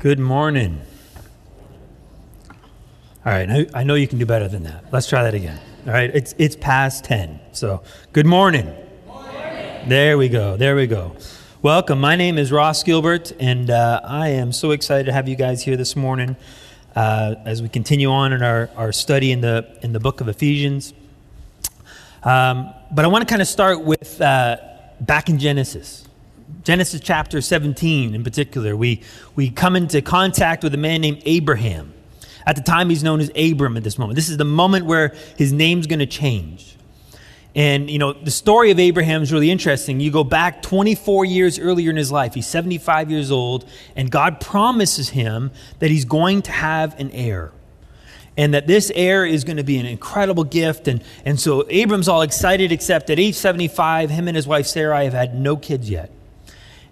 Good 0.00 0.18
morning. 0.18 0.80
All 2.48 2.54
right, 3.26 3.50
I, 3.50 3.66
I 3.74 3.84
know 3.84 3.96
you 3.96 4.08
can 4.08 4.18
do 4.18 4.24
better 4.24 4.48
than 4.48 4.62
that. 4.62 4.90
Let's 4.90 5.06
try 5.06 5.22
that 5.24 5.34
again. 5.34 5.60
All 5.86 5.92
right, 5.92 6.10
it's, 6.14 6.34
it's 6.38 6.56
past 6.56 7.04
10. 7.04 7.38
So, 7.52 7.82
good 8.14 8.24
morning. 8.24 8.74
morning. 9.06 9.88
There 9.90 10.16
we 10.16 10.30
go. 10.30 10.56
There 10.56 10.74
we 10.74 10.86
go. 10.86 11.14
Welcome. 11.60 12.00
My 12.00 12.16
name 12.16 12.38
is 12.38 12.50
Ross 12.50 12.82
Gilbert, 12.82 13.30
and 13.38 13.68
uh, 13.68 14.00
I 14.02 14.28
am 14.28 14.52
so 14.52 14.70
excited 14.70 15.04
to 15.04 15.12
have 15.12 15.28
you 15.28 15.36
guys 15.36 15.62
here 15.62 15.76
this 15.76 15.94
morning 15.94 16.34
uh, 16.96 17.34
as 17.44 17.60
we 17.60 17.68
continue 17.68 18.10
on 18.10 18.32
in 18.32 18.42
our, 18.42 18.70
our 18.76 18.92
study 18.92 19.32
in 19.32 19.42
the, 19.42 19.78
in 19.82 19.92
the 19.92 20.00
book 20.00 20.22
of 20.22 20.28
Ephesians. 20.28 20.94
Um, 22.22 22.72
but 22.90 23.04
I 23.04 23.08
want 23.08 23.28
to 23.28 23.30
kind 23.30 23.42
of 23.42 23.48
start 23.48 23.84
with 23.84 24.18
uh, 24.18 24.56
back 24.98 25.28
in 25.28 25.38
Genesis. 25.38 26.06
Genesis 26.62 27.00
chapter 27.00 27.40
17 27.40 28.14
in 28.14 28.24
particular, 28.24 28.76
we, 28.76 29.02
we 29.34 29.50
come 29.50 29.76
into 29.76 30.02
contact 30.02 30.62
with 30.62 30.74
a 30.74 30.78
man 30.78 31.00
named 31.00 31.22
Abraham. 31.24 31.94
At 32.46 32.56
the 32.56 32.62
time, 32.62 32.90
he's 32.90 33.04
known 33.04 33.20
as 33.20 33.30
Abram 33.36 33.76
at 33.76 33.84
this 33.84 33.98
moment. 33.98 34.16
This 34.16 34.28
is 34.28 34.36
the 34.36 34.44
moment 34.44 34.86
where 34.86 35.14
his 35.36 35.52
name's 35.52 35.86
going 35.86 35.98
to 35.98 36.06
change. 36.06 36.76
And, 37.54 37.90
you 37.90 37.98
know, 37.98 38.12
the 38.12 38.30
story 38.30 38.70
of 38.70 38.78
Abraham 38.78 39.22
is 39.22 39.32
really 39.32 39.50
interesting. 39.50 40.00
You 40.00 40.10
go 40.10 40.22
back 40.22 40.62
24 40.62 41.24
years 41.24 41.58
earlier 41.58 41.90
in 41.90 41.96
his 41.96 42.12
life, 42.12 42.34
he's 42.34 42.46
75 42.46 43.10
years 43.10 43.30
old, 43.30 43.68
and 43.96 44.10
God 44.10 44.40
promises 44.40 45.10
him 45.10 45.50
that 45.80 45.90
he's 45.90 46.04
going 46.04 46.42
to 46.42 46.52
have 46.52 46.98
an 47.00 47.10
heir. 47.10 47.52
And 48.36 48.54
that 48.54 48.66
this 48.68 48.92
heir 48.94 49.26
is 49.26 49.42
going 49.44 49.56
to 49.56 49.64
be 49.64 49.78
an 49.78 49.86
incredible 49.86 50.44
gift. 50.44 50.86
And, 50.86 51.02
and 51.24 51.38
so 51.38 51.66
Abram's 51.68 52.08
all 52.08 52.22
excited, 52.22 52.70
except 52.70 53.10
at 53.10 53.18
age 53.18 53.34
75, 53.34 54.08
him 54.08 54.28
and 54.28 54.36
his 54.36 54.46
wife 54.46 54.66
Sarai 54.66 55.04
have 55.04 55.12
had 55.12 55.34
no 55.34 55.56
kids 55.56 55.90
yet. 55.90 56.10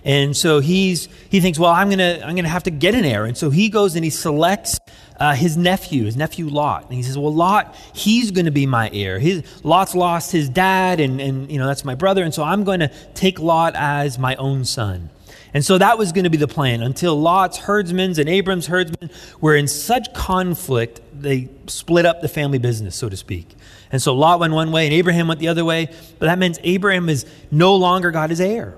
And 0.05 0.37
so 0.37 0.61
he's, 0.61 1.09
he 1.29 1.41
thinks, 1.41 1.59
well, 1.59 1.73
I'm 1.73 1.89
going 1.89 1.99
to 1.99 2.25
I'm 2.25 2.37
gonna 2.37 2.49
have 2.49 2.63
to 2.65 2.71
get 2.71 2.95
an 2.95 3.05
heir. 3.05 3.25
And 3.25 3.37
so 3.37 3.51
he 3.51 3.69
goes 3.69 3.95
and 3.95 4.05
he 4.05 4.11
selects 4.11 4.79
uh, 5.19 5.35
his 5.35 5.57
nephew, 5.57 6.05
his 6.05 6.17
nephew 6.17 6.49
Lot. 6.49 6.85
And 6.85 6.95
he 6.95 7.03
says, 7.03 7.19
well, 7.19 7.35
Lot, 7.35 7.75
he's 7.93 8.31
going 8.31 8.45
to 8.45 8.53
be 8.53 8.67
my 8.67 8.91
heir. 8.93 9.19
His, 9.19 9.43
Lot's 9.65 9.95
lost 9.95 10.31
his 10.31 10.49
dad, 10.49 11.01
and, 11.01 11.21
and, 11.21 11.51
you 11.51 11.59
know, 11.59 11.67
that's 11.67 11.85
my 11.85 11.95
brother. 11.95 12.23
And 12.23 12.33
so 12.33 12.45
I'm 12.45 12.65
going 12.65 12.81
to 12.81 12.91
take 13.15 13.41
Lot 13.41 13.75
as 13.75 14.19
my 14.19 14.37
own 14.37 14.65
son. 14.65 15.11
And 15.55 15.65
so 15.65 15.79
that 15.79 15.99
was 15.99 16.13
going 16.13 16.25
to 16.25 16.31
be 16.31 16.37
the 16.37 16.49
plan 16.49 16.83
until 16.83 17.19
Lot's 17.19 17.57
herdsmen 17.57 18.19
and 18.19 18.29
Abram's 18.29 18.67
herdsmen 18.67 19.11
were 19.41 19.57
in 19.57 19.67
such 19.67 20.13
conflict, 20.15 21.01
they 21.13 21.49
split 21.67 22.05
up 22.07 22.21
the 22.21 22.29
family 22.29 22.59
business, 22.59 22.95
so 22.95 23.09
to 23.09 23.17
speak. 23.17 23.49
And 23.91 24.01
so 24.01 24.15
Lot 24.15 24.41
went 24.41 24.53
one 24.53 24.73
way 24.73 24.85
and 24.85 24.93
Abraham 24.93 25.27
went 25.27 25.41
the 25.41 25.49
other 25.49 25.65
way. 25.65 25.87
But 26.19 26.27
that 26.27 26.39
means 26.39 26.59
Abraham 26.63 27.09
is 27.09 27.25
no 27.51 27.75
longer 27.77 28.11
got 28.11 28.29
his 28.31 28.41
heir. 28.41 28.75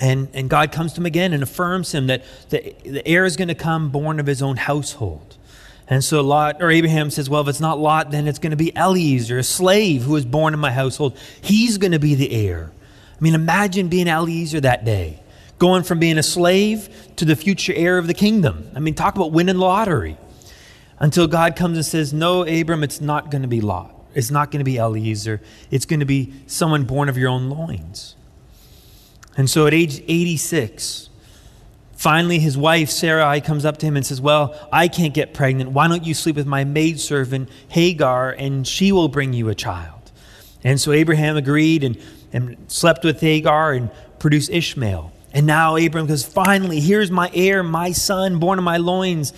And, 0.00 0.28
and 0.34 0.50
God 0.50 0.72
comes 0.72 0.92
to 0.94 1.00
him 1.00 1.06
again 1.06 1.32
and 1.32 1.42
affirms 1.42 1.94
him 1.94 2.08
that 2.08 2.22
the, 2.50 2.74
the 2.84 3.06
heir 3.06 3.24
is 3.24 3.36
going 3.36 3.48
to 3.48 3.54
come 3.54 3.90
born 3.90 4.20
of 4.20 4.26
his 4.26 4.42
own 4.42 4.56
household. 4.56 5.36
And 5.88 6.02
so 6.02 6.20
Lot 6.20 6.62
or 6.62 6.70
Abraham 6.70 7.10
says, 7.10 7.30
Well, 7.30 7.42
if 7.42 7.48
it's 7.48 7.60
not 7.60 7.78
Lot, 7.78 8.10
then 8.10 8.26
it's 8.26 8.38
going 8.38 8.50
to 8.50 8.56
be 8.56 8.76
Eliezer, 8.76 9.38
a 9.38 9.44
slave 9.44 10.02
who 10.02 10.12
was 10.12 10.24
born 10.24 10.52
in 10.52 10.60
my 10.60 10.72
household. 10.72 11.16
He's 11.40 11.78
going 11.78 11.92
to 11.92 11.98
be 11.98 12.14
the 12.14 12.30
heir. 12.30 12.72
I 13.18 13.22
mean, 13.22 13.34
imagine 13.34 13.88
being 13.88 14.08
Eliezer 14.08 14.60
that 14.60 14.84
day, 14.84 15.20
going 15.58 15.84
from 15.84 15.98
being 15.98 16.18
a 16.18 16.22
slave 16.22 16.88
to 17.16 17.24
the 17.24 17.36
future 17.36 17.72
heir 17.74 17.98
of 17.98 18.08
the 18.08 18.14
kingdom. 18.14 18.70
I 18.74 18.80
mean, 18.80 18.94
talk 18.94 19.14
about 19.14 19.32
winning 19.32 19.56
the 19.56 19.62
lottery. 19.62 20.16
Until 20.98 21.26
God 21.26 21.56
comes 21.56 21.76
and 21.76 21.86
says, 21.86 22.12
No, 22.12 22.42
Abram, 22.42 22.82
it's 22.82 23.00
not 23.00 23.30
going 23.30 23.42
to 23.42 23.48
be 23.48 23.60
Lot. 23.60 23.94
It's 24.14 24.30
not 24.30 24.50
going 24.50 24.60
to 24.60 24.64
be 24.64 24.78
Eliezer. 24.78 25.40
It's 25.70 25.84
going 25.84 26.00
to 26.00 26.06
be 26.06 26.32
someone 26.46 26.84
born 26.84 27.08
of 27.08 27.18
your 27.18 27.28
own 27.28 27.50
loins. 27.50 28.16
And 29.36 29.50
so 29.50 29.66
at 29.66 29.74
age 29.74 30.02
86, 30.06 31.10
finally 31.92 32.38
his 32.38 32.56
wife 32.56 32.90
Sarai 32.90 33.40
comes 33.40 33.64
up 33.64 33.78
to 33.78 33.86
him 33.86 33.96
and 33.96 34.06
says, 34.06 34.20
Well, 34.20 34.54
I 34.72 34.88
can't 34.88 35.12
get 35.12 35.34
pregnant. 35.34 35.70
Why 35.70 35.88
don't 35.88 36.04
you 36.04 36.14
sleep 36.14 36.36
with 36.36 36.46
my 36.46 36.64
maidservant 36.64 37.48
Hagar 37.68 38.30
and 38.30 38.66
she 38.66 38.92
will 38.92 39.08
bring 39.08 39.32
you 39.32 39.48
a 39.48 39.54
child? 39.54 40.10
And 40.64 40.80
so 40.80 40.92
Abraham 40.92 41.36
agreed 41.36 41.84
and, 41.84 41.98
and 42.32 42.56
slept 42.68 43.04
with 43.04 43.20
Hagar 43.20 43.72
and 43.72 43.90
produced 44.18 44.50
Ishmael. 44.50 45.12
And 45.32 45.46
now 45.46 45.76
Abraham 45.76 46.08
goes, 46.08 46.24
Finally, 46.24 46.80
here's 46.80 47.10
my 47.10 47.30
heir, 47.34 47.62
my 47.62 47.92
son, 47.92 48.38
born 48.38 48.58
of 48.58 48.64
my 48.64 48.78
loins. 48.78 49.32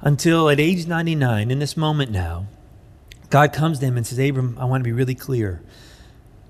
Until 0.00 0.50
at 0.50 0.60
age 0.60 0.86
99, 0.86 1.50
in 1.50 1.58
this 1.58 1.76
moment 1.76 2.10
now, 2.10 2.46
God 3.30 3.52
comes 3.52 3.78
to 3.78 3.86
him 3.86 3.96
and 3.96 4.06
says, 4.06 4.18
Abram, 4.18 4.56
I 4.58 4.64
want 4.64 4.82
to 4.82 4.84
be 4.84 4.92
really 4.92 5.14
clear. 5.14 5.62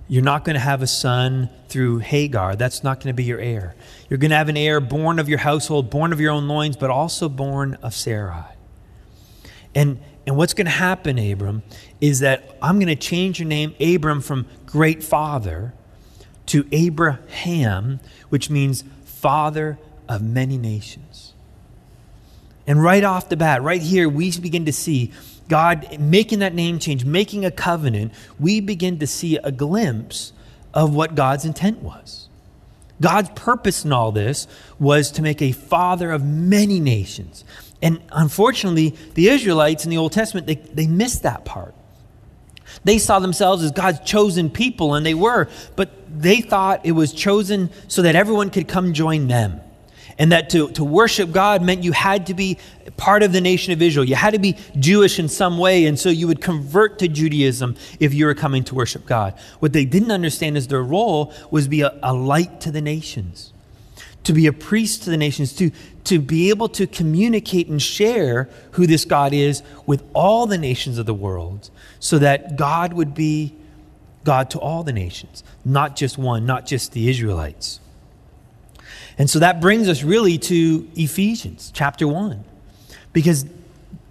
You're 0.06 0.22
not 0.22 0.44
going 0.44 0.54
to 0.54 0.60
have 0.60 0.82
a 0.82 0.86
son 0.86 1.48
through 1.68 1.98
Hagar. 1.98 2.56
That's 2.56 2.84
not 2.84 3.00
going 3.00 3.08
to 3.08 3.14
be 3.14 3.24
your 3.24 3.40
heir. 3.40 3.74
You're 4.08 4.18
going 4.18 4.30
to 4.30 4.36
have 4.36 4.48
an 4.48 4.56
heir 4.56 4.80
born 4.80 5.18
of 5.18 5.28
your 5.28 5.38
household, 5.38 5.90
born 5.90 6.12
of 6.12 6.20
your 6.20 6.30
own 6.30 6.46
loins, 6.46 6.76
but 6.76 6.90
also 6.90 7.28
born 7.28 7.74
of 7.82 7.94
Sarai. 7.94 8.44
And, 9.74 9.98
and 10.26 10.36
what's 10.36 10.54
going 10.54 10.66
to 10.66 10.70
happen, 10.70 11.18
Abram, 11.18 11.62
is 12.00 12.20
that 12.20 12.56
I'm 12.60 12.78
going 12.78 12.88
to 12.88 12.96
change 12.96 13.40
your 13.40 13.48
name, 13.48 13.74
Abram, 13.80 14.20
from 14.20 14.46
great 14.66 15.02
father 15.02 15.72
to 16.46 16.66
Abraham, 16.70 18.00
which 18.28 18.50
means 18.50 18.84
father 19.04 19.78
of 20.08 20.20
many 20.22 20.58
nations. 20.58 21.32
And 22.66 22.82
right 22.82 23.04
off 23.04 23.28
the 23.28 23.36
bat, 23.36 23.62
right 23.62 23.80
here, 23.80 24.08
we 24.08 24.38
begin 24.38 24.66
to 24.66 24.72
see 24.72 25.12
God 25.48 25.98
making 25.98 26.38
that 26.40 26.54
name 26.54 26.78
change, 26.78 27.04
making 27.04 27.44
a 27.44 27.50
covenant, 27.50 28.12
we 28.38 28.60
begin 28.60 28.98
to 28.98 29.06
see 29.06 29.36
a 29.36 29.52
glimpse 29.52 30.32
of 30.72 30.94
what 30.94 31.14
God's 31.14 31.44
intent 31.44 31.82
was. 31.82 32.28
God's 33.00 33.28
purpose 33.30 33.84
in 33.84 33.92
all 33.92 34.12
this 34.12 34.46
was 34.78 35.10
to 35.12 35.22
make 35.22 35.42
a 35.42 35.52
father 35.52 36.12
of 36.12 36.24
many 36.24 36.80
nations. 36.80 37.44
And 37.82 38.00
unfortunately, 38.12 38.94
the 39.14 39.28
Israelites 39.28 39.84
in 39.84 39.90
the 39.90 39.98
Old 39.98 40.12
Testament, 40.12 40.46
they, 40.46 40.54
they 40.54 40.86
missed 40.86 41.22
that 41.24 41.44
part. 41.44 41.74
They 42.84 42.98
saw 42.98 43.18
themselves 43.18 43.62
as 43.62 43.72
God's 43.72 44.00
chosen 44.00 44.50
people, 44.50 44.94
and 44.94 45.04
they 45.04 45.14
were, 45.14 45.48
but 45.76 45.90
they 46.08 46.40
thought 46.40 46.84
it 46.84 46.92
was 46.92 47.12
chosen 47.12 47.70
so 47.88 48.02
that 48.02 48.14
everyone 48.14 48.50
could 48.50 48.68
come 48.68 48.92
join 48.94 49.28
them 49.28 49.60
and 50.18 50.32
that 50.32 50.50
to, 50.50 50.70
to 50.72 50.84
worship 50.84 51.32
God 51.32 51.62
meant 51.62 51.82
you 51.82 51.92
had 51.92 52.26
to 52.26 52.34
be 52.34 52.58
part 52.96 53.22
of 53.22 53.32
the 53.32 53.40
nation 53.40 53.72
of 53.72 53.82
Israel. 53.82 54.04
You 54.04 54.14
had 54.14 54.34
to 54.34 54.38
be 54.38 54.56
Jewish 54.78 55.18
in 55.18 55.28
some 55.28 55.58
way, 55.58 55.86
and 55.86 55.98
so 55.98 56.08
you 56.08 56.26
would 56.26 56.40
convert 56.40 56.98
to 57.00 57.08
Judaism 57.08 57.76
if 57.98 58.14
you 58.14 58.26
were 58.26 58.34
coming 58.34 58.64
to 58.64 58.74
worship 58.74 59.06
God. 59.06 59.34
What 59.58 59.72
they 59.72 59.84
didn't 59.84 60.12
understand 60.12 60.56
is 60.56 60.68
their 60.68 60.82
role 60.82 61.32
was 61.50 61.64
to 61.64 61.70
be 61.70 61.80
a, 61.82 61.98
a 62.02 62.14
light 62.14 62.60
to 62.62 62.70
the 62.70 62.80
nations, 62.80 63.52
to 64.24 64.32
be 64.32 64.46
a 64.46 64.52
priest 64.52 65.02
to 65.04 65.10
the 65.10 65.16
nations, 65.16 65.52
to, 65.54 65.70
to 66.04 66.20
be 66.20 66.50
able 66.50 66.68
to 66.68 66.86
communicate 66.86 67.68
and 67.68 67.82
share 67.82 68.48
who 68.72 68.86
this 68.86 69.04
God 69.04 69.32
is 69.32 69.62
with 69.86 70.04
all 70.14 70.46
the 70.46 70.58
nations 70.58 70.98
of 70.98 71.06
the 71.06 71.14
world, 71.14 71.70
so 71.98 72.18
that 72.18 72.56
God 72.56 72.92
would 72.92 73.14
be 73.14 73.54
God 74.22 74.48
to 74.50 74.58
all 74.58 74.82
the 74.82 74.92
nations, 74.92 75.42
not 75.64 75.96
just 75.96 76.16
one, 76.16 76.46
not 76.46 76.66
just 76.66 76.92
the 76.92 77.10
Israelites. 77.10 77.80
And 79.18 79.30
so 79.30 79.38
that 79.38 79.60
brings 79.60 79.88
us 79.88 80.02
really 80.02 80.38
to 80.38 80.88
Ephesians 80.96 81.70
chapter 81.74 82.08
1. 82.08 82.44
Because 83.12 83.46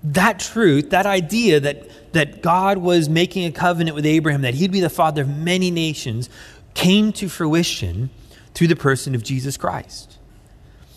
that 0.04 0.40
truth, 0.40 0.92
that 0.92 1.06
idea 1.06 1.60
that, 1.60 2.14
that 2.14 2.42
God 2.42 2.78
was 2.78 3.10
making 3.10 3.46
a 3.46 3.52
covenant 3.52 3.96
with 3.96 4.06
Abraham, 4.06 4.42
that 4.42 4.54
he'd 4.54 4.72
be 4.72 4.80
the 4.80 4.90
father 4.90 5.24
of 5.24 5.30
many 5.30 5.72
nations, 5.72 6.30
came 6.74 7.12
to 7.14 7.30
fruition 7.30 8.10
through 8.54 8.68
the 8.68 8.76
person 8.76 9.16
of 9.16 9.24
Jesus 9.24 9.58
Christ. 9.58 10.18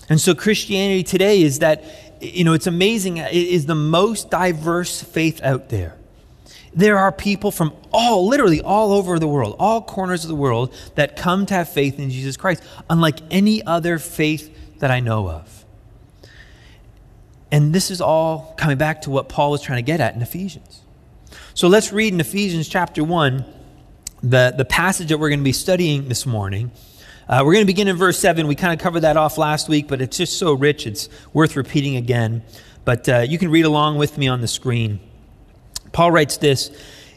And 0.08 0.20
so 0.20 0.34
Christianity 0.34 1.02
today 1.02 1.42
is 1.42 1.58
that, 1.60 1.84
you 2.20 2.44
know, 2.44 2.52
it's 2.52 2.66
amazing. 2.66 3.16
It 3.16 3.32
is 3.32 3.66
the 3.66 3.74
most 3.74 4.30
diverse 4.30 5.02
faith 5.02 5.42
out 5.42 5.68
there 5.68 5.96
there 6.76 6.98
are 6.98 7.10
people 7.10 7.50
from 7.50 7.72
all, 7.90 8.28
literally 8.28 8.60
all 8.60 8.92
over 8.92 9.18
the 9.18 9.26
world, 9.26 9.56
all 9.58 9.80
corners 9.80 10.24
of 10.24 10.28
the 10.28 10.36
world, 10.36 10.74
that 10.94 11.16
come 11.16 11.46
to 11.46 11.54
have 11.54 11.70
faith 11.70 11.98
in 11.98 12.10
Jesus 12.10 12.36
Christ, 12.36 12.62
unlike 12.90 13.18
any 13.30 13.64
other 13.64 13.98
faith 13.98 14.78
that 14.78 14.90
I 14.90 15.00
know 15.00 15.28
of. 15.28 15.64
And 17.50 17.74
this 17.74 17.90
is 17.90 18.02
all 18.02 18.54
coming 18.58 18.76
back 18.76 19.02
to 19.02 19.10
what 19.10 19.30
Paul 19.30 19.52
was 19.52 19.62
trying 19.62 19.78
to 19.78 19.82
get 19.82 20.00
at 20.00 20.14
in 20.14 20.20
Ephesians. 20.20 20.82
So 21.54 21.68
let's 21.68 21.92
read 21.92 22.12
in 22.12 22.20
Ephesians 22.20 22.68
chapter 22.68 23.02
1, 23.02 23.44
the, 24.22 24.54
the 24.56 24.64
passage 24.66 25.08
that 25.08 25.18
we're 25.18 25.30
going 25.30 25.40
to 25.40 25.44
be 25.44 25.52
studying 25.52 26.08
this 26.08 26.26
morning. 26.26 26.70
Uh, 27.28 27.42
we're 27.44 27.54
going 27.54 27.64
to 27.64 27.66
begin 27.66 27.88
in 27.88 27.96
verse 27.96 28.18
7. 28.18 28.46
We 28.46 28.54
kind 28.54 28.74
of 28.74 28.82
covered 28.82 29.00
that 29.00 29.16
off 29.16 29.38
last 29.38 29.68
week, 29.68 29.88
but 29.88 30.02
it's 30.02 30.18
just 30.18 30.38
so 30.38 30.52
rich, 30.52 30.86
it's 30.86 31.08
worth 31.32 31.56
repeating 31.56 31.96
again. 31.96 32.42
But 32.84 33.08
uh, 33.08 33.20
you 33.20 33.38
can 33.38 33.50
read 33.50 33.64
along 33.64 33.96
with 33.96 34.18
me 34.18 34.28
on 34.28 34.42
the 34.42 34.48
screen. 34.48 35.00
Paul 35.96 36.12
writes 36.12 36.36
this 36.36 36.70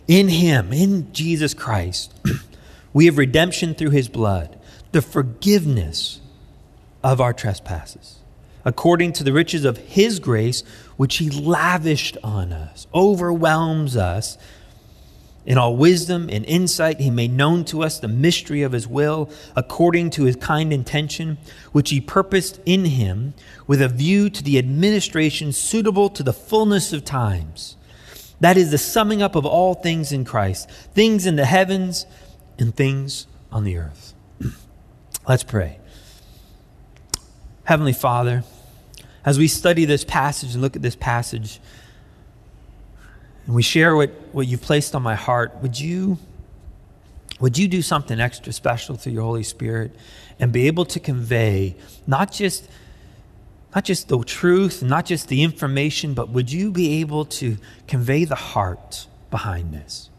In 0.07 0.29
him, 0.29 0.71
in 0.71 1.11
Jesus 1.11 1.53
Christ, 1.53 2.13
we 2.93 3.07
have 3.07 3.17
redemption 3.17 3.75
through 3.75 3.89
his 3.89 4.07
blood, 4.07 4.57
the 4.93 5.01
forgiveness 5.01 6.21
of 7.03 7.19
our 7.19 7.33
trespasses, 7.33 8.19
according 8.63 9.11
to 9.11 9.25
the 9.25 9.33
riches 9.33 9.65
of 9.65 9.79
his 9.79 10.21
grace, 10.21 10.61
which 10.95 11.17
he 11.17 11.29
lavished 11.29 12.15
on 12.23 12.53
us, 12.53 12.87
overwhelms 12.93 13.97
us 13.97 14.37
in 15.45 15.57
all 15.57 15.75
wisdom 15.75 16.29
and 16.31 16.45
insight, 16.45 17.01
he 17.01 17.09
made 17.09 17.33
known 17.33 17.65
to 17.65 17.83
us 17.83 17.99
the 17.99 18.07
mystery 18.07 18.61
of 18.61 18.71
his 18.71 18.87
will, 18.87 19.29
according 19.57 20.11
to 20.11 20.23
his 20.23 20.37
kind 20.37 20.71
intention, 20.71 21.37
which 21.73 21.89
he 21.89 21.99
purposed 21.99 22.61
in 22.65 22.85
him, 22.85 23.33
with 23.67 23.81
a 23.81 23.89
view 23.89 24.29
to 24.29 24.41
the 24.41 24.57
administration 24.57 25.51
suitable 25.51 26.09
to 26.11 26.23
the 26.23 26.31
fullness 26.31 26.93
of 26.93 27.03
times. 27.03 27.75
That 28.39 28.57
is 28.57 28.71
the 28.71 28.77
summing 28.77 29.21
up 29.21 29.36
of 29.36 29.45
all 29.45 29.74
things 29.74 30.12
in 30.12 30.25
Christ, 30.25 30.69
things 30.69 31.25
in 31.25 31.36
the 31.36 31.45
heavens 31.45 32.06
and 32.57 32.74
things 32.74 33.27
on 33.51 33.63
the 33.63 33.77
earth. 33.77 34.13
Let's 35.27 35.44
pray. 35.44 35.80
Heavenly 37.65 37.94
Father, 37.94 38.44
as 39.25 39.38
we 39.38 39.47
study 39.47 39.86
this 39.86 40.03
passage 40.03 40.53
and 40.53 40.62
look 40.62 40.75
at 40.75 40.81
this 40.81 40.95
passage, 40.95 41.59
and 43.45 43.56
we 43.56 43.62
share 43.62 43.95
what, 43.95 44.12
what 44.31 44.47
you've 44.47 44.62
placed 44.62 44.95
on 44.95 45.03
my 45.03 45.15
heart, 45.15 45.56
would 45.62 45.80
you, 45.80 46.18
would 47.39 47.57
you 47.57 47.68
do 47.68 47.81
something 47.81 48.19
extra 48.19 48.53
special 48.53 48.95
through 48.95 49.13
your 49.13 49.24
Holy 49.24 49.44
Spirit 49.44 49.95
and 50.39 50.51
be 50.51 50.68
able 50.68 50.86
to 50.86 51.00
convey 51.00 51.75
not 52.07 52.31
just, 52.31 52.69
not 53.74 53.86
just 53.86 54.07
the 54.07 54.24
truth, 54.24 54.81
not 54.81 55.06
just 55.06 55.27
the 55.27 55.44
information, 55.44 56.13
but 56.13 56.30
would 56.30 56.51
you 56.51 56.71
be 56.71 57.00
able 57.01 57.25
to 57.25 57.57
convey 57.88 58.25
the 58.25 58.36
heart 58.36 59.07
behind 59.30 59.74
this? 59.74 60.10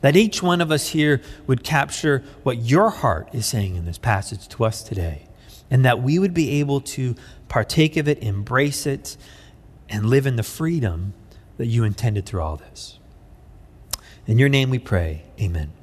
That 0.00 0.16
each 0.16 0.42
one 0.42 0.60
of 0.60 0.70
us 0.70 0.88
here 0.88 1.22
would 1.46 1.62
capture 1.62 2.22
what 2.42 2.58
your 2.58 2.90
heart 2.90 3.28
is 3.32 3.46
saying 3.46 3.76
in 3.76 3.84
this 3.84 3.98
passage 3.98 4.48
to 4.48 4.64
us 4.64 4.82
today, 4.82 5.26
and 5.70 5.84
that 5.84 6.02
we 6.02 6.18
would 6.18 6.34
be 6.34 6.60
able 6.60 6.80
to 6.80 7.14
partake 7.48 7.96
of 7.96 8.08
it, 8.08 8.22
embrace 8.22 8.86
it, 8.86 9.16
and 9.88 10.06
live 10.06 10.26
in 10.26 10.36
the 10.36 10.42
freedom 10.42 11.14
that 11.56 11.66
you 11.66 11.84
intended 11.84 12.26
through 12.26 12.42
all 12.42 12.56
this. 12.56 12.98
In 14.26 14.38
your 14.38 14.48
name 14.48 14.70
we 14.70 14.80
pray. 14.80 15.22
Amen. 15.40 15.75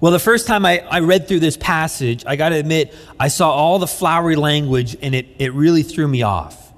Well, 0.00 0.12
the 0.12 0.18
first 0.18 0.46
time 0.46 0.66
I, 0.66 0.80
I 0.80 1.00
read 1.00 1.26
through 1.26 1.40
this 1.40 1.56
passage, 1.56 2.24
I 2.26 2.36
got 2.36 2.50
to 2.50 2.56
admit, 2.56 2.94
I 3.18 3.28
saw 3.28 3.50
all 3.50 3.78
the 3.78 3.86
flowery 3.86 4.36
language 4.36 4.96
and 5.00 5.14
it, 5.14 5.26
it 5.38 5.54
really 5.54 5.82
threw 5.82 6.06
me 6.06 6.22
off. 6.22 6.72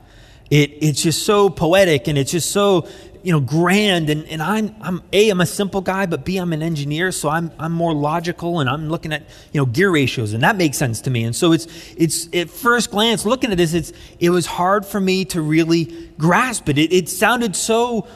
It, 0.51 0.71
it's 0.81 1.03
just 1.03 1.25
so 1.25 1.51
poetic 1.51 2.09
and 2.09 2.17
it's 2.17 2.31
just 2.31 2.53
so 2.53 2.89
you 3.23 3.33
know, 3.33 3.41
grand. 3.41 4.09
And, 4.11 4.27
and 4.29 4.41
I'm, 4.41 4.75
I'm, 4.81 5.03
A, 5.13 5.29
I'm 5.31 5.41
a 5.41 5.47
simple 5.47 5.81
guy, 5.81 6.07
but 6.07 6.25
B, 6.25 6.37
I'm 6.37 6.53
an 6.53 6.63
engineer. 6.63 7.13
So 7.13 7.29
I'm, 7.29 7.51
I'm 7.59 7.73
more 7.73 7.93
logical 7.93 8.61
and 8.61 8.71
I'm 8.71 8.89
looking 8.89 9.13
at, 9.13 9.23
you 9.53 9.61
know, 9.61 9.67
gear 9.67 9.91
ratios 9.91 10.33
and 10.33 10.43
that 10.43 10.57
makes 10.57 10.79
sense 10.79 11.01
to 11.03 11.11
me. 11.11 11.25
And 11.25 11.35
so 11.35 11.53
it's, 11.53 11.67
it's 11.97 12.29
at 12.35 12.49
first 12.49 12.91
glance 12.91 13.27
looking 13.27 13.51
at 13.51 13.59
this, 13.59 13.75
it's, 13.75 13.93
it 14.21 14.31
was 14.31 14.47
hard 14.47 14.87
for 14.87 15.01
me 15.01 15.25
to 15.27 15.43
really 15.43 16.11
grasp 16.19 16.69
it. 16.69 16.79
It, 16.79 16.93
it 16.93 17.09
sounded 17.09 17.57
so 17.57 18.07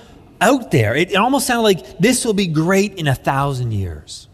out 0.40 0.70
there. 0.70 0.94
It, 0.94 1.10
it 1.10 1.16
almost 1.16 1.46
sounded 1.46 1.62
like 1.62 1.98
this 1.98 2.24
will 2.24 2.34
be 2.34 2.46
great 2.46 2.94
in 2.94 3.08
a 3.08 3.14
thousand 3.14 3.72
years. 3.72 4.28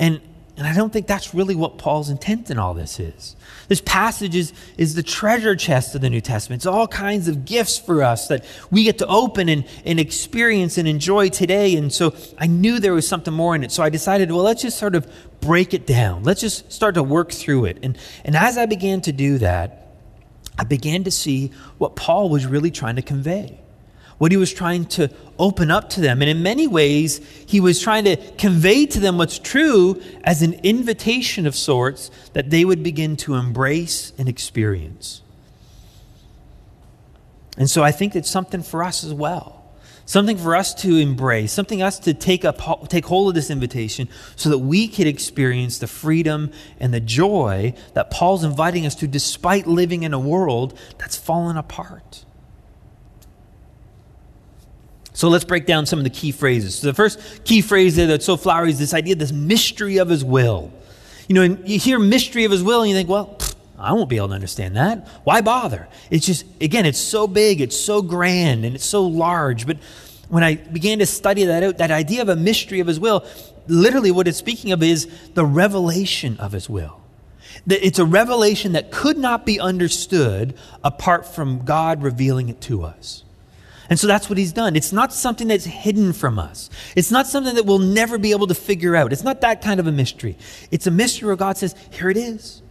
And, 0.00 0.22
and 0.56 0.66
I 0.66 0.74
don't 0.74 0.90
think 0.92 1.06
that's 1.06 1.34
really 1.34 1.54
what 1.54 1.76
Paul's 1.76 2.08
intent 2.08 2.50
in 2.50 2.58
all 2.58 2.72
this 2.72 2.98
is. 2.98 3.36
This 3.68 3.82
passage 3.82 4.34
is, 4.34 4.54
is 4.78 4.94
the 4.94 5.02
treasure 5.02 5.54
chest 5.54 5.94
of 5.94 6.00
the 6.00 6.08
New 6.08 6.22
Testament. 6.22 6.60
It's 6.60 6.66
all 6.66 6.88
kinds 6.88 7.28
of 7.28 7.44
gifts 7.44 7.78
for 7.78 8.02
us 8.02 8.28
that 8.28 8.44
we 8.70 8.82
get 8.82 8.98
to 8.98 9.06
open 9.06 9.50
and, 9.50 9.64
and 9.84 10.00
experience 10.00 10.78
and 10.78 10.88
enjoy 10.88 11.28
today. 11.28 11.76
And 11.76 11.92
so 11.92 12.16
I 12.38 12.46
knew 12.46 12.80
there 12.80 12.94
was 12.94 13.06
something 13.06 13.34
more 13.34 13.54
in 13.54 13.62
it. 13.62 13.70
So 13.70 13.82
I 13.82 13.90
decided, 13.90 14.32
well, 14.32 14.42
let's 14.42 14.62
just 14.62 14.78
sort 14.78 14.94
of 14.94 15.06
break 15.42 15.74
it 15.74 15.86
down. 15.86 16.24
Let's 16.24 16.40
just 16.40 16.72
start 16.72 16.94
to 16.94 17.02
work 17.02 17.30
through 17.30 17.66
it. 17.66 17.78
And, 17.82 17.98
and 18.24 18.34
as 18.34 18.56
I 18.56 18.64
began 18.64 19.02
to 19.02 19.12
do 19.12 19.36
that, 19.38 19.86
I 20.58 20.64
began 20.64 21.04
to 21.04 21.10
see 21.10 21.52
what 21.76 21.94
Paul 21.94 22.30
was 22.30 22.46
really 22.46 22.70
trying 22.70 22.96
to 22.96 23.02
convey 23.02 23.59
what 24.20 24.30
he 24.30 24.36
was 24.36 24.52
trying 24.52 24.84
to 24.84 25.10
open 25.38 25.70
up 25.70 25.88
to 25.88 25.98
them. 25.98 26.20
And 26.20 26.30
in 26.30 26.42
many 26.42 26.66
ways, 26.66 27.26
he 27.46 27.58
was 27.58 27.80
trying 27.80 28.04
to 28.04 28.16
convey 28.32 28.84
to 28.84 29.00
them 29.00 29.16
what's 29.16 29.38
true 29.38 29.98
as 30.24 30.42
an 30.42 30.60
invitation 30.62 31.46
of 31.46 31.56
sorts 31.56 32.10
that 32.34 32.50
they 32.50 32.66
would 32.66 32.82
begin 32.82 33.16
to 33.16 33.34
embrace 33.34 34.12
and 34.18 34.28
experience. 34.28 35.22
And 37.56 37.70
so 37.70 37.82
I 37.82 37.92
think 37.92 38.14
it's 38.14 38.28
something 38.28 38.62
for 38.62 38.84
us 38.84 39.04
as 39.04 39.14
well. 39.14 39.64
Something 40.04 40.36
for 40.36 40.54
us 40.54 40.74
to 40.82 40.96
embrace, 40.96 41.50
something 41.50 41.80
us 41.80 41.98
to 42.00 42.12
take 42.12 42.44
up 42.44 42.90
take 42.90 43.06
hold 43.06 43.28
of 43.30 43.34
this 43.34 43.48
invitation 43.48 44.06
so 44.36 44.50
that 44.50 44.58
we 44.58 44.86
could 44.86 45.06
experience 45.06 45.78
the 45.78 45.86
freedom 45.86 46.52
and 46.78 46.92
the 46.92 47.00
joy 47.00 47.72
that 47.94 48.10
Paul's 48.10 48.44
inviting 48.44 48.84
us 48.84 48.96
to 48.96 49.06
despite 49.06 49.66
living 49.66 50.02
in 50.02 50.12
a 50.12 50.18
world 50.18 50.78
that's 50.98 51.16
fallen 51.16 51.56
apart. 51.56 52.26
So 55.20 55.28
let's 55.28 55.44
break 55.44 55.66
down 55.66 55.84
some 55.84 55.98
of 55.98 56.04
the 56.04 56.10
key 56.10 56.32
phrases. 56.32 56.76
So 56.76 56.86
the 56.86 56.94
first 56.94 57.44
key 57.44 57.60
phrase 57.60 57.94
there 57.94 58.06
that's 58.06 58.24
so 58.24 58.38
flowery 58.38 58.70
is 58.70 58.78
this 58.78 58.94
idea, 58.94 59.16
this 59.16 59.32
mystery 59.32 59.98
of 59.98 60.08
his 60.08 60.24
will. 60.24 60.72
You 61.28 61.34
know, 61.34 61.42
and 61.42 61.68
you 61.68 61.78
hear 61.78 61.98
mystery 61.98 62.46
of 62.46 62.50
his 62.50 62.62
will 62.62 62.80
and 62.80 62.88
you 62.88 62.96
think, 62.96 63.10
well, 63.10 63.36
I 63.78 63.92
won't 63.92 64.08
be 64.08 64.16
able 64.16 64.28
to 64.28 64.34
understand 64.34 64.76
that. 64.76 65.06
Why 65.24 65.42
bother? 65.42 65.88
It's 66.10 66.24
just, 66.24 66.46
again, 66.62 66.86
it's 66.86 66.98
so 66.98 67.26
big, 67.26 67.60
it's 67.60 67.78
so 67.78 68.00
grand, 68.00 68.64
and 68.64 68.74
it's 68.74 68.86
so 68.86 69.06
large. 69.06 69.66
But 69.66 69.76
when 70.30 70.42
I 70.42 70.54
began 70.54 71.00
to 71.00 71.06
study 71.06 71.44
that 71.44 71.62
out, 71.64 71.76
that 71.76 71.90
idea 71.90 72.22
of 72.22 72.30
a 72.30 72.36
mystery 72.36 72.80
of 72.80 72.86
his 72.86 72.98
will, 72.98 73.26
literally 73.68 74.10
what 74.10 74.26
it's 74.26 74.38
speaking 74.38 74.72
of 74.72 74.82
is 74.82 75.06
the 75.34 75.44
revelation 75.44 76.38
of 76.38 76.52
his 76.52 76.70
will. 76.70 76.98
It's 77.66 77.98
a 77.98 78.06
revelation 78.06 78.72
that 78.72 78.90
could 78.90 79.18
not 79.18 79.44
be 79.44 79.60
understood 79.60 80.54
apart 80.82 81.26
from 81.26 81.66
God 81.66 82.02
revealing 82.02 82.48
it 82.48 82.62
to 82.62 82.84
us. 82.84 83.22
And 83.90 83.98
so 83.98 84.06
that's 84.06 84.30
what 84.30 84.38
he's 84.38 84.52
done. 84.52 84.76
It's 84.76 84.92
not 84.92 85.12
something 85.12 85.48
that's 85.48 85.64
hidden 85.64 86.12
from 86.12 86.38
us. 86.38 86.70
It's 86.94 87.10
not 87.10 87.26
something 87.26 87.56
that 87.56 87.66
we'll 87.66 87.80
never 87.80 88.18
be 88.18 88.30
able 88.30 88.46
to 88.46 88.54
figure 88.54 88.94
out. 88.94 89.12
It's 89.12 89.24
not 89.24 89.40
that 89.40 89.62
kind 89.62 89.80
of 89.80 89.88
a 89.88 89.92
mystery. 89.92 90.38
It's 90.70 90.86
a 90.86 90.92
mystery 90.92 91.26
where 91.26 91.36
God 91.36 91.58
says, 91.58 91.74
Here 91.90 92.08
it 92.08 92.16
is. 92.16 92.62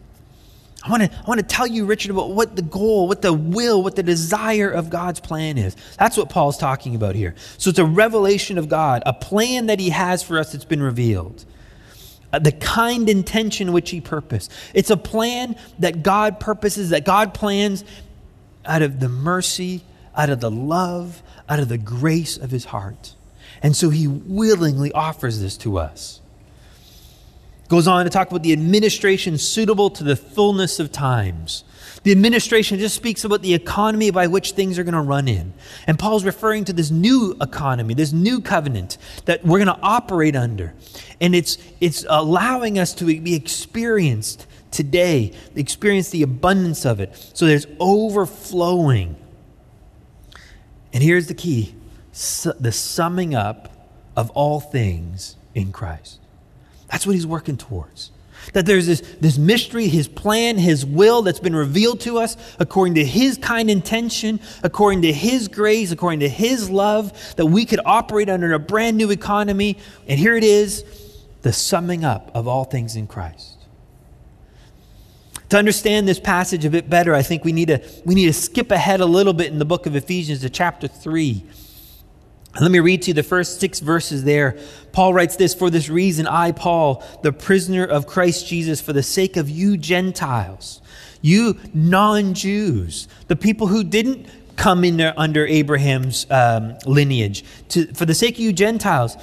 I 0.82 0.90
want 0.90 1.04
to 1.04 1.12
I 1.12 1.24
want 1.28 1.42
to 1.42 1.46
tell 1.46 1.68
you, 1.68 1.84
Richard, 1.84 2.12
about 2.12 2.32
what 2.32 2.56
the 2.56 2.62
goal, 2.62 3.10
what 3.10 3.22
the 3.22 3.34
will, 3.34 3.84
what 3.84 3.98
the 3.98 4.04
desire 4.04 4.70
of 4.70 4.90
God's 4.90 5.20
plan 5.20 5.58
is. 5.58 5.76
That's 5.98 6.16
what 6.16 6.30
Paul's 6.30 6.58
talking 6.58 6.96
about 6.96 7.16
here. 7.16 7.36
So 7.58 7.70
it's 7.70 7.80
a 7.80 7.86
revelation 7.86 8.58
of 8.58 8.70
God, 8.70 9.04
a 9.06 9.12
plan 9.12 9.66
that 9.66 9.82
he 9.82 9.90
has 9.90 10.24
for 10.24 10.40
us 10.40 10.54
that's 10.54 10.64
been 10.64 10.82
revealed. 10.82 11.44
Uh, 12.32 12.40
the 12.40 12.54
kind 12.54 13.10
intention 13.10 13.74
which 13.74 13.90
he 13.90 14.00
purposed. 14.00 14.54
It's 14.74 14.90
a 14.90 14.98
plan 14.98 15.58
that 15.80 16.02
God 16.02 16.40
purposes, 16.40 16.92
that 16.92 17.04
God 17.04 17.34
plans 17.34 17.84
out 18.66 18.84
of 18.84 19.00
the 19.00 19.10
mercy 19.10 19.84
out 20.20 20.30
of 20.30 20.42
the 20.42 20.52
love, 20.52 21.24
out 21.48 21.60
of 21.60 21.70
the 21.70 21.78
grace 21.78 22.36
of 22.36 22.52
his 22.52 22.66
heart. 22.66 23.16
And 23.64 23.74
so 23.74 23.90
he 23.90 24.06
willingly 24.06 24.92
offers 24.92 25.40
this 25.40 25.56
to 25.58 25.80
us. 25.80 26.20
Goes 27.70 27.88
on 27.88 28.04
to 28.04 28.10
talk 28.10 28.30
about 28.30 28.44
the 28.44 28.52
administration 28.52 29.38
suitable 29.38 29.90
to 29.92 30.04
the 30.04 30.18
fullness 30.18 30.80
of 30.80 30.92
times. 30.92 31.64
The 32.04 32.12
administration 32.12 32.80
just 32.80 32.96
speaks 32.96 33.24
about 33.24 33.42
the 33.42 33.54
economy 33.54 34.12
by 34.12 34.28
which 34.28 34.52
things 34.52 34.78
are 34.78 34.84
going 34.84 34.94
to 34.94 35.02
run 35.02 35.30
in. 35.30 35.54
And 35.88 35.98
Paul's 35.98 36.26
referring 36.26 36.66
to 36.66 36.74
this 36.74 36.92
new 36.92 37.38
economy, 37.40 37.94
this 37.94 38.12
new 38.12 38.42
covenant 38.42 38.98
that 39.26 39.46
we're 39.46 39.64
going 39.64 39.74
to 39.74 39.82
operate 39.82 40.36
under. 40.36 40.74
And 41.22 41.34
it's, 41.34 41.58
it's 41.80 42.06
allowing 42.10 42.78
us 42.78 42.94
to 42.96 43.06
be 43.06 43.36
experienced 43.36 44.48
today, 44.72 45.32
experience 45.56 46.10
the 46.10 46.24
abundance 46.24 46.86
of 46.86 47.00
it. 47.00 47.16
So 47.34 47.46
there's 47.46 47.68
overflowing 47.80 49.16
and 50.94 51.04
here's 51.04 51.28
the 51.28 51.34
key 51.34 51.76
the 52.60 52.72
summing 52.72 53.36
up 53.36 53.70
of 54.16 54.30
all 54.32 54.60
things 54.60 55.36
in 55.54 55.72
Christ. 55.72 56.20
That's 56.90 57.06
what 57.06 57.14
he's 57.14 57.28
working 57.28 57.56
towards. 57.56 58.12
That 58.54 58.66
there's 58.66 58.88
this, 58.88 59.02
this 59.22 59.38
mystery, 59.38 59.88
his 59.88 60.08
plan, 60.08 60.58
his 60.58 60.86
will 60.86 61.22
that's 61.22 61.40
been 61.40 61.56
revealed 61.56 62.00
to 62.02 62.18
us 62.18 62.36
according 62.58 62.96
to 62.96 63.06
his 63.06 63.38
kind 63.38 63.70
intention, 63.70 64.40
according 64.64 65.04
to 65.04 65.14
his 65.14 65.48
grace, 65.48 65.92
according 65.92 66.22
to 66.22 66.30
his 66.30 66.70
love, 66.70 67.36
that 67.36 67.46
we 67.46 67.66
could 67.66 67.80
operate 67.86 68.30
under 68.30 68.54
a 68.54 68.60
brand 68.60 68.98
new 68.98 69.12
economy. 69.12 69.78
And 70.08 70.20
here 70.20 70.36
it 70.36 70.44
is 70.44 70.84
the 71.42 71.54
summing 71.54 72.04
up 72.04 72.32
of 72.34 72.48
all 72.48 72.64
things 72.64 72.96
in 72.96 73.08
Christ. 73.08 73.59
To 75.50 75.58
understand 75.58 76.08
this 76.08 76.20
passage 76.20 76.64
a 76.64 76.70
bit 76.70 76.90
better, 76.90 77.16
I 77.16 77.24
think 77.24 77.44
we 77.44 77.52
need 77.52 77.70
to, 77.70 77.82
we 78.06 78.14
need 78.14 78.28
to 78.28 78.34
skip 78.34 78.72
ahead 78.72 79.02
a 79.02 79.06
little 79.06 79.34
bit 79.34 79.52
in 79.52 79.58
the 79.58 79.66
book 79.66 79.88
of 79.88 79.96
Ephesians 79.96 80.42
to 80.42 80.50
chapter 80.50 80.88
3. 80.88 81.44
let 82.62 82.70
me 82.70 82.80
read 82.80 83.02
to 83.04 83.08
you 83.10 83.14
the 83.16 83.24
first 83.24 83.60
six 83.60 83.80
verses 83.80 84.24
there. 84.24 84.60
Paul 84.92 85.12
writes 85.12 85.38
this 85.38 85.56
For 85.56 85.72
this 85.72 85.90
reason, 85.90 86.28
I, 86.28 86.52
Paul, 86.52 87.04
the 87.24 87.32
prisoner 87.32 87.84
of 87.84 88.06
Christ 88.06 88.48
Jesus, 88.48 88.80
for 88.80 88.94
the 88.94 89.02
sake 89.02 89.38
of 89.38 89.50
you 89.50 89.76
Gentiles, 89.76 90.82
you 91.22 91.58
non 91.74 92.36
Jews, 92.36 93.08
the 93.28 93.36
people 93.36 93.66
who 93.68 93.84
didn't 93.84 94.28
come 94.56 94.84
in 94.84 94.98
there 94.98 95.14
under 95.18 95.48
Abraham's 95.48 96.28
um, 96.30 96.78
lineage, 96.86 97.44
to, 97.70 97.88
for 97.94 98.06
the 98.06 98.14
sake 98.14 98.36
of 98.36 98.42
you 98.42 98.54
Gentiles, 98.54 99.16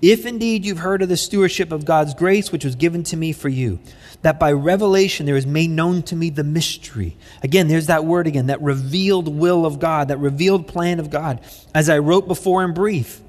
if 0.00 0.26
indeed 0.26 0.64
you've 0.64 0.78
heard 0.78 1.02
of 1.02 1.08
the 1.08 1.16
stewardship 1.16 1.72
of 1.72 1.84
God's 1.84 2.14
grace, 2.14 2.52
which 2.52 2.64
was 2.64 2.74
given 2.76 3.02
to 3.04 3.16
me 3.16 3.32
for 3.32 3.48
you 3.48 3.78
that 4.22 4.38
by 4.38 4.50
revelation 4.50 5.26
there 5.26 5.36
is 5.36 5.46
made 5.46 5.70
known 5.70 6.02
to 6.02 6.16
me 6.16 6.30
the 6.30 6.44
mystery. 6.44 7.16
Again, 7.42 7.68
there's 7.68 7.86
that 7.86 8.04
word 8.04 8.26
again, 8.26 8.46
that 8.46 8.60
revealed 8.60 9.28
will 9.28 9.64
of 9.64 9.78
God, 9.78 10.08
that 10.08 10.18
revealed 10.18 10.66
plan 10.66 10.98
of 10.98 11.10
God, 11.10 11.40
as 11.74 11.88
I 11.88 11.98
wrote 11.98 12.26
before 12.26 12.64
in 12.64 12.74
brief. 12.74 13.20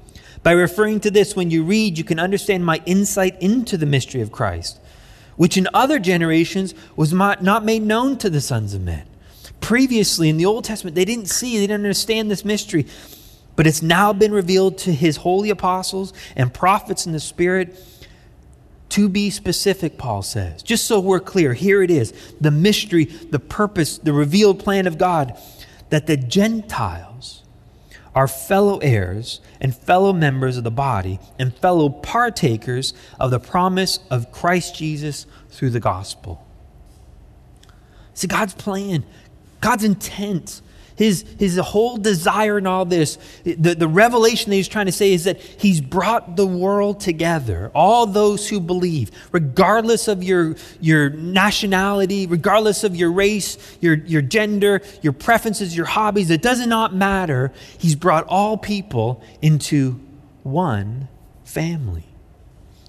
By 0.42 0.52
referring 0.52 1.00
to 1.00 1.10
this, 1.10 1.36
when 1.36 1.50
you 1.50 1.62
read, 1.62 1.98
you 1.98 2.04
can 2.04 2.18
understand 2.18 2.64
my 2.64 2.82
insight 2.86 3.40
into 3.40 3.76
the 3.76 3.86
mystery 3.86 4.20
of 4.20 4.32
Christ, 4.32 4.80
which 5.36 5.56
in 5.56 5.68
other 5.72 5.98
generations 5.98 6.74
was 6.96 7.12
not 7.12 7.64
made 7.64 7.82
known 7.82 8.16
to 8.18 8.30
the 8.30 8.40
sons 8.40 8.74
of 8.74 8.80
men. 8.80 9.06
Previously, 9.60 10.28
in 10.28 10.38
the 10.38 10.46
Old 10.46 10.64
Testament, 10.64 10.96
they 10.96 11.04
didn't 11.04 11.26
see, 11.26 11.58
they 11.58 11.66
didn't 11.66 11.84
understand 11.84 12.30
this 12.30 12.44
mystery, 12.44 12.86
but 13.60 13.66
it's 13.66 13.82
now 13.82 14.10
been 14.10 14.32
revealed 14.32 14.78
to 14.78 14.90
his 14.90 15.18
holy 15.18 15.50
apostles 15.50 16.14
and 16.34 16.54
prophets 16.54 17.04
in 17.04 17.12
the 17.12 17.20
Spirit. 17.20 17.78
To 18.88 19.06
be 19.06 19.28
specific, 19.28 19.98
Paul 19.98 20.22
says. 20.22 20.62
Just 20.62 20.86
so 20.86 20.98
we're 20.98 21.20
clear, 21.20 21.52
here 21.52 21.82
it 21.82 21.90
is 21.90 22.14
the 22.40 22.50
mystery, 22.50 23.04
the 23.04 23.38
purpose, 23.38 23.98
the 23.98 24.14
revealed 24.14 24.60
plan 24.60 24.86
of 24.86 24.96
God 24.96 25.38
that 25.90 26.06
the 26.06 26.16
Gentiles 26.16 27.42
are 28.14 28.26
fellow 28.26 28.78
heirs 28.78 29.42
and 29.60 29.76
fellow 29.76 30.14
members 30.14 30.56
of 30.56 30.64
the 30.64 30.70
body 30.70 31.20
and 31.38 31.54
fellow 31.54 31.90
partakers 31.90 32.94
of 33.18 33.30
the 33.30 33.40
promise 33.40 33.98
of 34.10 34.32
Christ 34.32 34.74
Jesus 34.74 35.26
through 35.50 35.68
the 35.68 35.80
gospel. 35.80 36.48
See, 38.14 38.26
God's 38.26 38.54
plan, 38.54 39.04
God's 39.60 39.84
intent 39.84 40.62
his, 41.00 41.24
his 41.38 41.56
whole 41.56 41.96
desire 41.96 42.58
in 42.58 42.66
all 42.66 42.84
this, 42.84 43.16
the, 43.42 43.74
the 43.74 43.88
revelation 43.88 44.50
that 44.50 44.56
he's 44.56 44.68
trying 44.68 44.84
to 44.84 44.92
say 44.92 45.14
is 45.14 45.24
that 45.24 45.40
he's 45.40 45.80
brought 45.80 46.36
the 46.36 46.44
world 46.46 47.00
together, 47.00 47.70
all 47.74 48.04
those 48.06 48.46
who 48.50 48.60
believe, 48.60 49.10
regardless 49.32 50.08
of 50.08 50.22
your, 50.22 50.56
your 50.78 51.08
nationality, 51.08 52.26
regardless 52.26 52.84
of 52.84 52.94
your 52.94 53.10
race, 53.10 53.56
your, 53.80 53.94
your 53.94 54.20
gender, 54.20 54.82
your 55.00 55.14
preferences, 55.14 55.74
your 55.74 55.86
hobbies, 55.86 56.28
it 56.28 56.42
does 56.42 56.66
not 56.66 56.94
matter. 56.94 57.50
He's 57.78 57.94
brought 57.94 58.26
all 58.26 58.58
people 58.58 59.22
into 59.40 59.98
one 60.42 61.08
family. 61.44 62.04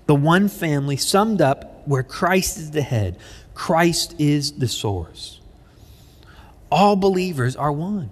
The 0.07 0.15
one 0.15 0.49
family 0.49 0.97
summed 0.97 1.41
up 1.41 1.87
where 1.87 2.03
Christ 2.03 2.57
is 2.57 2.71
the 2.71 2.81
head, 2.81 3.17
Christ 3.53 4.15
is 4.19 4.51
the 4.51 4.67
source 4.67 5.40
all 6.71 6.95
believers 6.95 7.55
are 7.55 7.71
one. 7.71 8.11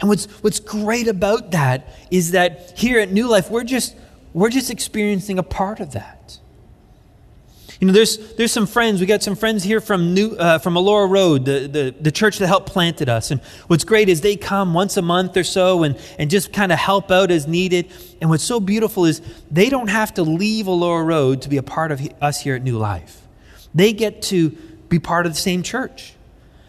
And 0.00 0.08
what's, 0.08 0.26
what's 0.42 0.60
great 0.60 1.08
about 1.08 1.50
that 1.50 1.88
is 2.10 2.32
that 2.32 2.78
here 2.78 3.00
at 3.00 3.10
New 3.10 3.28
Life, 3.28 3.50
we're 3.50 3.64
just, 3.64 3.96
we're 4.32 4.50
just 4.50 4.70
experiencing 4.70 5.38
a 5.38 5.42
part 5.42 5.80
of 5.80 5.92
that. 5.92 6.38
You 7.80 7.88
know, 7.88 7.92
there's, 7.92 8.34
there's 8.36 8.52
some 8.52 8.68
friends, 8.68 9.00
we 9.00 9.06
got 9.06 9.24
some 9.24 9.34
friends 9.34 9.64
here 9.64 9.80
from, 9.80 10.14
New, 10.14 10.36
uh, 10.36 10.58
from 10.58 10.74
Elora 10.74 11.10
Road, 11.10 11.44
the, 11.44 11.66
the, 11.66 11.94
the 12.00 12.12
church 12.12 12.38
that 12.38 12.46
helped 12.46 12.68
planted 12.68 13.08
us. 13.08 13.32
And 13.32 13.40
what's 13.66 13.82
great 13.82 14.08
is 14.08 14.20
they 14.20 14.36
come 14.36 14.72
once 14.72 14.96
a 14.96 15.02
month 15.02 15.36
or 15.36 15.42
so 15.42 15.82
and, 15.82 15.98
and 16.16 16.30
just 16.30 16.52
kind 16.52 16.70
of 16.70 16.78
help 16.78 17.10
out 17.10 17.32
as 17.32 17.48
needed. 17.48 17.90
And 18.20 18.30
what's 18.30 18.44
so 18.44 18.60
beautiful 18.60 19.04
is 19.04 19.20
they 19.50 19.68
don't 19.68 19.88
have 19.88 20.14
to 20.14 20.22
leave 20.22 20.66
Elora 20.66 21.04
Road 21.04 21.42
to 21.42 21.48
be 21.48 21.56
a 21.56 21.62
part 21.64 21.90
of 21.90 22.00
us 22.20 22.40
here 22.40 22.54
at 22.54 22.62
New 22.62 22.78
Life. 22.78 23.26
They 23.74 23.92
get 23.92 24.22
to 24.22 24.50
be 24.88 25.00
part 25.00 25.26
of 25.26 25.32
the 25.32 25.40
same 25.40 25.64
church. 25.64 26.14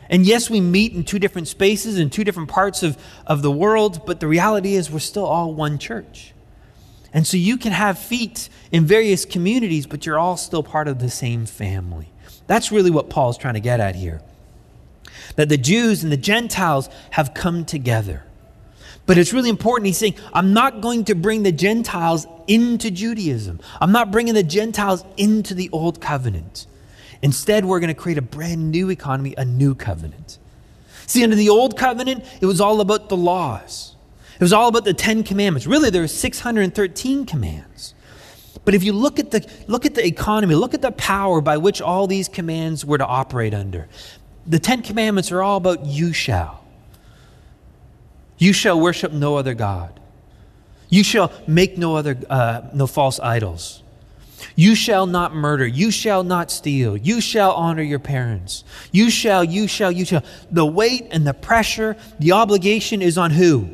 And 0.10 0.26
yes, 0.26 0.50
we 0.50 0.62
meet 0.62 0.94
in 0.94 1.04
two 1.04 1.20
different 1.20 1.48
spaces 1.48 1.98
in 1.98 2.10
two 2.10 2.24
different 2.24 2.50
parts 2.50 2.84
of, 2.84 2.98
of 3.26 3.42
the 3.42 3.52
world, 3.52 4.06
but 4.06 4.20
the 4.20 4.28
reality 4.28 4.76
is 4.76 4.92
we're 4.92 5.00
still 5.00 5.26
all 5.26 5.54
one 5.54 5.78
church. 5.78 6.34
And 7.14 7.28
so 7.28 7.38
you 7.38 7.58
can 7.58 7.72
have 7.72 8.00
feet 8.00 8.50
in 8.72 8.86
various 8.86 9.24
communities, 9.24 9.86
but 9.86 10.06
you're 10.06 10.18
all 10.18 10.36
still 10.36 10.64
part 10.64 10.88
of 10.88 11.00
the 11.00 11.10
same 11.10 11.46
family. 11.46 12.10
That's 12.48 12.72
really 12.72 12.92
what 12.92 13.10
Paul's 13.10 13.38
trying 13.38 13.54
to 13.54 13.60
get 13.60 13.80
at 13.80 13.96
here. 13.96 14.22
That 15.36 15.50
the 15.50 15.58
Jews 15.58 16.04
and 16.04 16.12
the 16.12 16.18
Gentiles 16.18 16.90
have 17.12 17.34
come 17.34 17.66
together. 17.66 18.24
But 19.06 19.18
it's 19.18 19.34
really 19.34 19.50
important. 19.50 19.88
He's 19.88 19.98
saying, 19.98 20.16
I'm 20.34 20.54
not 20.54 20.82
going 20.82 21.06
to 21.06 21.16
bring 21.16 21.44
the 21.44 21.52
Gentiles 21.52 22.26
into 22.48 22.90
Judaism. 22.90 23.60
I'm 23.80 23.92
not 23.92 24.12
bringing 24.12 24.34
the 24.34 24.44
Gentiles 24.44 25.04
into 25.18 25.54
the 25.54 25.70
old 25.72 26.02
covenant. 26.02 26.68
Instead, 27.24 27.64
we're 27.64 27.80
going 27.80 27.88
to 27.88 28.00
create 28.00 28.18
a 28.18 28.22
brand 28.22 28.70
new 28.70 28.90
economy, 28.90 29.34
a 29.38 29.46
new 29.46 29.74
covenant. 29.74 30.38
See, 31.08 31.24
under 31.24 31.38
the 31.38 31.50
old 31.50 31.78
covenant, 31.78 32.26
it 32.42 32.46
was 32.46 32.60
all 32.60 32.82
about 32.82 33.08
the 33.08 33.16
laws. 33.16 33.96
It 34.36 34.42
was 34.42 34.52
all 34.52 34.68
about 34.68 34.84
the 34.84 34.94
Ten 34.94 35.24
Commandments. 35.24 35.66
Really, 35.66 35.90
there 35.90 36.02
were 36.02 36.08
613 36.08 37.26
commands. 37.26 37.94
But 38.66 38.76
if 38.76 38.84
you 38.84 38.92
look 38.92 39.20
at 39.20 39.32
the 39.32 39.50
look 39.68 39.86
at 39.86 39.96
the 39.96 40.06
economy, 40.06 40.56
look 40.56 40.74
at 40.74 40.82
the 40.82 40.92
power 40.92 41.40
by 41.40 41.58
which 41.58 41.82
all 41.82 42.08
these 42.08 42.28
commands 42.28 42.86
were 42.86 42.98
to 42.98 43.06
operate 43.06 43.54
under. 43.54 43.88
The 44.46 44.60
Ten 44.60 44.82
Commandments 44.82 45.32
are 45.32 45.42
all 45.42 45.58
about 45.58 45.86
you 45.86 46.12
shall. 46.12 46.64
You 48.38 48.52
shall 48.52 48.80
worship 48.80 49.14
no 49.14 49.38
other 49.38 49.54
God. 49.54 50.00
You 50.90 51.04
shall 51.04 51.32
make 51.48 51.78
no 51.78 51.96
other 51.96 52.18
uh, 52.30 52.62
no 52.74 52.88
false 52.88 53.20
idols. 53.20 53.83
You 54.56 54.76
shall 54.76 55.06
not 55.06 55.34
murder. 55.36 55.66
You 55.66 55.92
shall 55.92 56.24
not 56.24 56.52
steal. 56.52 56.96
You 56.98 57.22
shall 57.22 57.52
honor 57.54 57.82
your 57.82 58.00
parents. 58.00 58.64
You 58.92 59.10
shall, 59.10 59.44
you 59.44 59.68
shall, 59.68 59.92
you 59.92 60.06
shall. 60.06 60.24
The 60.52 60.66
weight 60.66 61.08
and 61.12 61.26
the 61.26 61.34
pressure, 61.34 61.96
the 62.20 62.34
obligation 62.34 63.02
is 63.02 63.18
on 63.18 63.32
who? 63.32 63.70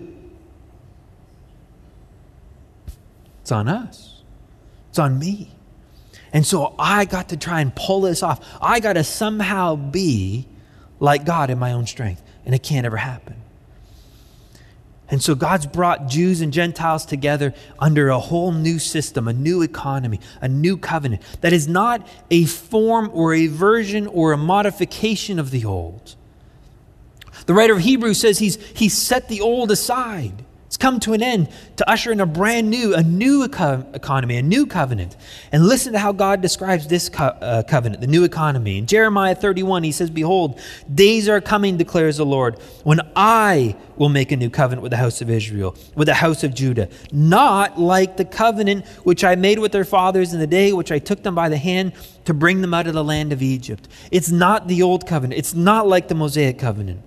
It's 3.42 3.52
on 3.52 3.68
us. 3.68 4.22
It's 4.90 5.00
on 5.00 5.18
me. 5.18 5.52
And 6.32 6.46
so 6.46 6.76
I 6.78 7.06
got 7.06 7.30
to 7.30 7.38
try 7.38 7.62
and 7.62 7.76
pull 7.76 8.02
this 8.02 8.22
off. 8.22 8.46
I 8.62 8.80
got 8.80 8.94
to 8.94 9.04
somehow 9.04 9.76
be 9.76 10.48
like 11.00 11.26
God 11.26 11.50
in 11.50 11.58
my 11.58 11.72
own 11.72 11.88
strength. 11.88 12.22
And 12.46 12.54
it 12.54 12.64
can't 12.64 12.86
ever 12.86 12.98
happen. 12.98 13.39
And 15.12 15.24
so 15.24 15.34
God's 15.34 15.66
brought 15.66 16.08
Jews 16.08 16.42
and 16.42 16.54
Gentiles 16.54 17.06
together 17.06 17.54
under 17.80 18.10
a 18.10 18.20
whole 18.20 18.52
new 18.52 18.78
system, 18.78 19.28
a 19.28 19.34
new 19.34 19.62
economy, 19.62 20.20
a 20.40 20.48
new 20.48 20.78
covenant 20.78 21.24
that 21.42 21.52
is 21.52 21.68
not 21.68 22.08
a 22.30 22.46
form 22.46 23.10
or 23.14 23.34
a 23.34 23.48
version 23.48 24.06
or 24.08 24.34
a 24.34 24.38
modification 24.38 25.40
of 25.40 25.50
the 25.52 25.66
old. 25.66 26.16
The 27.48 27.54
writer 27.54 27.74
of 27.74 27.80
Hebrews 27.80 28.20
says 28.20 28.38
he's, 28.38 28.64
he's 28.78 28.96
set 28.96 29.28
the 29.28 29.42
old 29.42 29.72
aside 29.72 30.46
it's 30.70 30.78
come 30.78 31.00
to 31.00 31.14
an 31.14 31.24
end 31.24 31.50
to 31.78 31.90
usher 31.90 32.12
in 32.12 32.20
a 32.20 32.28
brand 32.28 32.70
new, 32.70 32.94
a 32.94 33.02
new 33.02 33.44
eco- 33.44 33.88
economy, 33.96 34.38
a 34.38 34.44
new 34.44 34.68
covenant. 34.68 35.18
And 35.52 35.66
listen 35.66 35.94
to 35.94 36.00
how 36.00 36.12
God 36.12 36.42
describes 36.42 36.86
this 36.86 37.10
co- 37.10 37.24
uh, 37.24 37.64
covenant, 37.64 38.02
the 38.02 38.08
new 38.08 38.24
economy. 38.24 38.78
In 38.78 38.86
Jeremiah 38.86 39.34
31, 39.34 39.82
he 39.82 39.92
says, 39.92 40.12
Behold, 40.12 40.60
days 40.94 41.28
are 41.28 41.42
coming, 41.42 41.78
declares 41.78 42.18
the 42.18 42.26
Lord, 42.26 42.60
when 42.84 43.00
I 43.16 43.78
will 43.96 44.10
make 44.10 44.32
a 44.32 44.36
new 44.36 44.52
covenant 44.52 44.84
with 44.84 44.92
the 44.92 44.98
house 44.98 45.22
of 45.22 45.32
Israel, 45.32 45.76
with 45.96 46.08
the 46.08 46.14
house 46.14 46.44
of 46.44 46.54
Judah, 46.54 46.88
not 47.12 47.80
like 47.80 48.18
the 48.18 48.26
covenant 48.26 48.86
which 49.06 49.24
I 49.24 49.34
made 49.34 49.58
with 49.58 49.72
their 49.72 49.86
fathers 49.86 50.36
in 50.36 50.40
the 50.40 50.46
day 50.46 50.72
which 50.72 50.92
I 50.92 51.00
took 51.00 51.24
them 51.24 51.34
by 51.34 51.50
the 51.50 51.58
hand 51.58 51.94
to 52.26 52.34
bring 52.36 52.62
them 52.62 52.76
out 52.76 52.86
of 52.86 52.94
the 52.94 53.04
land 53.04 53.34
of 53.34 53.42
Egypt. 53.42 53.88
It's 54.12 54.30
not 54.30 54.68
the 54.68 54.84
old 54.84 55.08
covenant, 55.08 55.40
it's 55.40 55.56
not 55.56 55.88
like 55.88 56.10
the 56.10 56.16
Mosaic 56.16 56.60
covenant. 56.60 57.02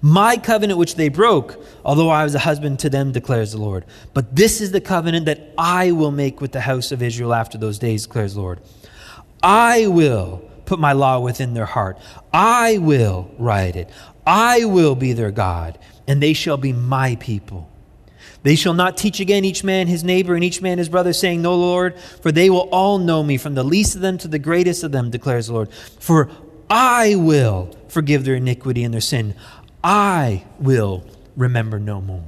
My 0.00 0.36
covenant 0.36 0.78
which 0.78 0.94
they 0.94 1.08
broke, 1.08 1.62
although 1.84 2.10
I 2.10 2.22
was 2.22 2.34
a 2.34 2.40
husband 2.40 2.78
to 2.80 2.90
them, 2.90 3.10
declares 3.12 3.52
the 3.52 3.58
Lord. 3.58 3.84
But 4.14 4.36
this 4.36 4.60
is 4.60 4.70
the 4.70 4.80
covenant 4.80 5.26
that 5.26 5.52
I 5.58 5.90
will 5.92 6.12
make 6.12 6.40
with 6.40 6.52
the 6.52 6.60
house 6.60 6.92
of 6.92 7.02
Israel 7.02 7.34
after 7.34 7.58
those 7.58 7.78
days, 7.78 8.04
declares 8.04 8.34
the 8.34 8.40
Lord. 8.40 8.60
I 9.42 9.88
will 9.88 10.42
put 10.66 10.78
my 10.78 10.92
law 10.92 11.18
within 11.18 11.54
their 11.54 11.66
heart. 11.66 11.98
I 12.32 12.78
will 12.78 13.30
write 13.38 13.74
it. 13.74 13.90
I 14.26 14.66
will 14.66 14.94
be 14.94 15.14
their 15.14 15.30
God, 15.30 15.78
and 16.06 16.22
they 16.22 16.32
shall 16.32 16.58
be 16.58 16.72
my 16.72 17.16
people. 17.16 17.68
They 18.42 18.54
shall 18.54 18.74
not 18.74 18.96
teach 18.96 19.18
again 19.18 19.44
each 19.44 19.64
man 19.64 19.88
his 19.88 20.04
neighbor 20.04 20.34
and 20.34 20.44
each 20.44 20.62
man 20.62 20.78
his 20.78 20.88
brother, 20.88 21.12
saying, 21.12 21.42
No, 21.42 21.56
Lord, 21.56 21.98
for 21.98 22.30
they 22.30 22.50
will 22.50 22.68
all 22.70 22.98
know 22.98 23.22
me, 23.22 23.36
from 23.36 23.54
the 23.54 23.64
least 23.64 23.96
of 23.96 24.00
them 24.00 24.16
to 24.18 24.28
the 24.28 24.38
greatest 24.38 24.84
of 24.84 24.92
them, 24.92 25.10
declares 25.10 25.48
the 25.48 25.54
Lord. 25.54 25.72
For 25.72 26.30
I 26.70 27.14
will 27.16 27.74
forgive 27.88 28.24
their 28.24 28.36
iniquity 28.36 28.84
and 28.84 28.92
their 28.92 29.00
sin. 29.00 29.34
I 29.82 30.44
will 30.58 31.04
remember 31.36 31.78
no 31.78 32.00
more. 32.00 32.24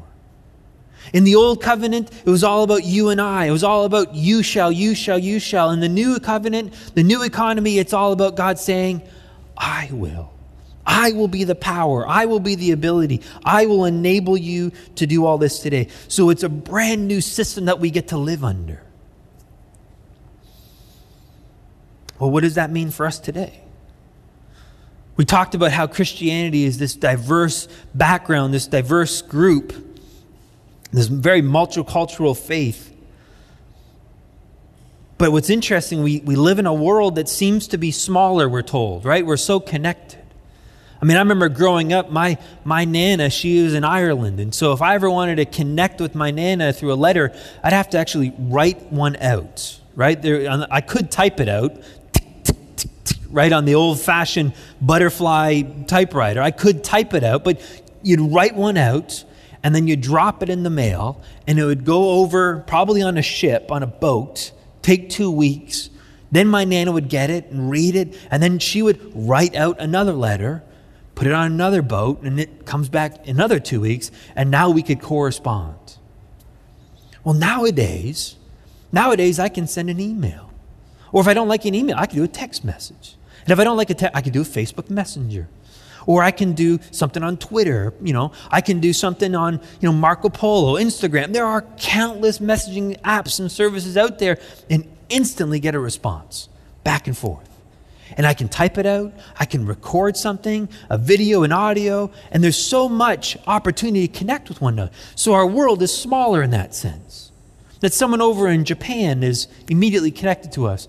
In 1.12 1.24
the 1.24 1.34
old 1.34 1.62
covenant, 1.62 2.10
it 2.24 2.30
was 2.30 2.44
all 2.44 2.62
about 2.62 2.84
you 2.84 3.08
and 3.08 3.20
I. 3.20 3.46
It 3.46 3.50
was 3.50 3.64
all 3.64 3.84
about 3.84 4.14
you 4.14 4.42
shall, 4.42 4.70
you 4.70 4.94
shall, 4.94 5.18
you 5.18 5.40
shall. 5.40 5.70
In 5.70 5.80
the 5.80 5.88
new 5.88 6.20
covenant, 6.20 6.72
the 6.94 7.02
new 7.02 7.22
economy, 7.22 7.78
it's 7.78 7.92
all 7.92 8.12
about 8.12 8.36
God 8.36 8.58
saying, 8.58 9.02
I 9.56 9.88
will. 9.90 10.32
I 10.86 11.12
will 11.12 11.28
be 11.28 11.44
the 11.44 11.54
power. 11.54 12.06
I 12.06 12.26
will 12.26 12.40
be 12.40 12.54
the 12.54 12.72
ability. 12.72 13.22
I 13.44 13.66
will 13.66 13.84
enable 13.84 14.36
you 14.36 14.72
to 14.96 15.06
do 15.06 15.24
all 15.24 15.38
this 15.38 15.60
today. 15.60 15.88
So 16.08 16.30
it's 16.30 16.42
a 16.42 16.48
brand 16.48 17.08
new 17.08 17.20
system 17.20 17.66
that 17.66 17.80
we 17.80 17.90
get 17.90 18.08
to 18.08 18.16
live 18.16 18.44
under. 18.44 18.82
Well, 22.18 22.30
what 22.30 22.42
does 22.42 22.54
that 22.54 22.70
mean 22.70 22.90
for 22.90 23.06
us 23.06 23.18
today? 23.18 23.62
We 25.20 25.26
talked 25.26 25.54
about 25.54 25.70
how 25.70 25.86
Christianity 25.86 26.64
is 26.64 26.78
this 26.78 26.94
diverse 26.94 27.68
background, 27.94 28.54
this 28.54 28.66
diverse 28.66 29.20
group, 29.20 29.74
this 30.92 31.08
very 31.08 31.42
multicultural 31.42 32.34
faith. 32.34 32.90
But 35.18 35.30
what's 35.30 35.50
interesting, 35.50 36.02
we, 36.02 36.20
we 36.20 36.36
live 36.36 36.58
in 36.58 36.64
a 36.64 36.72
world 36.72 37.16
that 37.16 37.28
seems 37.28 37.68
to 37.68 37.76
be 37.76 37.90
smaller, 37.90 38.48
we're 38.48 38.62
told, 38.62 39.04
right? 39.04 39.26
We're 39.26 39.36
so 39.36 39.60
connected. 39.60 40.24
I 41.02 41.04
mean, 41.04 41.18
I 41.18 41.20
remember 41.20 41.50
growing 41.50 41.92
up, 41.92 42.10
my, 42.10 42.38
my 42.64 42.86
Nana, 42.86 43.28
she 43.28 43.62
was 43.62 43.74
in 43.74 43.84
Ireland. 43.84 44.40
And 44.40 44.54
so 44.54 44.72
if 44.72 44.80
I 44.80 44.94
ever 44.94 45.10
wanted 45.10 45.36
to 45.36 45.44
connect 45.44 46.00
with 46.00 46.14
my 46.14 46.30
Nana 46.30 46.72
through 46.72 46.94
a 46.94 46.96
letter, 46.96 47.30
I'd 47.62 47.74
have 47.74 47.90
to 47.90 47.98
actually 47.98 48.32
write 48.38 48.90
one 48.90 49.16
out, 49.16 49.80
right? 49.94 50.22
There, 50.22 50.66
I 50.70 50.80
could 50.80 51.10
type 51.10 51.40
it 51.40 51.48
out, 51.50 51.76
right, 53.30 53.52
on 53.52 53.64
the 53.64 53.74
old 53.74 54.00
fashioned 54.00 54.52
butterfly 54.80 55.62
typewriter. 55.86 56.42
I 56.42 56.50
could 56.50 56.84
type 56.84 57.14
it 57.14 57.24
out, 57.24 57.44
but 57.44 57.60
you'd 58.02 58.20
write 58.20 58.54
one 58.54 58.76
out 58.76 59.24
and 59.62 59.74
then 59.74 59.86
you'd 59.86 60.00
drop 60.00 60.42
it 60.42 60.48
in 60.48 60.62
the 60.62 60.70
mail 60.70 61.20
and 61.46 61.58
it 61.58 61.64
would 61.64 61.84
go 61.84 62.10
over 62.20 62.60
probably 62.66 63.02
on 63.02 63.18
a 63.18 63.22
ship, 63.22 63.70
on 63.70 63.82
a 63.82 63.86
boat, 63.86 64.52
take 64.82 65.10
two 65.10 65.30
weeks. 65.30 65.90
Then 66.32 66.48
my 66.48 66.64
Nana 66.64 66.92
would 66.92 67.08
get 67.08 67.28
it 67.28 67.46
and 67.46 67.70
read 67.70 67.96
it, 67.96 68.16
and 68.30 68.40
then 68.40 68.60
she 68.60 68.82
would 68.82 69.00
write 69.14 69.56
out 69.56 69.80
another 69.80 70.12
letter 70.12 70.62
put 71.20 71.26
it 71.26 71.34
on 71.34 71.52
another 71.52 71.82
boat, 71.82 72.22
and 72.22 72.40
it 72.40 72.64
comes 72.64 72.88
back 72.88 73.28
another 73.28 73.60
two 73.60 73.78
weeks, 73.78 74.10
and 74.34 74.50
now 74.50 74.70
we 74.70 74.82
could 74.82 75.02
correspond. 75.02 75.98
Well, 77.22 77.34
nowadays, 77.34 78.36
nowadays 78.90 79.38
I 79.38 79.50
can 79.50 79.66
send 79.66 79.90
an 79.90 80.00
email. 80.00 80.50
Or 81.12 81.20
if 81.20 81.28
I 81.28 81.34
don't 81.34 81.46
like 81.46 81.66
an 81.66 81.74
email, 81.74 81.96
I 81.98 82.06
can 82.06 82.16
do 82.16 82.24
a 82.24 82.28
text 82.28 82.64
message. 82.64 83.16
And 83.42 83.50
if 83.50 83.58
I 83.58 83.64
don't 83.64 83.76
like 83.76 83.90
a 83.90 83.94
text, 83.94 84.16
I 84.16 84.20
can 84.20 84.32
do 84.32 84.42
a 84.42 84.44
Facebook 84.44 84.90
Messenger. 84.90 85.48
Or 86.06 86.22
I 86.22 86.30
can 86.30 86.54
do 86.54 86.78
something 86.90 87.22
on 87.22 87.36
Twitter, 87.36 87.92
you 88.00 88.12
know. 88.12 88.32
I 88.50 88.62
can 88.62 88.80
do 88.80 88.92
something 88.92 89.34
on, 89.34 89.60
you 89.80 89.88
know, 89.88 89.92
Marco 89.92 90.30
Polo, 90.30 90.80
Instagram. 90.80 91.32
There 91.32 91.44
are 91.44 91.62
countless 91.76 92.38
messaging 92.38 92.98
apps 93.02 93.38
and 93.38 93.52
services 93.52 93.96
out 93.96 94.18
there 94.18 94.38
and 94.70 94.88
instantly 95.10 95.60
get 95.60 95.74
a 95.74 95.78
response 95.78 96.48
back 96.84 97.06
and 97.06 97.16
forth 97.16 97.50
and 98.16 98.26
I 98.26 98.34
can 98.34 98.48
type 98.48 98.78
it 98.78 98.86
out, 98.86 99.12
I 99.38 99.44
can 99.44 99.66
record 99.66 100.16
something, 100.16 100.68
a 100.88 100.98
video, 100.98 101.42
an 101.42 101.52
audio, 101.52 102.10
and 102.30 102.42
there's 102.42 102.56
so 102.56 102.88
much 102.88 103.36
opportunity 103.46 104.08
to 104.08 104.18
connect 104.18 104.48
with 104.48 104.60
one 104.60 104.74
another. 104.74 104.92
So 105.14 105.32
our 105.32 105.46
world 105.46 105.82
is 105.82 105.96
smaller 105.96 106.42
in 106.42 106.50
that 106.50 106.74
sense. 106.74 107.32
That 107.80 107.92
someone 107.94 108.20
over 108.20 108.48
in 108.48 108.64
Japan 108.64 109.22
is 109.22 109.48
immediately 109.68 110.10
connected 110.10 110.52
to 110.52 110.66
us. 110.66 110.86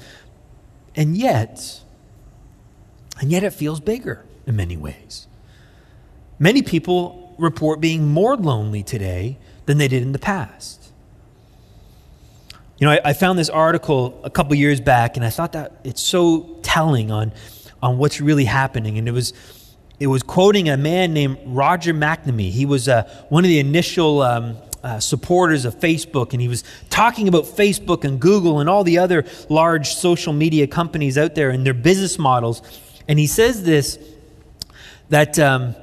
And 0.95 1.15
yet, 1.15 1.80
and 3.21 3.31
yet 3.31 3.43
it 3.43 3.51
feels 3.51 3.79
bigger 3.79 4.25
in 4.45 4.55
many 4.55 4.75
ways. 4.75 5.27
Many 6.39 6.63
people 6.63 7.35
report 7.37 7.79
being 7.79 8.07
more 8.07 8.35
lonely 8.35 8.83
today 8.83 9.37
than 9.67 9.77
they 9.77 9.87
did 9.87 10.01
in 10.01 10.11
the 10.11 10.19
past. 10.19 10.91
You 12.79 12.87
know, 12.87 12.93
I, 12.93 12.99
I 13.05 13.13
found 13.13 13.37
this 13.37 13.49
article 13.49 14.19
a 14.23 14.29
couple 14.31 14.55
years 14.55 14.81
back, 14.81 15.15
and 15.15 15.23
I 15.23 15.29
thought 15.29 15.51
that 15.51 15.79
it's 15.83 16.01
so 16.01 16.57
telling 16.63 17.11
on, 17.11 17.31
on 17.81 17.99
what's 17.99 18.19
really 18.19 18.45
happening. 18.45 18.97
And 18.97 19.07
it 19.07 19.11
was, 19.11 19.33
it 19.99 20.07
was 20.07 20.23
quoting 20.23 20.67
a 20.67 20.77
man 20.77 21.13
named 21.13 21.37
Roger 21.45 21.93
McNamee. 21.93 22.49
He 22.49 22.65
was 22.65 22.89
uh, 22.89 23.03
one 23.29 23.45
of 23.45 23.49
the 23.49 23.59
initial 23.59 24.23
um, 24.23 24.57
uh, 24.83 24.99
supporters 24.99 25.63
of 25.63 25.79
Facebook, 25.79 26.33
and 26.33 26.41
he 26.41 26.47
was 26.47 26.63
talking 26.89 27.27
about 27.27 27.43
Facebook 27.43 28.03
and 28.03 28.19
Google 28.19 28.59
and 28.59 28.67
all 28.67 28.83
the 28.83 28.97
other 28.97 29.25
large 29.47 29.93
social 29.93 30.33
media 30.33 30.65
companies 30.65 31.19
out 31.19 31.35
there 31.35 31.51
and 31.51 31.63
their 31.63 31.75
business 31.75 32.17
models. 32.17 32.63
And 33.11 33.19
he 33.19 33.27
says 33.27 33.63
this 33.63 33.99
that 35.09 35.37
um, 35.37 35.75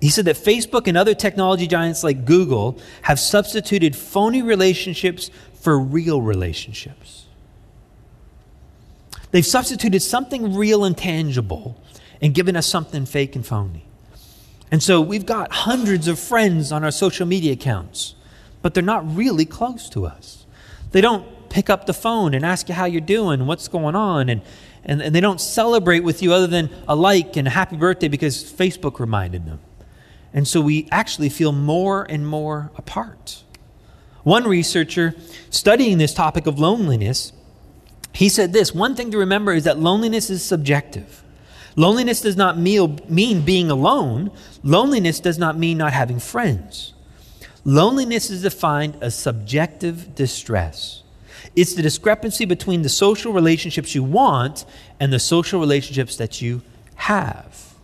he 0.00 0.08
said 0.08 0.24
that 0.24 0.34
Facebook 0.34 0.88
and 0.88 0.98
other 0.98 1.14
technology 1.14 1.68
giants 1.68 2.02
like 2.02 2.24
Google 2.24 2.80
have 3.02 3.20
substituted 3.20 3.94
phony 3.94 4.42
relationships 4.42 5.30
for 5.60 5.78
real 5.78 6.20
relationships. 6.20 7.26
They've 9.30 9.46
substituted 9.46 10.00
something 10.00 10.56
real 10.56 10.84
and 10.84 10.98
tangible 10.98 11.80
and 12.20 12.34
given 12.34 12.56
us 12.56 12.66
something 12.66 13.06
fake 13.06 13.36
and 13.36 13.46
phony. 13.46 13.84
And 14.72 14.82
so 14.82 15.00
we've 15.00 15.24
got 15.24 15.52
hundreds 15.52 16.08
of 16.08 16.18
friends 16.18 16.72
on 16.72 16.82
our 16.82 16.90
social 16.90 17.26
media 17.26 17.52
accounts, 17.52 18.16
but 18.60 18.74
they're 18.74 18.82
not 18.82 19.14
really 19.14 19.44
close 19.44 19.88
to 19.90 20.04
us. 20.04 20.46
They 20.90 21.00
don't 21.00 21.48
pick 21.48 21.70
up 21.70 21.86
the 21.86 21.94
phone 21.94 22.34
and 22.34 22.44
ask 22.44 22.68
you 22.68 22.74
how 22.74 22.86
you're 22.86 23.00
doing, 23.00 23.46
what's 23.46 23.68
going 23.68 23.94
on, 23.94 24.28
and, 24.28 24.42
and, 24.88 25.02
and 25.02 25.14
they 25.14 25.20
don't 25.20 25.40
celebrate 25.40 26.00
with 26.00 26.22
you 26.22 26.32
other 26.32 26.46
than 26.46 26.70
a 26.88 26.96
like 26.96 27.36
and 27.36 27.46
a 27.46 27.50
happy 27.50 27.76
birthday 27.76 28.08
because 28.08 28.42
Facebook 28.42 28.98
reminded 28.98 29.46
them. 29.46 29.60
And 30.32 30.48
so 30.48 30.60
we 30.60 30.88
actually 30.90 31.28
feel 31.28 31.52
more 31.52 32.04
and 32.04 32.26
more 32.26 32.72
apart. 32.76 33.44
One 34.24 34.48
researcher 34.48 35.14
studying 35.50 35.98
this 35.98 36.14
topic 36.14 36.46
of 36.46 36.58
loneliness, 36.58 37.32
he 38.12 38.28
said 38.28 38.52
this 38.52 38.74
one 38.74 38.94
thing 38.94 39.10
to 39.10 39.18
remember 39.18 39.52
is 39.52 39.64
that 39.64 39.78
loneliness 39.78 40.30
is 40.30 40.42
subjective. 40.42 41.22
Loneliness 41.76 42.20
does 42.20 42.36
not 42.36 42.58
mean 42.58 43.42
being 43.42 43.70
alone. 43.70 44.32
Loneliness 44.64 45.20
does 45.20 45.38
not 45.38 45.56
mean 45.56 45.78
not 45.78 45.92
having 45.92 46.18
friends. 46.18 46.94
Loneliness 47.64 48.30
is 48.30 48.42
defined 48.42 48.96
as 49.00 49.14
subjective 49.14 50.14
distress. 50.14 51.02
It's 51.60 51.74
the 51.74 51.82
discrepancy 51.82 52.44
between 52.44 52.82
the 52.82 52.88
social 52.88 53.32
relationships 53.32 53.94
you 53.94 54.04
want 54.04 54.64
and 55.00 55.12
the 55.12 55.18
social 55.18 55.58
relationships 55.58 56.16
that 56.16 56.40
you 56.40 56.62
have. 56.94 57.74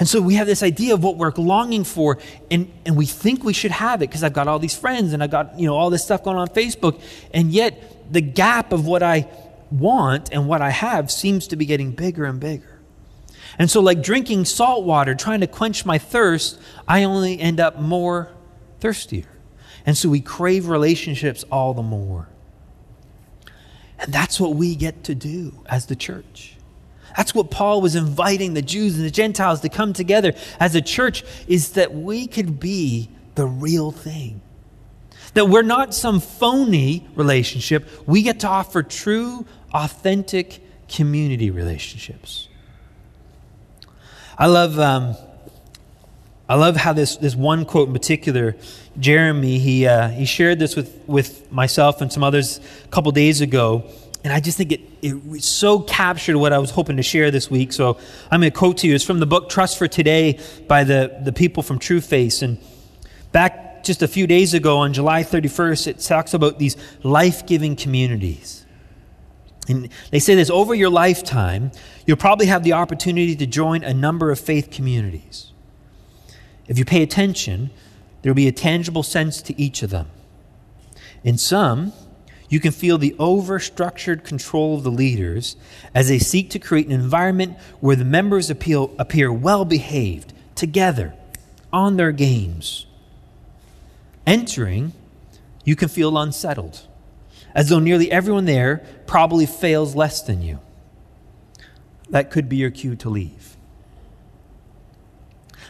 And 0.00 0.08
so 0.08 0.20
we 0.20 0.34
have 0.34 0.48
this 0.48 0.64
idea 0.64 0.94
of 0.94 1.04
what 1.04 1.16
we're 1.16 1.32
longing 1.36 1.84
for, 1.84 2.18
and, 2.50 2.72
and 2.84 2.96
we 2.96 3.06
think 3.06 3.44
we 3.44 3.52
should 3.52 3.70
have 3.70 4.02
it 4.02 4.08
because 4.08 4.24
I've 4.24 4.32
got 4.32 4.48
all 4.48 4.58
these 4.58 4.76
friends 4.76 5.12
and 5.12 5.22
I've 5.22 5.30
got 5.30 5.58
you 5.60 5.66
know 5.66 5.76
all 5.76 5.90
this 5.90 6.02
stuff 6.02 6.24
going 6.24 6.36
on, 6.36 6.48
on 6.48 6.54
Facebook. 6.54 7.00
And 7.32 7.52
yet 7.52 8.12
the 8.12 8.20
gap 8.20 8.72
of 8.72 8.84
what 8.84 9.04
I 9.04 9.28
want 9.70 10.32
and 10.32 10.48
what 10.48 10.60
I 10.60 10.70
have 10.70 11.12
seems 11.12 11.46
to 11.48 11.56
be 11.56 11.66
getting 11.66 11.92
bigger 11.92 12.24
and 12.24 12.40
bigger. 12.40 12.80
And 13.58 13.70
so, 13.70 13.80
like 13.80 14.02
drinking 14.02 14.46
salt 14.46 14.84
water, 14.84 15.14
trying 15.14 15.40
to 15.40 15.46
quench 15.46 15.86
my 15.86 15.98
thirst, 15.98 16.58
I 16.88 17.04
only 17.04 17.38
end 17.38 17.60
up 17.60 17.78
more 17.78 18.32
thirstier. 18.80 19.26
And 19.86 19.96
so 19.96 20.08
we 20.08 20.20
crave 20.20 20.68
relationships 20.68 21.44
all 21.50 21.74
the 21.74 21.82
more. 21.82 22.28
And 23.98 24.12
that's 24.12 24.40
what 24.40 24.54
we 24.54 24.74
get 24.74 25.04
to 25.04 25.14
do 25.14 25.62
as 25.66 25.86
the 25.86 25.96
church. 25.96 26.56
That's 27.16 27.34
what 27.34 27.50
Paul 27.50 27.80
was 27.80 27.94
inviting 27.94 28.54
the 28.54 28.62
Jews 28.62 28.96
and 28.96 29.04
the 29.04 29.10
Gentiles 29.10 29.60
to 29.60 29.68
come 29.68 29.92
together 29.92 30.32
as 30.58 30.74
a 30.74 30.80
church 30.80 31.22
is 31.46 31.72
that 31.72 31.94
we 31.94 32.26
could 32.26 32.58
be 32.58 33.08
the 33.34 33.46
real 33.46 33.92
thing. 33.92 34.40
That 35.34 35.48
we're 35.48 35.62
not 35.62 35.94
some 35.94 36.20
phony 36.20 37.06
relationship. 37.14 37.88
We 38.06 38.22
get 38.22 38.40
to 38.40 38.48
offer 38.48 38.82
true, 38.82 39.46
authentic 39.72 40.60
community 40.88 41.50
relationships. 41.50 42.48
I 44.36 44.46
love, 44.46 44.78
um, 44.78 45.16
I 46.48 46.56
love 46.56 46.76
how 46.76 46.92
this, 46.92 47.16
this 47.16 47.36
one 47.36 47.64
quote 47.64 47.88
in 47.88 47.94
particular, 47.94 48.56
Jeremy, 48.98 49.58
he, 49.58 49.86
uh, 49.86 50.08
he 50.08 50.24
shared 50.24 50.58
this 50.58 50.76
with, 50.76 51.00
with 51.06 51.50
myself 51.50 52.00
and 52.00 52.12
some 52.12 52.22
others 52.22 52.60
a 52.84 52.88
couple 52.88 53.10
days 53.12 53.40
ago. 53.40 53.84
And 54.22 54.32
I 54.32 54.40
just 54.40 54.56
think 54.56 54.72
it, 54.72 54.80
it 55.02 55.44
so 55.44 55.80
captured 55.80 56.38
what 56.38 56.52
I 56.52 56.58
was 56.58 56.70
hoping 56.70 56.96
to 56.96 57.02
share 57.02 57.30
this 57.30 57.50
week. 57.50 57.72
So 57.72 57.98
I'm 58.30 58.40
going 58.40 58.50
to 58.50 58.58
quote 58.58 58.78
to 58.78 58.86
you. 58.86 58.94
It's 58.94 59.04
from 59.04 59.20
the 59.20 59.26
book 59.26 59.50
Trust 59.50 59.76
for 59.76 59.86
Today 59.86 60.38
by 60.66 60.84
the, 60.84 61.20
the 61.22 61.32
people 61.32 61.62
from 61.62 61.78
Trueface. 61.78 62.42
And 62.42 62.58
back 63.32 63.84
just 63.84 64.00
a 64.00 64.08
few 64.08 64.26
days 64.26 64.54
ago 64.54 64.78
on 64.78 64.94
July 64.94 65.24
31st, 65.24 65.86
it 65.88 65.98
talks 65.98 66.32
about 66.32 66.58
these 66.58 66.76
life 67.02 67.46
giving 67.46 67.76
communities. 67.76 68.64
And 69.68 69.88
they 70.10 70.18
say 70.18 70.34
this 70.34 70.50
over 70.50 70.74
your 70.74 70.90
lifetime, 70.90 71.70
you'll 72.06 72.16
probably 72.16 72.46
have 72.46 72.64
the 72.64 72.74
opportunity 72.74 73.36
to 73.36 73.46
join 73.46 73.82
a 73.82 73.92
number 73.92 74.30
of 74.30 74.38
faith 74.38 74.70
communities. 74.70 75.52
If 76.66 76.78
you 76.78 76.84
pay 76.84 77.02
attention, 77.02 77.70
there 78.24 78.30
will 78.30 78.36
be 78.36 78.48
a 78.48 78.52
tangible 78.52 79.02
sense 79.02 79.42
to 79.42 79.60
each 79.60 79.82
of 79.82 79.90
them. 79.90 80.08
In 81.24 81.36
some, 81.36 81.92
you 82.48 82.58
can 82.58 82.72
feel 82.72 82.96
the 82.96 83.14
over-structured 83.18 84.24
control 84.24 84.78
of 84.78 84.82
the 84.82 84.90
leaders 84.90 85.56
as 85.94 86.08
they 86.08 86.18
seek 86.18 86.48
to 86.48 86.58
create 86.58 86.86
an 86.86 86.92
environment 86.92 87.58
where 87.80 87.96
the 87.96 88.04
members 88.04 88.48
appeal, 88.48 88.94
appear 88.98 89.30
well 89.30 89.66
behaved, 89.66 90.32
together, 90.54 91.12
on 91.70 91.98
their 91.98 92.12
games. 92.12 92.86
Entering, 94.26 94.94
you 95.66 95.76
can 95.76 95.90
feel 95.90 96.16
unsettled, 96.16 96.80
as 97.54 97.68
though 97.68 97.78
nearly 97.78 98.10
everyone 98.10 98.46
there 98.46 98.82
probably 99.06 99.44
fails 99.44 99.94
less 99.94 100.22
than 100.22 100.40
you. 100.40 100.60
That 102.08 102.30
could 102.30 102.48
be 102.48 102.56
your 102.56 102.70
cue 102.70 102.96
to 102.96 103.10
leave. 103.10 103.58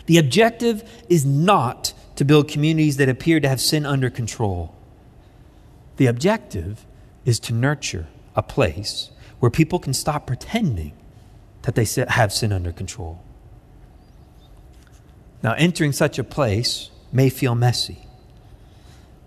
The 0.07 0.19
objective 0.19 0.89
is 1.09 1.25
not 1.25 1.95
to 2.17 2.25
build 2.25 2.49
communities 2.49 2.97
that 2.99 3.09
appear 3.09 3.41
to 3.41 3.49
have 3.49 3.61
sin 3.61 3.85
under 3.85 4.11
control. 4.11 4.75
The 5.97 6.07
objective 6.07 6.87
is 7.25 7.41
to 7.41 7.53
nurture 7.53 8.07
a 8.37 8.43
place 8.43 9.11
where 9.41 9.51
people 9.51 9.79
can 9.79 9.95
stop 9.95 10.27
pretending 10.27 10.93
that 11.63 11.75
they 11.75 11.87
have 12.09 12.33
sin 12.33 12.53
under 12.53 12.73
control. 12.73 13.21
Now, 15.43 15.55
entering 15.55 15.93
such 15.93 16.19
a 16.19 16.25
place 16.25 16.91
may 17.13 17.29
feel 17.29 17.55
messy, 17.55 18.07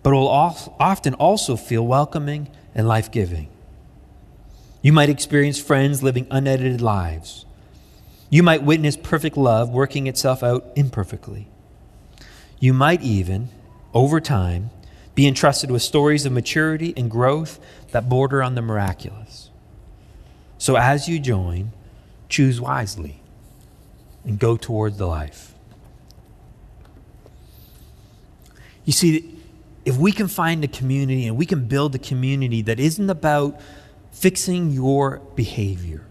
but 0.04 0.13
will 0.13 0.28
often 0.28 1.13
also 1.15 1.56
feel 1.56 1.86
welcoming 1.86 2.50
and 2.73 2.88
life 2.88 3.12
giving. 3.12 3.50
You 4.82 4.93
might 4.93 5.10
experience 5.10 5.60
friends 5.60 6.02
living 6.02 6.28
unedited 6.32 6.82
lives. 6.82 7.45
You 8.30 8.43
might 8.43 8.63
witness 8.63 8.97
perfect 8.97 9.38
love 9.38 9.69
working 9.69 10.08
itself 10.08 10.43
out 10.43 10.71
imperfectly. 10.76 11.47
You 12.60 12.74
might 12.74 13.02
even, 13.02 13.50
over 13.93 14.20
time, 14.20 14.72
be 15.15 15.28
entrusted 15.28 15.72
with 15.72 15.82
stories 15.82 16.26
of 16.26 16.32
maturity 16.32 16.93
and 16.96 17.10
growth 17.10 17.60
that 17.91 18.08
border 18.10 18.41
on 18.43 18.56
the 18.56 18.62
miraculous. 18.62 19.50
So 20.58 20.76
as 20.76 21.08
you 21.08 21.20
join, 21.20 21.72
choose 22.30 22.60
wisely 22.60 23.22
and 24.24 24.39
go 24.39 24.58
towards 24.58 24.98
the 24.98 25.06
life. 25.06 25.54
You 28.86 28.93
see, 28.93 29.39
if 29.86 29.98
we 29.98 30.12
can 30.12 30.28
find 30.28 30.63
a 30.63 30.67
community 30.67 31.28
and 31.28 31.38
we 31.38 31.46
can 31.46 31.67
build 31.67 31.93
a 31.96 32.00
community 32.00 32.62
that 32.63 32.80
isn't 32.80 33.10
about 33.10 33.60
fixing 34.12 34.72
your 34.72 35.20
behavior, 35.36 36.07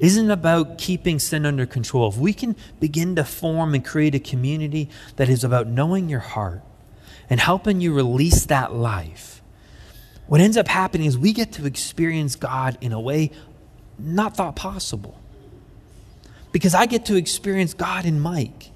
isn't 0.00 0.30
about 0.30 0.78
keeping 0.78 1.18
sin 1.18 1.46
under 1.46 1.66
control, 1.66 2.08
if 2.08 2.16
we 2.16 2.32
can 2.32 2.56
begin 2.80 3.14
to 3.16 3.24
form 3.24 3.74
and 3.74 3.84
create 3.84 4.14
a 4.14 4.18
community 4.18 4.88
that 5.16 5.28
is 5.28 5.44
about 5.44 5.66
knowing 5.66 6.08
your 6.08 6.20
heart 6.20 6.62
and 7.28 7.38
helping 7.38 7.80
you 7.80 7.94
release 7.94 8.46
that 8.46 8.72
life, 8.72 9.42
what 10.26 10.40
ends 10.40 10.56
up 10.56 10.68
happening 10.68 11.06
is 11.06 11.18
we 11.18 11.32
get 11.32 11.52
to 11.52 11.66
experience 11.66 12.34
God 12.34 12.78
in 12.80 12.92
a 12.92 13.00
way 13.00 13.30
not 13.98 14.36
thought 14.36 14.56
possible. 14.56 15.18
Because 16.52 16.74
I 16.74 16.86
get 16.86 17.06
to 17.06 17.16
experience 17.16 17.74
God 17.74 18.06
in 18.06 18.20
Mike, 18.20 18.70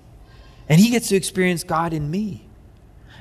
and 0.69 0.81
he 0.81 0.91
gets 0.91 1.09
to 1.09 1.17
experience 1.17 1.65
God 1.65 1.93
in 1.93 2.11
me. 2.11 2.47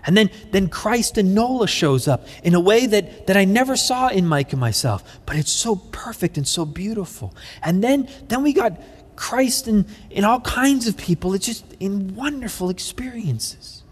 And 0.05 0.17
then, 0.17 0.29
then 0.51 0.67
Christ 0.67 1.17
and 1.17 1.33
Nola 1.33 1.67
shows 1.67 2.07
up 2.07 2.27
in 2.43 2.55
a 2.55 2.59
way 2.59 2.85
that, 2.85 3.27
that 3.27 3.37
I 3.37 3.45
never 3.45 3.75
saw 3.75 4.09
in 4.09 4.27
Mike 4.27 4.51
and 4.51 4.59
myself, 4.59 5.03
but 5.25 5.35
it's 5.35 5.51
so 5.51 5.75
perfect 5.75 6.37
and 6.37 6.47
so 6.47 6.65
beautiful. 6.65 7.33
And 7.61 7.83
then, 7.83 8.09
then 8.27 8.43
we 8.43 8.53
got 8.53 8.79
Christ 9.15 9.67
in, 9.67 9.85
in 10.09 10.23
all 10.23 10.41
kinds 10.41 10.87
of 10.87 10.97
people. 10.97 11.33
It's 11.33 11.45
just 11.45 11.65
in 11.79 12.15
wonderful 12.15 12.69
experiences. 12.69 13.83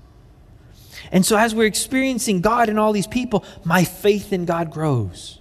And 1.12 1.26
so, 1.26 1.36
as 1.36 1.54
we're 1.54 1.66
experiencing 1.66 2.42
God 2.42 2.70
and 2.70 2.80
all 2.80 2.94
these 2.94 3.08
people, 3.08 3.44
my 3.64 3.84
faith 3.84 4.32
in 4.32 4.46
God 4.46 4.72
grows 4.72 5.41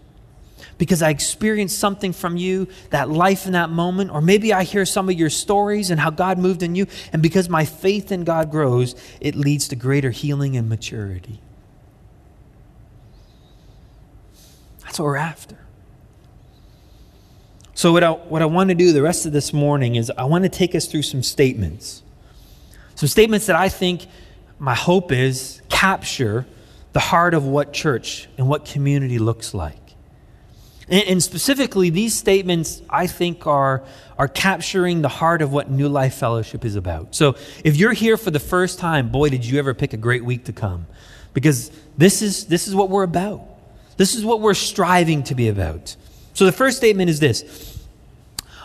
because 0.80 1.02
I 1.02 1.10
experienced 1.10 1.78
something 1.78 2.14
from 2.14 2.38
you, 2.38 2.66
that 2.88 3.10
life 3.10 3.44
in 3.44 3.52
that 3.52 3.68
moment, 3.68 4.10
or 4.10 4.22
maybe 4.22 4.54
I 4.54 4.64
hear 4.64 4.86
some 4.86 5.10
of 5.10 5.14
your 5.14 5.28
stories 5.28 5.90
and 5.90 6.00
how 6.00 6.08
God 6.08 6.38
moved 6.38 6.62
in 6.62 6.74
you, 6.74 6.86
and 7.12 7.20
because 7.20 7.50
my 7.50 7.66
faith 7.66 8.10
in 8.10 8.24
God 8.24 8.50
grows, 8.50 8.94
it 9.20 9.34
leads 9.34 9.68
to 9.68 9.76
greater 9.76 10.10
healing 10.10 10.56
and 10.56 10.70
maturity. 10.70 11.42
That's 14.80 14.98
what 14.98 15.04
we're 15.04 15.16
after. 15.16 15.58
So, 17.74 17.92
what 17.92 18.02
I, 18.02 18.12
what 18.12 18.40
I 18.40 18.46
want 18.46 18.70
to 18.70 18.74
do 18.74 18.94
the 18.94 19.02
rest 19.02 19.26
of 19.26 19.32
this 19.32 19.52
morning 19.52 19.96
is 19.96 20.10
I 20.16 20.24
want 20.24 20.44
to 20.44 20.48
take 20.48 20.74
us 20.74 20.86
through 20.86 21.02
some 21.02 21.22
statements. 21.22 22.02
Some 22.94 23.10
statements 23.10 23.44
that 23.46 23.56
I 23.56 23.68
think 23.68 24.06
my 24.58 24.74
hope 24.74 25.12
is 25.12 25.60
capture 25.68 26.46
the 26.94 27.00
heart 27.00 27.34
of 27.34 27.44
what 27.44 27.74
church 27.74 28.30
and 28.38 28.48
what 28.48 28.64
community 28.64 29.18
looks 29.18 29.52
like. 29.52 29.89
And, 30.90 31.04
and 31.04 31.22
specifically, 31.22 31.88
these 31.88 32.14
statements, 32.14 32.82
I 32.90 33.06
think, 33.06 33.46
are, 33.46 33.82
are 34.18 34.28
capturing 34.28 35.02
the 35.02 35.08
heart 35.08 35.40
of 35.40 35.52
what 35.52 35.70
New 35.70 35.88
Life 35.88 36.14
Fellowship 36.14 36.64
is 36.64 36.76
about. 36.76 37.14
So 37.14 37.36
if 37.64 37.76
you're 37.76 37.92
here 37.92 38.16
for 38.16 38.30
the 38.30 38.40
first 38.40 38.78
time, 38.78 39.10
boy, 39.10 39.30
did 39.30 39.44
you 39.44 39.58
ever 39.58 39.72
pick 39.72 39.92
a 39.92 39.96
great 39.96 40.24
week 40.24 40.44
to 40.44 40.52
come. 40.52 40.86
Because 41.32 41.70
this 41.96 42.22
is, 42.22 42.46
this 42.46 42.66
is 42.66 42.74
what 42.74 42.90
we're 42.90 43.04
about. 43.04 43.42
This 43.96 44.14
is 44.14 44.24
what 44.24 44.40
we're 44.40 44.54
striving 44.54 45.22
to 45.24 45.34
be 45.34 45.48
about. 45.48 45.94
So 46.34 46.44
the 46.44 46.52
first 46.52 46.76
statement 46.76 47.10
is 47.10 47.20
this 47.20 47.78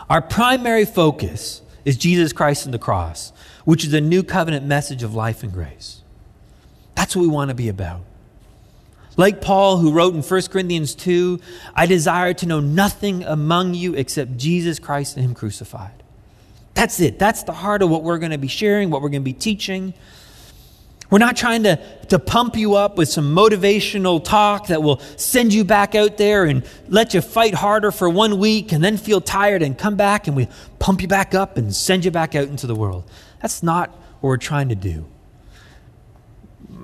Our 0.10 0.22
primary 0.22 0.86
focus 0.86 1.62
is 1.84 1.98
Jesus 1.98 2.34
Christ 2.34 2.66
and 2.66 2.74
the 2.74 2.80
cross, 2.80 3.32
which 3.66 3.86
is 3.86 3.94
a 3.94 4.02
new 4.02 4.24
covenant 4.24 4.66
message 4.66 5.04
of 5.04 5.14
life 5.14 5.44
and 5.44 5.54
grace. 5.54 6.02
That's 6.96 7.16
what 7.16 7.22
we 7.22 7.28
want 7.28 7.50
to 7.50 7.56
be 7.56 7.70
about. 7.70 8.02
Like 9.18 9.42
Paul, 9.42 9.78
who 9.78 9.92
wrote 9.92 10.14
in 10.14 10.22
1 10.22 10.42
Corinthians 10.44 10.94
2, 10.96 11.40
I 11.74 11.86
desire 11.86 12.34
to 12.36 12.46
know 12.46 12.60
nothing 12.60 13.24
among 13.24 13.74
you 13.74 13.94
except 13.94 14.38
Jesus 14.38 14.80
Christ 14.80 15.16
and 15.16 15.26
Him 15.26 15.34
crucified. 15.34 16.04
That's 16.74 17.00
it. 17.00 17.18
That's 17.18 17.44
the 17.44 17.54
heart 17.54 17.82
of 17.82 17.90
what 17.90 18.04
we're 18.04 18.18
going 18.18 18.34
to 18.34 18.38
be 18.38 18.50
sharing, 18.50 18.90
what 18.90 19.02
we're 19.02 19.10
going 19.10 19.22
to 19.22 19.26
be 19.26 19.34
teaching. 19.34 19.94
We're 21.10 21.20
not 21.20 21.38
trying 21.38 21.64
to, 21.64 21.80
to 22.08 22.20
pump 22.20 22.58
you 22.58 22.76
up 22.76 22.98
with 22.98 23.08
some 23.08 23.34
motivational 23.34 24.22
talk 24.22 24.68
that 24.68 24.84
will 24.84 25.00
send 25.16 25.54
you 25.54 25.64
back 25.64 25.96
out 25.96 26.18
there 26.18 26.44
and 26.44 26.68
let 26.90 27.14
you 27.14 27.22
fight 27.22 27.54
harder 27.54 27.92
for 27.92 28.10
one 28.10 28.40
week 28.40 28.74
and 28.74 28.84
then 28.84 28.98
feel 28.98 29.22
tired 29.22 29.62
and 29.62 29.78
come 29.78 29.96
back 29.96 30.28
and 30.28 30.36
we 30.36 30.50
pump 30.80 31.02
you 31.02 31.08
back 31.08 31.34
up 31.34 31.58
and 31.58 31.74
send 31.74 32.04
you 32.04 32.12
back 32.12 32.36
out 32.36 32.50
into 32.50 32.68
the 32.68 32.76
world. 32.76 33.10
That's 33.42 33.64
not 33.64 33.92
what 34.20 34.30
we're 34.30 34.38
trying 34.38 34.70
to 34.70 34.76
do 34.76 35.06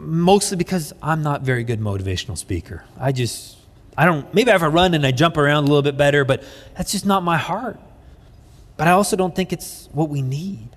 mostly 0.01 0.57
because 0.57 0.93
I'm 1.01 1.23
not 1.23 1.41
very 1.41 1.63
good 1.63 1.79
motivational 1.79 2.37
speaker. 2.37 2.83
I 2.99 3.11
just, 3.11 3.57
I 3.97 4.05
don't, 4.05 4.31
maybe 4.33 4.51
if 4.51 4.61
I 4.61 4.67
run 4.67 4.93
and 4.93 5.05
I 5.05 5.11
jump 5.11 5.37
around 5.37 5.63
a 5.63 5.67
little 5.67 5.81
bit 5.81 5.97
better, 5.97 6.25
but 6.25 6.43
that's 6.75 6.91
just 6.91 7.05
not 7.05 7.23
my 7.23 7.37
heart. 7.37 7.79
But 8.77 8.87
I 8.87 8.91
also 8.91 9.15
don't 9.15 9.35
think 9.35 9.53
it's 9.53 9.89
what 9.91 10.09
we 10.09 10.21
need. 10.21 10.69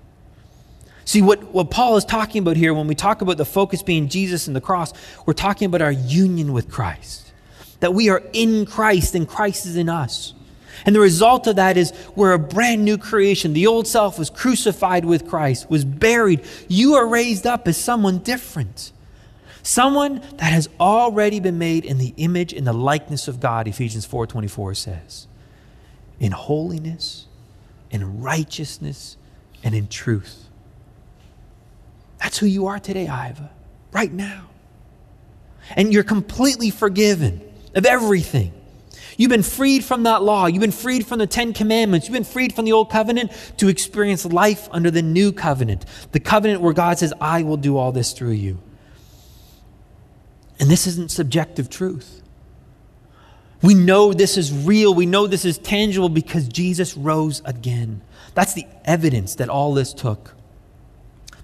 See, 1.05 1.21
what, 1.21 1.43
what 1.53 1.69
Paul 1.69 1.97
is 1.97 2.05
talking 2.05 2.41
about 2.41 2.57
here, 2.57 2.73
when 2.73 2.87
we 2.87 2.95
talk 2.95 3.21
about 3.21 3.37
the 3.37 3.45
focus 3.45 3.83
being 3.83 4.09
Jesus 4.09 4.47
and 4.47 4.55
the 4.55 4.61
cross, 4.61 4.93
we're 5.25 5.33
talking 5.33 5.67
about 5.67 5.81
our 5.81 5.91
union 5.91 6.51
with 6.51 6.69
Christ. 6.69 7.31
That 7.79 7.93
we 7.93 8.09
are 8.09 8.23
in 8.33 8.65
Christ 8.65 9.15
and 9.15 9.27
Christ 9.27 9.65
is 9.65 9.75
in 9.75 9.89
us. 9.89 10.33
And 10.85 10.95
the 10.95 10.99
result 10.99 11.47
of 11.47 11.55
that 11.55 11.77
is 11.77 11.93
we're 12.15 12.33
a 12.33 12.39
brand 12.39 12.83
new 12.83 12.97
creation. 12.97 13.53
The 13.53 13.67
old 13.67 13.87
self 13.87 14.19
was 14.19 14.29
crucified 14.29 15.05
with 15.05 15.27
Christ, 15.27 15.69
was 15.69 15.85
buried. 15.85 16.41
You 16.67 16.95
are 16.95 17.07
raised 17.07 17.47
up 17.47 17.67
as 17.67 17.77
someone 17.77 18.19
different. 18.19 18.91
Someone 19.65 20.21
that 20.37 20.53
has 20.53 20.69
already 20.79 21.39
been 21.39 21.57
made 21.57 21.85
in 21.85 21.97
the 21.97 22.13
image 22.17 22.53
and 22.53 22.67
the 22.67 22.71
likeness 22.71 23.27
of 23.27 23.39
God, 23.39 23.67
Ephesians 23.67 24.05
4:24 24.05 24.75
says. 24.75 25.25
In 26.19 26.33
holiness, 26.33 27.25
in 27.89 28.21
righteousness, 28.21 29.17
and 29.63 29.73
in 29.73 29.87
truth. 29.87 30.49
That's 32.19 32.37
who 32.37 32.45
you 32.45 32.67
are 32.67 32.77
today, 32.77 33.05
Iva, 33.05 33.49
right 33.91 34.13
now. 34.13 34.49
And 35.75 35.91
you're 35.91 36.03
completely 36.03 36.69
forgiven 36.69 37.41
of 37.73 37.87
everything. 37.87 38.53
You've 39.17 39.31
been 39.31 39.41
freed 39.41 39.83
from 39.83 40.03
that 40.03 40.21
law. 40.21 40.45
You've 40.45 40.61
been 40.61 40.71
freed 40.71 41.07
from 41.07 41.17
the 41.17 41.25
Ten 41.25 41.53
Commandments. 41.53 42.05
You've 42.05 42.13
been 42.13 42.23
freed 42.23 42.53
from 42.53 42.65
the 42.65 42.73
old 42.73 42.91
covenant 42.91 43.31
to 43.57 43.67
experience 43.67 44.27
life 44.27 44.69
under 44.69 44.91
the 44.91 45.01
new 45.01 45.31
covenant. 45.31 45.85
The 46.11 46.19
covenant 46.19 46.61
where 46.61 46.73
God 46.73 46.99
says, 46.99 47.13
I 47.19 47.41
will 47.41 47.57
do 47.57 47.77
all 47.77 47.91
this 47.91 48.13
through 48.13 48.33
you. 48.33 48.59
And 50.59 50.69
this 50.69 50.87
isn't 50.87 51.11
subjective 51.11 51.69
truth. 51.69 52.21
We 53.61 53.73
know 53.73 54.13
this 54.13 54.37
is 54.37 54.53
real. 54.53 54.93
We 54.93 55.05
know 55.05 55.27
this 55.27 55.45
is 55.45 55.57
tangible 55.57 56.09
because 56.09 56.47
Jesus 56.47 56.95
rose 56.95 57.41
again. 57.45 58.01
That's 58.33 58.53
the 58.53 58.65
evidence 58.83 59.35
that 59.35 59.49
all 59.49 59.73
this 59.73 59.93
took. 59.93 60.35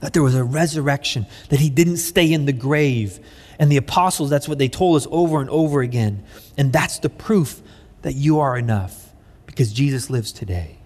That 0.02 0.14
there 0.14 0.24
was 0.24 0.36
a 0.36 0.44
resurrection, 0.44 1.26
that 1.50 1.60
he 1.60 1.70
didn't 1.70 1.98
stay 1.98 2.32
in 2.32 2.46
the 2.46 2.54
grave. 2.54 3.20
And 3.60 3.72
the 3.72 3.78
apostles, 3.78 4.30
that's 4.30 4.48
what 4.48 4.58
they 4.58 4.68
told 4.68 4.98
us 4.98 5.08
over 5.12 5.42
and 5.42 5.50
over 5.50 5.82
again. 5.82 6.24
And 6.58 6.74
that's 6.74 7.00
the 7.00 7.10
proof 7.10 7.62
that 8.02 8.14
you 8.14 8.40
are 8.40 8.58
enough 8.58 9.14
because 9.46 9.72
Jesus 9.72 10.10
lives 10.10 10.32
today. 10.32 10.78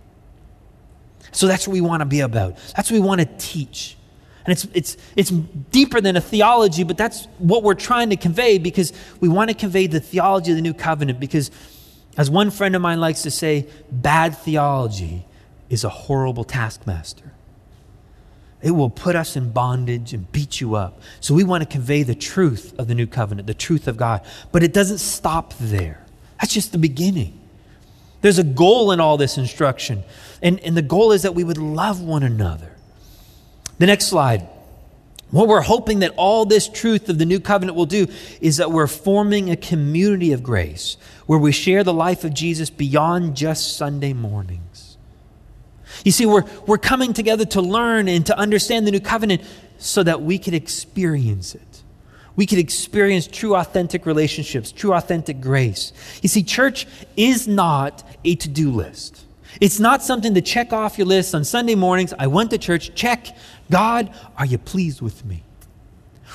So 1.32 1.48
that's 1.48 1.68
what 1.68 1.74
we 1.74 1.82
want 1.82 2.02
to 2.02 2.06
be 2.06 2.22
about. 2.22 2.58
That's 2.76 2.90
what 2.90 3.00
we 3.00 3.06
want 3.06 3.22
to 3.22 3.28
teach. 3.38 3.98
And 4.46 4.52
it's, 4.52 4.68
it's, 4.74 4.98
it's 5.16 5.32
deeper 5.32 6.00
than 6.00 6.16
a 6.16 6.22
theology, 6.22 6.84
but 6.84 6.98
that's 6.98 7.26
what 7.40 7.64
we're 7.64 7.74
trying 7.74 8.12
to 8.12 8.16
convey 8.16 8.60
because 8.60 8.94
we 9.20 9.28
want 9.28 9.50
to 9.50 9.56
convey 9.56 9.88
the 9.88 10.00
theology 10.00 10.52
of 10.52 10.56
the 10.56 10.62
new 10.62 10.74
covenant. 10.74 11.20
Because, 11.20 11.50
as 12.16 12.30
one 12.30 12.52
friend 12.52 12.76
of 12.76 12.82
mine 12.82 13.00
likes 13.00 13.24
to 13.24 13.32
say, 13.32 13.68
bad 13.92 14.38
theology 14.38 15.26
is 15.70 15.84
a 15.84 15.90
horrible 15.90 16.44
taskmaster. 16.44 17.32
It 18.62 18.72
will 18.72 18.92
put 18.92 19.16
us 19.16 19.36
in 19.36 19.52
bondage 19.52 20.14
and 20.14 20.32
beat 20.32 20.62
you 20.62 20.76
up. 20.76 21.02
So, 21.22 21.34
we 21.34 21.44
want 21.44 21.64
to 21.64 21.70
convey 21.70 22.04
the 22.04 22.16
truth 22.16 22.76
of 22.78 22.88
the 22.88 22.94
new 22.94 23.08
covenant, 23.08 23.48
the 23.48 23.56
truth 23.56 23.88
of 23.88 23.98
God. 23.98 24.24
But 24.52 24.62
it 24.62 24.74
doesn't 24.74 25.00
stop 25.00 25.56
there, 25.60 26.06
that's 26.40 26.54
just 26.54 26.72
the 26.72 26.78
beginning. 26.78 27.42
There's 28.22 28.40
a 28.40 28.44
goal 28.44 28.92
in 28.92 29.00
all 29.00 29.18
this 29.18 29.38
instruction. 29.38 30.04
And, 30.42 30.60
and 30.62 30.76
the 30.76 30.82
goal 30.82 31.12
is 31.12 31.24
that 31.24 31.36
we 31.36 31.44
would 31.44 31.60
love 31.60 32.02
one 32.02 32.24
another 32.24 32.75
the 33.78 33.86
next 33.86 34.08
slide. 34.08 34.48
What 35.32 35.48
we're 35.48 35.62
hoping 35.62 36.00
that 36.00 36.14
all 36.18 36.46
this 36.46 36.68
truth 36.70 37.10
of 37.10 37.18
the 37.18 37.26
new 37.26 37.40
covenant 37.40 37.76
will 37.76 37.88
do 37.88 38.08
is 38.40 38.58
that 38.58 38.72
we're 38.72 38.88
forming 38.88 39.50
a 39.50 39.56
community 39.58 40.32
of 40.32 40.44
grace 40.44 40.98
where 41.26 41.40
we 41.40 41.52
share 41.52 41.84
the 41.84 41.94
life 41.94 42.24
of 42.24 42.34
Jesus 42.34 42.70
beyond 42.70 43.36
just 43.36 43.76
Sunday 43.76 44.14
mornings. 44.14 44.98
You 46.04 46.12
see, 46.12 46.26
we're, 46.26 46.46
we're 46.68 46.78
coming 46.78 47.14
together 47.14 47.46
to 47.46 47.62
learn 47.62 48.08
and 48.08 48.26
to 48.28 48.38
understand 48.38 48.86
the 48.86 48.92
new 48.92 49.00
covenant 49.00 49.42
so 49.78 50.04
that 50.04 50.22
we 50.22 50.38
can 50.38 50.54
experience 50.54 51.56
it. 51.56 51.84
We 52.36 52.46
can 52.46 52.60
experience 52.60 53.28
true, 53.28 53.56
authentic 53.56 54.06
relationships, 54.06 54.72
true, 54.72 54.94
authentic 54.94 55.42
grace. 55.42 55.94
You 56.22 56.30
see, 56.30 56.44
church 56.44 56.86
is 57.16 57.48
not 57.48 58.08
a 58.24 58.36
to 58.36 58.50
do 58.50 58.72
list. 58.72 59.25
It's 59.62 59.80
not 59.80 60.04
something 60.04 60.34
to 60.34 60.42
check 60.42 60.74
off 60.74 60.98
your 60.98 61.08
list 61.08 61.34
on 61.34 61.44
Sunday 61.44 61.76
mornings. 61.76 62.14
I 62.18 62.28
went 62.28 62.52
to 62.52 62.58
church, 62.58 62.94
check. 62.96 63.36
God, 63.72 64.14
are 64.38 64.46
you 64.46 64.58
pleased 64.58 65.02
with 65.02 65.24
me? 65.26 65.44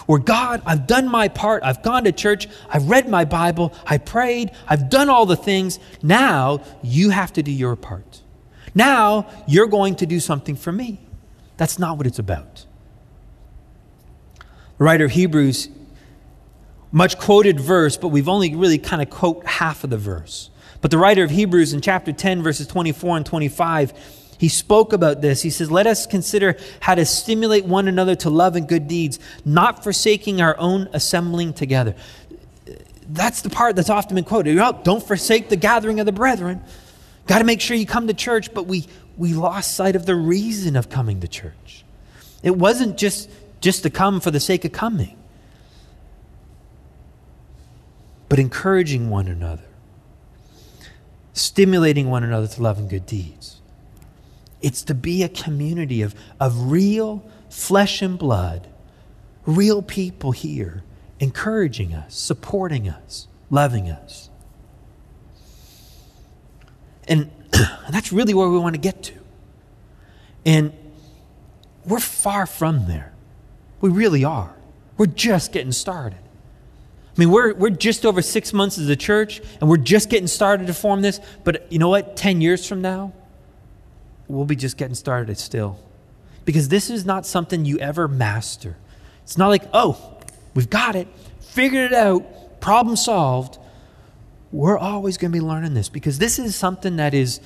Or 0.07 0.19
God, 0.19 0.63
I've 0.67 0.87
done 0.87 1.09
my 1.09 1.29
part. 1.29 1.63
I've 1.63 1.83
gone 1.83 2.05
to 2.05 2.13
church. 2.13 2.49
I've 2.69 2.89
read 2.89 3.09
my 3.09 3.25
Bible. 3.25 3.73
I 3.87 3.99
prayed. 3.99 4.51
I've 4.67 4.91
done 4.91 5.09
all 5.09 5.27
the 5.27 5.37
things. 5.37 5.79
Now 6.03 6.63
you 6.83 7.11
have 7.11 7.33
to 7.35 7.43
do 7.43 7.53
your 7.53 7.77
part. 7.77 8.23
Now 8.75 9.31
you're 9.47 9.67
going 9.67 9.97
to 9.97 10.07
do 10.07 10.21
something 10.21 10.57
for 10.57 10.73
me. 10.73 11.01
That's 11.57 11.79
not 11.79 11.97
what 11.97 12.07
it's 12.07 12.19
about. 12.19 12.65
The 14.79 14.85
writer 14.85 15.05
of 15.05 15.11
Hebrews, 15.11 15.69
much 16.91 17.19
quoted 17.19 17.61
verse, 17.61 17.97
but 17.97 18.09
we've 18.09 18.29
only 18.29 18.55
really 18.55 18.79
kind 18.79 19.03
of 19.03 19.11
quote 19.11 19.45
half 19.47 19.85
of 19.85 19.91
the 19.91 19.99
verse. 19.99 20.51
But 20.81 20.91
the 20.91 20.99
writer 20.99 21.23
of 21.23 21.31
Hebrews 21.31 21.73
in 21.73 21.81
chapter 21.81 22.13
10, 22.13 22.43
verses 22.43 22.67
24 22.67 23.19
and 23.19 23.27
25, 23.27 23.93
he 24.39 24.49
spoke 24.49 24.93
about 24.93 25.21
this. 25.21 25.43
He 25.43 25.51
says, 25.51 25.71
Let 25.71 25.87
us 25.87 26.07
consider 26.07 26.57
how 26.81 26.95
to 26.95 27.05
stimulate 27.05 27.67
one 27.67 27.89
another 27.89 28.15
to 28.17 28.31
love 28.31 28.57
and 28.57 28.67
good 28.67 28.89
deeds, 28.89 29.19
not 29.45 29.85
forsaking 29.85 30.41
our 30.41 30.59
own 30.59 30.89
assembling 30.93 31.53
together. 31.53 31.95
That's 33.07 33.43
the 33.43 33.51
part 33.51 33.77
that's 33.77 33.91
often 33.91 34.15
been 34.15 34.25
quoted. 34.25 34.57
Don't 34.57 35.03
forsake 35.03 35.49
the 35.49 35.57
gathering 35.57 36.01
of 36.01 36.07
the 36.07 36.13
brethren. 36.13 36.63
Got 37.27 37.39
to 37.41 37.45
make 37.45 37.61
sure 37.61 37.77
you 37.77 37.87
come 37.87 38.07
to 38.07 38.15
church, 38.15 38.55
but 38.55 38.67
we, 38.67 38.87
we 39.19 39.35
lost 39.35 39.75
sight 39.75 39.95
of 39.95 40.07
the 40.07 40.15
reason 40.15 40.75
of 40.77 40.89
coming 40.89 41.21
to 41.21 41.29
church. 41.29 41.85
It 42.43 42.57
wasn't 42.57 42.97
just, 42.97 43.29
just 43.61 43.83
to 43.83 43.91
come 43.91 44.21
for 44.21 44.31
the 44.31 44.41
sake 44.41 44.65
of 44.65 44.73
coming, 44.73 45.19
but 48.31 48.39
encouraging 48.39 49.11
one 49.11 49.29
another 49.29 49.70
stimulating 51.33 52.11
one 52.11 52.25
another 52.25 52.47
to 52.47 52.63
love 52.63 52.79
and 52.79 52.89
good 52.89 53.07
deeds. 53.07 53.61
It's 54.61 54.83
to 54.83 54.95
be 54.95 55.23
a 55.23 55.29
community 55.29 56.03
of, 56.03 56.15
of 56.39 56.71
real 56.71 57.29
flesh 57.49 58.03
and 58.03 58.19
blood, 58.19 58.69
real 59.47 59.83
people 59.83 60.33
here, 60.33 60.83
encouraging 61.19 61.95
us, 61.95 62.15
supporting 62.15 62.89
us, 62.89 63.27
loving 63.51 63.91
us. 63.91 64.29
And, 67.09 67.31
that's 67.91 68.13
really 68.13 68.35
where 68.35 68.49
we 68.49 68.59
want 68.59 68.75
to 68.75 68.81
get 68.81 69.03
to. 69.05 69.15
And 70.45 70.73
we're 71.85 72.01
far 72.01 72.47
from 72.47 72.87
there. 72.87 73.13
We 73.81 73.91
really 73.91 74.25
are. 74.25 74.55
We're 74.97 75.07
just 75.07 75.53
getting 75.53 75.73
started. 75.73 76.19
I 77.21 77.23
mean, 77.23 77.33
we're, 77.33 77.53
we're 77.53 77.69
just 77.69 78.07
over 78.07 78.23
six 78.23 78.55
months 78.55 78.79
as 78.79 78.89
a 78.89 78.97
church, 78.97 79.43
and 79.61 79.69
we're 79.69 79.77
just 79.77 80.09
getting 80.09 80.27
started 80.27 80.69
to 80.69 80.73
form 80.73 81.03
this. 81.03 81.21
But 81.45 81.71
you 81.71 81.79
know 81.79 81.91
what? 81.91 82.17
10 82.17 82.41
years 82.41 82.67
from 82.67 82.81
now, 82.81 83.13
we'll 84.27 84.47
be 84.47 84.57
just 84.57 84.79
getting 84.79 84.95
started 84.95 85.37
still. 85.37 85.79
Because 86.47 86.71
this 86.71 86.89
is 86.89 87.05
not 87.05 87.27
something 87.27 87.67
you 87.67 87.79
ever 87.79 88.09
master. 88.09 88.79
It's 89.23 89.37
not 89.37 89.49
like, 89.49 89.65
oh, 89.75 90.17
we've 90.55 90.71
got 90.71 90.97
it, 90.97 91.09
figured 91.41 91.93
it 91.93 91.95
out, 91.95 92.59
problem 92.63 92.97
solved. 92.97 93.59
We're 94.51 94.79
always 94.79 95.19
going 95.19 95.31
to 95.31 95.39
be 95.39 95.45
learning 95.45 95.75
this 95.75 95.91
because 95.91 96.17
this 96.17 96.39
is 96.39 96.57
something 96.57 96.97
that 96.97 97.13
is, 97.13 97.41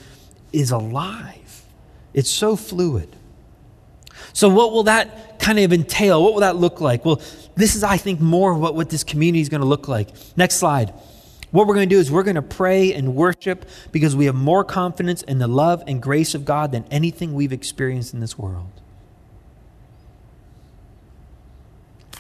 is 0.53 0.71
alive. 0.71 1.65
It's 2.13 2.31
so 2.31 2.55
fluid. 2.55 3.09
So, 4.35 4.49
what 4.49 4.73
will 4.73 4.83
that 4.83 5.39
kind 5.39 5.59
of 5.61 5.73
entail? 5.73 6.23
What 6.23 6.35
will 6.35 6.41
that 6.41 6.57
look 6.57 6.81
like? 6.81 7.05
Well, 7.05 7.23
this 7.55 7.77
is, 7.77 7.85
I 7.85 7.97
think, 7.97 8.21
more 8.21 8.53
what, 8.55 8.75
what 8.75 8.91
this 8.91 9.05
community 9.05 9.41
is 9.41 9.49
going 9.49 9.61
to 9.61 9.67
look 9.67 9.89
like. 9.89 10.11
Next 10.37 10.57
slide. 10.57 10.93
What 11.53 11.69
we're 11.69 11.75
going 11.75 11.89
to 11.89 11.95
do 11.95 12.01
is 12.01 12.11
we're 12.11 12.25
going 12.25 12.35
to 12.35 12.43
pray 12.43 12.93
and 12.93 13.15
worship 13.15 13.69
because 13.93 14.17
we 14.17 14.25
have 14.25 14.35
more 14.35 14.65
confidence 14.65 15.23
in 15.23 15.39
the 15.39 15.47
love 15.47 15.85
and 15.87 16.03
grace 16.03 16.35
of 16.35 16.45
God 16.45 16.73
than 16.73 16.85
anything 16.91 17.33
we've 17.33 17.53
experienced 17.53 18.13
in 18.13 18.19
this 18.19 18.37
world. 18.37 18.73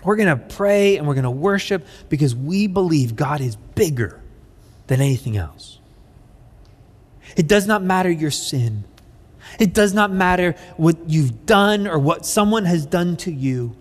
We're 0.05 0.14
going 0.14 0.29
to 0.29 0.37
pray 0.37 0.98
and 0.98 1.09
we're 1.09 1.14
going 1.14 1.24
to 1.24 1.31
worship 1.31 1.85
because 2.09 2.37
we 2.37 2.68
believe 2.68 3.16
God 3.16 3.40
is 3.40 3.57
bigger 3.57 4.20
than 4.87 5.00
anything 5.00 5.37
else. 5.37 5.81
It 7.37 7.48
does 7.48 7.66
not 7.66 7.83
matter 7.83 8.11
your 8.11 8.31
sin. 8.31 8.85
It 9.59 9.73
does 9.73 9.95
not 9.95 10.11
matter 10.11 10.55
what 10.77 11.09
you've 11.09 11.47
done 11.47 11.87
or 11.87 11.99
what 11.99 12.27
someone 12.27 12.64
has 12.64 12.87
done 12.87 13.17
to 13.19 13.33
you. 13.33 13.77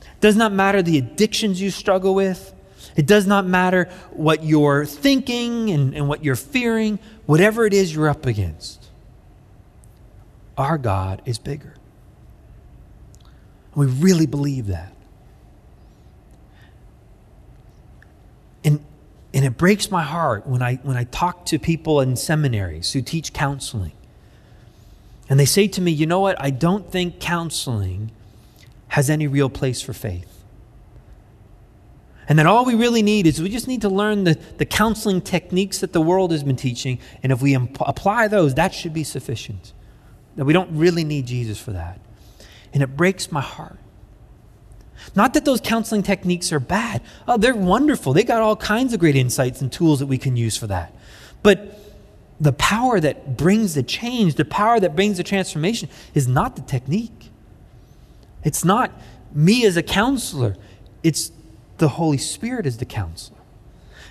It 0.00 0.20
does 0.20 0.36
not 0.36 0.52
matter 0.52 0.82
the 0.82 0.98
addictions 0.98 1.60
you 1.60 1.70
struggle 1.70 2.14
with. 2.14 2.54
It 2.96 3.06
does 3.06 3.26
not 3.26 3.46
matter 3.46 3.88
what 4.10 4.42
you're 4.42 4.84
thinking 4.84 5.70
and, 5.70 5.94
and 5.94 6.08
what 6.08 6.24
you're 6.24 6.36
fearing, 6.36 6.98
whatever 7.26 7.66
it 7.66 7.72
is 7.72 7.94
you're 7.94 8.08
up 8.08 8.26
against. 8.26 8.88
Our 10.56 10.76
God 10.76 11.22
is 11.24 11.38
bigger. 11.38 11.74
We 13.74 13.86
really 13.86 14.26
believe 14.26 14.66
that. 14.66 14.92
And, 18.64 18.84
and 19.32 19.44
it 19.44 19.56
breaks 19.56 19.90
my 19.90 20.02
heart 20.02 20.46
when 20.46 20.60
I, 20.60 20.76
when 20.82 20.96
I 20.96 21.04
talk 21.04 21.46
to 21.46 21.58
people 21.58 22.00
in 22.00 22.16
seminaries 22.16 22.92
who 22.92 23.00
teach 23.00 23.32
counseling 23.32 23.92
and 25.30 25.38
they 25.38 25.46
say 25.46 25.68
to 25.68 25.80
me, 25.80 25.92
you 25.92 26.06
know 26.06 26.18
what? 26.18 26.36
I 26.42 26.50
don't 26.50 26.90
think 26.90 27.20
counseling 27.20 28.10
has 28.88 29.08
any 29.08 29.28
real 29.28 29.48
place 29.48 29.80
for 29.80 29.92
faith. 29.92 30.44
And 32.28 32.38
then 32.38 32.46
all 32.46 32.64
we 32.64 32.74
really 32.74 33.02
need 33.02 33.26
is 33.26 33.40
we 33.40 33.48
just 33.48 33.68
need 33.68 33.82
to 33.82 33.88
learn 33.88 34.24
the, 34.24 34.38
the 34.58 34.66
counseling 34.66 35.20
techniques 35.20 35.78
that 35.78 35.92
the 35.92 36.00
world 36.00 36.32
has 36.32 36.42
been 36.42 36.56
teaching. 36.56 36.98
And 37.22 37.32
if 37.32 37.40
we 37.40 37.54
imp- 37.54 37.80
apply 37.80 38.28
those, 38.28 38.54
that 38.54 38.74
should 38.74 38.92
be 38.92 39.04
sufficient. 39.04 39.72
That 40.34 40.44
we 40.44 40.52
don't 40.52 40.76
really 40.76 41.04
need 41.04 41.26
Jesus 41.26 41.60
for 41.60 41.72
that. 41.72 42.00
And 42.72 42.82
it 42.82 42.96
breaks 42.96 43.30
my 43.32 43.40
heart. 43.40 43.78
Not 45.14 45.34
that 45.34 45.44
those 45.44 45.60
counseling 45.60 46.02
techniques 46.02 46.52
are 46.52 46.60
bad. 46.60 47.02
Oh, 47.26 47.36
they're 47.36 47.54
wonderful. 47.54 48.12
They 48.12 48.24
got 48.24 48.42
all 48.42 48.56
kinds 48.56 48.92
of 48.92 49.00
great 49.00 49.16
insights 49.16 49.60
and 49.60 49.72
tools 49.72 50.00
that 50.00 50.06
we 50.06 50.18
can 50.18 50.36
use 50.36 50.56
for 50.56 50.66
that. 50.66 50.94
But 51.42 51.79
the 52.40 52.52
power 52.52 52.98
that 52.98 53.36
brings 53.36 53.74
the 53.74 53.82
change, 53.82 54.36
the 54.36 54.44
power 54.44 54.80
that 54.80 54.96
brings 54.96 55.18
the 55.18 55.22
transformation, 55.22 55.88
is 56.14 56.26
not 56.26 56.56
the 56.56 56.62
technique. 56.62 57.30
It's 58.42 58.64
not 58.64 58.90
me 59.32 59.66
as 59.66 59.76
a 59.76 59.82
counselor, 59.82 60.56
it's 61.02 61.30
the 61.78 61.88
Holy 61.88 62.18
Spirit 62.18 62.66
as 62.66 62.78
the 62.78 62.84
counselor. 62.84 63.38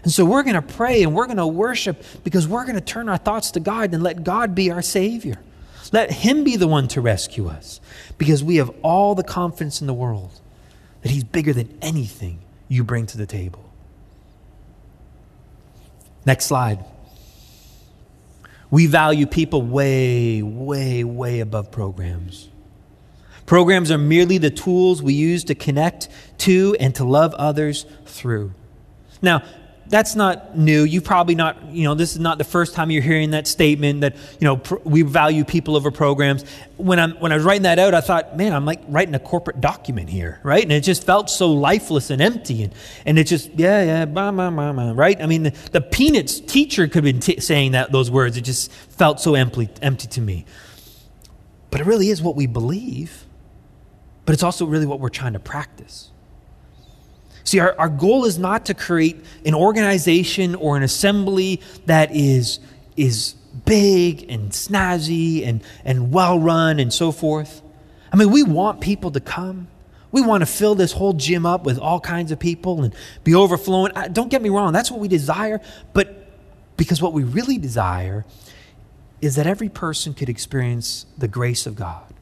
And 0.04 0.13
so 0.13 0.24
we're 0.24 0.44
going 0.44 0.56
to 0.56 0.62
pray 0.62 1.04
and 1.04 1.13
we're 1.13 1.26
going 1.26 1.38
to 1.38 1.48
worship 1.48 2.04
because 2.24 2.48
we're 2.48 2.63
going 2.63 2.76
to 2.76 2.82
turn 2.82 3.10
our 3.10 3.18
thoughts 3.18 3.52
to 3.52 3.60
God 3.60 3.94
and 3.94 4.02
let 4.02 4.24
God 4.24 4.56
be 4.56 4.72
our 4.72 4.82
Savior. 4.82 5.39
Let 5.92 6.12
Him 6.12 6.44
be 6.44 6.56
the 6.56 6.68
one 6.68 6.88
to 6.89 7.02
rescue 7.02 7.48
us 7.50 7.82
because 8.18 8.44
we 8.44 8.58
have 8.58 8.72
all 8.82 9.15
the 9.15 9.24
confidence 9.24 9.82
in 9.82 9.88
the 9.88 9.94
world 9.94 10.39
that 11.02 11.10
He's 11.10 11.24
bigger 11.24 11.52
than 11.52 11.78
anything 11.82 12.39
you 12.68 12.84
bring 12.84 13.08
to 13.08 13.18
the 13.18 13.26
table. 13.26 13.70
Next 16.26 16.46
slide. 16.46 16.86
We 18.72 18.86
value 18.86 19.26
people 19.26 19.62
way, 19.62 20.42
way, 20.42 21.04
way 21.04 21.40
above 21.40 21.72
programs. 21.72 22.50
Programs 23.46 23.90
are 23.90 23.98
merely 23.98 24.38
the 24.38 24.52
tools 24.52 25.02
we 25.02 25.14
use 25.14 25.44
to 25.46 25.56
connect 25.56 26.08
to 26.40 26.76
and 26.80 26.94
to 26.94 27.04
love 27.04 27.34
others 27.34 27.86
through. 28.06 28.54
Now, 29.22 29.42
that's 29.89 30.15
not 30.15 30.56
new. 30.56 30.84
You 30.84 31.02
probably 31.02 31.34
not, 31.34 31.71
you 31.71 31.84
know, 31.84 31.95
this 31.95 32.13
is 32.13 32.19
not 32.19 32.38
the 32.38 32.43
first 32.43 32.75
time 32.75 32.91
you're 32.91 33.02
hearing 33.02 33.32
that 33.32 33.47
statement 33.47 34.02
that, 34.02 34.15
you 34.39 34.45
know, 34.45 34.58
pr- 34.58 34.75
we 34.84 35.02
value 35.02 35.43
people 35.43 35.75
over 35.75 35.89
programs. 35.89 36.45
When, 36.78 36.99
I'm, 36.99 37.13
when 37.13 37.32
I 37.32 37.36
was 37.36 37.43
writing 37.43 37.63
that 37.63 37.80
out, 37.80 37.95
I 37.95 38.02
thought, 38.02 38.38
man, 38.38 38.54
I'm 38.54 38.65
like 38.65 38.82
writing 38.88 39.15
a 39.15 39.19
corporate 39.19 39.62
document 39.62 40.10
here, 40.10 40.39
right? 40.43 40.62
And 40.62 40.71
it 40.71 40.82
just 40.82 41.04
felt 41.04 41.30
so 41.30 41.52
lifeless 41.52 42.12
and 42.12 42.21
empty. 42.21 42.63
And, 42.63 42.73
and 43.08 43.17
it 43.17 43.25
just, 43.25 43.49
yeah, 43.56 44.06
yeah, 44.06 44.93
right? 44.93 45.19
I 45.19 45.25
mean, 45.25 45.43
the, 45.43 45.49
the 45.71 45.82
Peanuts 45.82 46.39
teacher 46.39 46.88
could 46.88 47.04
have 47.04 47.13
been 47.15 47.19
t- 47.19 47.39
saying 47.39 47.71
that, 47.71 47.91
those 47.91 48.12
words. 48.12 48.38
It 48.38 48.41
just 48.41 48.71
felt 48.71 49.19
so 49.19 49.34
empty, 49.34 49.69
empty 49.82 50.08
to 50.10 50.21
me. 50.21 50.45
But 51.71 51.82
it 51.82 51.88
really 51.88 52.10
is 52.10 52.21
what 52.21 52.36
we 52.36 52.45
believe, 52.45 53.25
but 54.25 54.34
it's 54.34 54.43
also 54.43 54.65
really 54.65 54.86
what 54.86 54.99
we're 54.99 55.10
trying 55.10 55.34
to 55.34 55.39
practice. 55.39 56.12
See, 57.43 57.60
our, 57.60 57.78
our 57.80 57.89
goal 57.89 58.25
is 58.25 58.38
not 58.38 58.65
to 58.67 58.73
create 58.73 59.23
an 59.45 59.54
organization 59.54 60.56
or 60.56 60.78
an 60.78 60.84
assembly 60.84 61.62
that 61.86 62.15
is, 62.15 62.60
is 62.95 63.34
big 63.65 64.30
and 64.30 64.52
snazzy 64.52 65.45
and, 65.47 65.63
and 65.86 66.12
well 66.12 66.39
run 66.39 66.80
and 66.80 66.93
so 66.93 67.12
forth. 67.12 67.62
I 68.12 68.15
mean, 68.15 68.32
we 68.32 68.43
want 68.43 68.82
people 68.82 69.12
to 69.12 69.19
come. 69.19 69.67
We 70.12 70.21
want 70.21 70.41
to 70.41 70.45
fill 70.47 70.75
this 70.75 70.91
whole 70.91 71.13
gym 71.13 71.45
up 71.45 71.63
with 71.63 71.78
all 71.78 71.99
kinds 71.99 72.32
of 72.32 72.39
people 72.39 72.84
and 72.84 72.93
be 73.23 73.36
overflowing. 73.36 73.93
Don't 74.12 74.30
get 74.30 74.41
me 74.41 74.49
wrong, 74.49 74.73
that's 74.73 74.89
what 74.89 74.99
we 74.99 75.08
desire. 75.08 75.62
But 75.93 76.28
because 76.78 77.02
what 77.02 77.13
we 77.13 77.23
really 77.23 77.58
desire 77.58 78.25
is 79.21 79.36
that 79.36 79.45
every 79.45 79.69
person 79.69 80.13
could 80.13 80.30
experience 80.30 81.06
the 81.17 81.28
grace 81.28 81.65
of 81.65 81.75
God. 81.75 82.13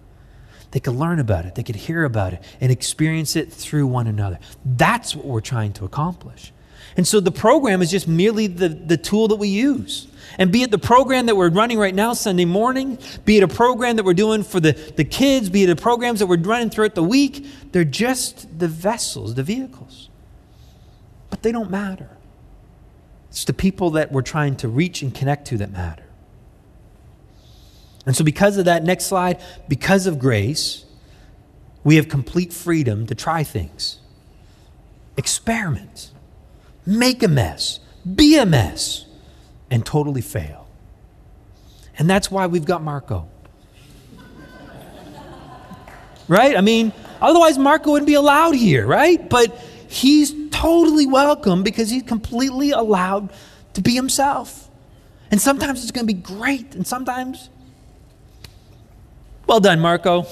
They 0.78 0.82
could 0.82 0.94
learn 0.94 1.18
about 1.18 1.48
it, 1.48 1.56
they 1.56 1.64
could 1.64 1.76
hear 1.76 2.04
about 2.04 2.34
it, 2.34 2.44
and 2.62 2.72
experience 2.72 3.36
it 3.36 3.52
through 3.52 3.88
one 3.88 4.06
another. 4.06 4.38
That's 4.64 5.16
what 5.16 5.26
we're 5.26 5.42
trying 5.42 5.74
to 5.74 5.86
accomplish. 5.86 6.54
And 6.96 7.08
so 7.08 7.20
the 7.20 7.32
program 7.32 7.82
is 7.82 7.90
just 7.90 8.08
merely 8.08 8.46
the, 8.46 8.70
the 8.70 8.96
tool 8.96 9.28
that 9.30 9.38
we 9.38 9.48
use. 9.48 10.08
And 10.38 10.52
be 10.52 10.62
it 10.62 10.70
the 10.70 10.78
program 10.78 11.26
that 11.26 11.36
we're 11.36 11.50
running 11.50 11.80
right 11.80 11.96
now, 11.96 12.14
Sunday 12.14 12.46
morning, 12.46 13.00
be 13.26 13.38
it 13.38 13.44
a 13.44 13.48
program 13.48 13.96
that 13.96 14.06
we're 14.06 14.14
doing 14.14 14.44
for 14.44 14.60
the, 14.60 14.74
the 14.74 15.04
kids, 15.04 15.50
be 15.50 15.64
it 15.64 15.66
the 15.66 15.76
programs 15.76 16.20
that 16.20 16.28
we're 16.28 16.38
running 16.38 16.70
throughout 16.70 16.94
the 16.94 17.04
week, 17.04 17.44
they're 17.72 17.84
just 17.84 18.60
the 18.60 18.68
vessels, 18.68 19.34
the 19.34 19.42
vehicles. 19.42 20.12
But 21.32 21.42
they 21.42 21.52
don't 21.52 21.72
matter. 21.72 22.12
It's 23.32 23.46
the 23.46 23.54
people 23.54 23.90
that 23.92 24.12
we're 24.12 24.22
trying 24.22 24.58
to 24.58 24.68
reach 24.68 25.02
and 25.02 25.12
connect 25.12 25.48
to 25.48 25.58
that 25.58 25.72
matter. 25.72 26.07
And 28.08 28.16
so, 28.16 28.24
because 28.24 28.58
of 28.58 28.66
that, 28.66 28.86
next 28.86 29.06
slide, 29.06 29.42
because 29.68 30.08
of 30.08 30.18
grace, 30.18 30.86
we 31.84 31.98
have 31.98 32.08
complete 32.08 32.54
freedom 32.54 33.06
to 33.08 33.16
try 33.16 33.44
things, 33.44 34.00
experiment, 35.18 36.12
make 36.86 37.22
a 37.22 37.28
mess, 37.28 37.82
be 38.16 38.38
a 38.38 38.46
mess, 38.46 39.06
and 39.70 39.86
totally 39.86 40.22
fail. 40.22 40.70
And 42.00 42.10
that's 42.10 42.32
why 42.32 42.48
we've 42.48 42.64
got 42.64 42.82
Marco. 42.82 43.28
right? 46.30 46.56
I 46.56 46.62
mean, 46.62 46.94
otherwise, 47.20 47.58
Marco 47.58 47.92
wouldn't 47.92 48.08
be 48.08 48.14
allowed 48.14 48.56
here, 48.56 48.88
right? 48.88 49.30
But 49.30 49.54
he's 49.90 50.34
totally 50.50 51.08
welcome 51.08 51.62
because 51.62 51.90
he's 51.90 52.04
completely 52.04 52.72
allowed 52.72 53.34
to 53.74 53.82
be 53.82 53.96
himself. 53.96 54.70
And 55.30 55.42
sometimes 55.42 55.84
it's 55.84 55.92
going 55.92 56.08
to 56.08 56.14
be 56.14 56.22
great, 56.22 56.74
and 56.74 56.88
sometimes 56.88 57.50
well 59.48 59.60
done, 59.60 59.80
Marco. 59.80 60.28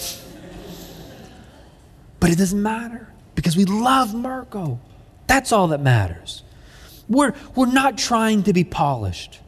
But 2.20 2.32
it 2.32 2.38
doesn't 2.38 2.62
matter 2.62 3.08
because 3.36 3.58
we 3.58 3.66
love 3.66 4.14
Marco. 4.14 4.80
That's 5.28 5.52
all 5.52 5.70
that 5.70 5.82
matters. 5.82 6.44
We're, 7.08 7.34
we're 7.56 7.72
not 7.72 7.98
trying 7.98 8.44
to 8.44 8.54
be 8.54 8.64
polished. 8.64 9.40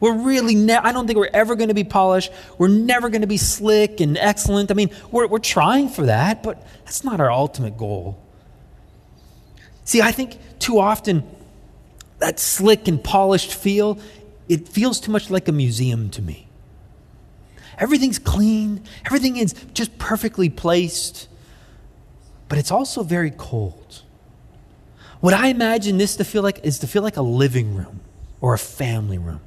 We're 0.00 0.14
really, 0.14 0.54
ne- 0.54 0.76
I 0.76 0.92
don't 0.92 1.06
think 1.06 1.18
we're 1.18 1.30
ever 1.32 1.56
going 1.56 1.68
to 1.68 1.74
be 1.74 1.84
polished. 1.84 2.30
We're 2.56 2.68
never 2.68 3.08
going 3.08 3.22
to 3.22 3.26
be 3.26 3.36
slick 3.36 4.00
and 4.00 4.16
excellent. 4.16 4.70
I 4.70 4.74
mean, 4.74 4.90
we're, 5.10 5.26
we're 5.26 5.38
trying 5.38 5.88
for 5.88 6.06
that, 6.06 6.42
but 6.42 6.64
that's 6.84 7.02
not 7.02 7.20
our 7.20 7.30
ultimate 7.30 7.76
goal. 7.76 8.22
See, 9.84 10.02
I 10.02 10.12
think 10.12 10.38
too 10.58 10.78
often 10.78 11.24
that 12.18 12.38
slick 12.38 12.88
and 12.88 13.02
polished 13.02 13.54
feel, 13.54 13.98
it 14.48 14.68
feels 14.68 15.00
too 15.00 15.10
much 15.10 15.30
like 15.30 15.48
a 15.48 15.52
museum 15.52 16.10
to 16.10 16.22
me. 16.22 16.47
Everything's 17.78 18.18
clean, 18.18 18.82
everything 19.06 19.36
is 19.36 19.54
just 19.72 19.96
perfectly 19.98 20.48
placed, 20.48 21.28
but 22.48 22.58
it's 22.58 22.70
also 22.70 23.02
very 23.02 23.30
cold. 23.30 24.02
What 25.20 25.34
I 25.34 25.48
imagine 25.48 25.98
this 25.98 26.16
to 26.16 26.24
feel 26.24 26.42
like 26.42 26.64
is 26.64 26.80
to 26.80 26.86
feel 26.86 27.02
like 27.02 27.16
a 27.16 27.22
living 27.22 27.74
room 27.74 28.00
or 28.40 28.54
a 28.54 28.58
family 28.58 29.18
room. 29.18 29.40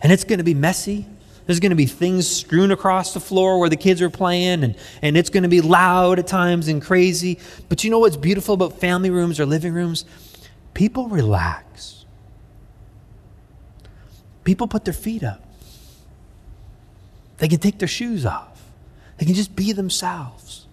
And 0.00 0.12
it's 0.12 0.24
going 0.24 0.38
to 0.38 0.44
be 0.44 0.54
messy. 0.54 1.06
There's 1.46 1.60
going 1.60 1.70
to 1.70 1.76
be 1.76 1.86
things 1.86 2.28
strewn 2.28 2.70
across 2.70 3.14
the 3.14 3.20
floor 3.20 3.58
where 3.58 3.68
the 3.68 3.76
kids 3.76 4.00
are 4.00 4.10
playing, 4.10 4.62
and, 4.62 4.76
and 5.00 5.16
it's 5.16 5.28
going 5.28 5.42
to 5.42 5.48
be 5.48 5.60
loud 5.60 6.18
at 6.18 6.26
times 6.26 6.68
and 6.68 6.80
crazy. 6.80 7.38
But 7.68 7.82
you 7.82 7.90
know 7.90 7.98
what's 7.98 8.16
beautiful 8.16 8.54
about 8.54 8.78
family 8.78 9.10
rooms 9.10 9.40
or 9.40 9.46
living 9.46 9.72
rooms? 9.72 10.04
People 10.74 11.08
relax. 11.08 12.04
People 14.44 14.68
put 14.68 14.84
their 14.84 14.94
feet 14.94 15.22
up. 15.22 15.44
They 17.42 17.48
can 17.48 17.58
take 17.58 17.80
their 17.80 17.88
shoes 17.88 18.24
off. 18.24 18.62
They 19.18 19.26
can 19.26 19.34
just 19.34 19.56
be 19.56 19.72
themselves. 19.72 20.68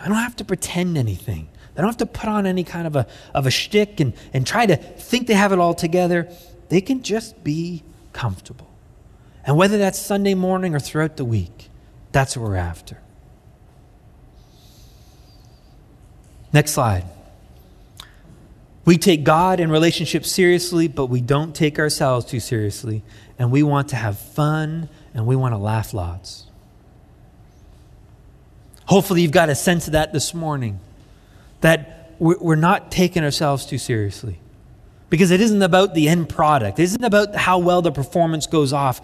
I 0.00 0.06
don't 0.06 0.18
have 0.18 0.36
to 0.36 0.44
pretend 0.44 0.96
anything. 0.96 1.48
They 1.74 1.82
don't 1.82 1.88
have 1.88 1.96
to 1.96 2.06
put 2.06 2.28
on 2.28 2.46
any 2.46 2.62
kind 2.62 2.86
of 2.86 2.94
a, 2.94 3.08
of 3.34 3.44
a 3.44 3.50
shtick 3.50 3.98
and, 3.98 4.12
and 4.32 4.46
try 4.46 4.66
to 4.66 4.76
think 4.76 5.26
they 5.26 5.34
have 5.34 5.50
it 5.50 5.58
all 5.58 5.74
together. 5.74 6.28
They 6.68 6.80
can 6.80 7.02
just 7.02 7.42
be 7.42 7.82
comfortable. 8.12 8.70
And 9.44 9.56
whether 9.56 9.78
that's 9.78 9.98
Sunday 9.98 10.34
morning 10.34 10.76
or 10.76 10.78
throughout 10.78 11.16
the 11.16 11.24
week, 11.24 11.70
that's 12.12 12.36
what 12.36 12.48
we're 12.48 12.54
after. 12.54 12.96
Next 16.52 16.70
slide. 16.70 17.04
We 18.84 18.96
take 18.96 19.24
God 19.24 19.58
and 19.58 19.72
relationships 19.72 20.30
seriously, 20.30 20.86
but 20.86 21.06
we 21.06 21.20
don't 21.20 21.52
take 21.52 21.80
ourselves 21.80 22.26
too 22.26 22.38
seriously. 22.38 23.02
And 23.40 23.50
we 23.50 23.62
want 23.64 23.88
to 23.88 23.96
have 23.96 24.18
fun 24.18 24.88
and 25.14 25.26
we 25.26 25.36
want 25.36 25.52
to 25.52 25.58
laugh 25.58 25.92
lots. 25.94 26.46
Hopefully, 28.86 29.22
you've 29.22 29.30
got 29.30 29.48
a 29.48 29.54
sense 29.54 29.86
of 29.86 29.92
that 29.92 30.12
this 30.12 30.34
morning 30.34 30.80
that 31.60 32.14
we're 32.18 32.56
not 32.56 32.90
taking 32.90 33.22
ourselves 33.22 33.64
too 33.64 33.78
seriously. 33.78 34.38
Because 35.08 35.30
it 35.30 35.40
isn't 35.40 35.62
about 35.62 35.94
the 35.94 36.08
end 36.08 36.28
product, 36.28 36.78
it 36.78 36.84
isn't 36.84 37.04
about 37.04 37.34
how 37.34 37.58
well 37.58 37.82
the 37.82 37.90
performance 37.92 38.46
goes 38.46 38.72
off. 38.72 39.00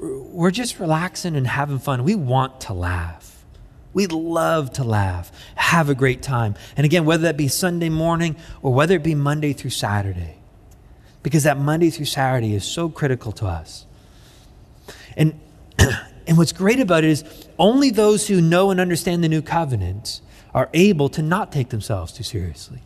We're 0.00 0.50
just 0.50 0.80
relaxing 0.80 1.36
and 1.36 1.46
having 1.46 1.78
fun. 1.78 2.04
We 2.04 2.16
want 2.16 2.62
to 2.62 2.72
laugh. 2.72 3.44
We 3.92 4.08
love 4.08 4.72
to 4.74 4.84
laugh, 4.84 5.30
have 5.54 5.88
a 5.88 5.94
great 5.94 6.20
time. 6.20 6.56
And 6.76 6.84
again, 6.84 7.04
whether 7.04 7.22
that 7.24 7.36
be 7.36 7.46
Sunday 7.46 7.88
morning 7.88 8.34
or 8.60 8.74
whether 8.74 8.96
it 8.96 9.04
be 9.04 9.14
Monday 9.14 9.52
through 9.52 9.70
Saturday, 9.70 10.38
because 11.22 11.44
that 11.44 11.58
Monday 11.58 11.90
through 11.90 12.06
Saturday 12.06 12.54
is 12.54 12.64
so 12.64 12.88
critical 12.88 13.30
to 13.32 13.46
us. 13.46 13.86
And, 15.16 15.40
and 16.26 16.36
what's 16.36 16.52
great 16.52 16.80
about 16.80 17.04
it 17.04 17.10
is 17.10 17.24
only 17.58 17.90
those 17.90 18.28
who 18.28 18.40
know 18.40 18.70
and 18.70 18.80
understand 18.80 19.22
the 19.22 19.28
new 19.28 19.42
covenant 19.42 20.20
are 20.54 20.68
able 20.72 21.08
to 21.10 21.22
not 21.22 21.50
take 21.50 21.70
themselves 21.70 22.12
too 22.12 22.22
seriously. 22.22 22.80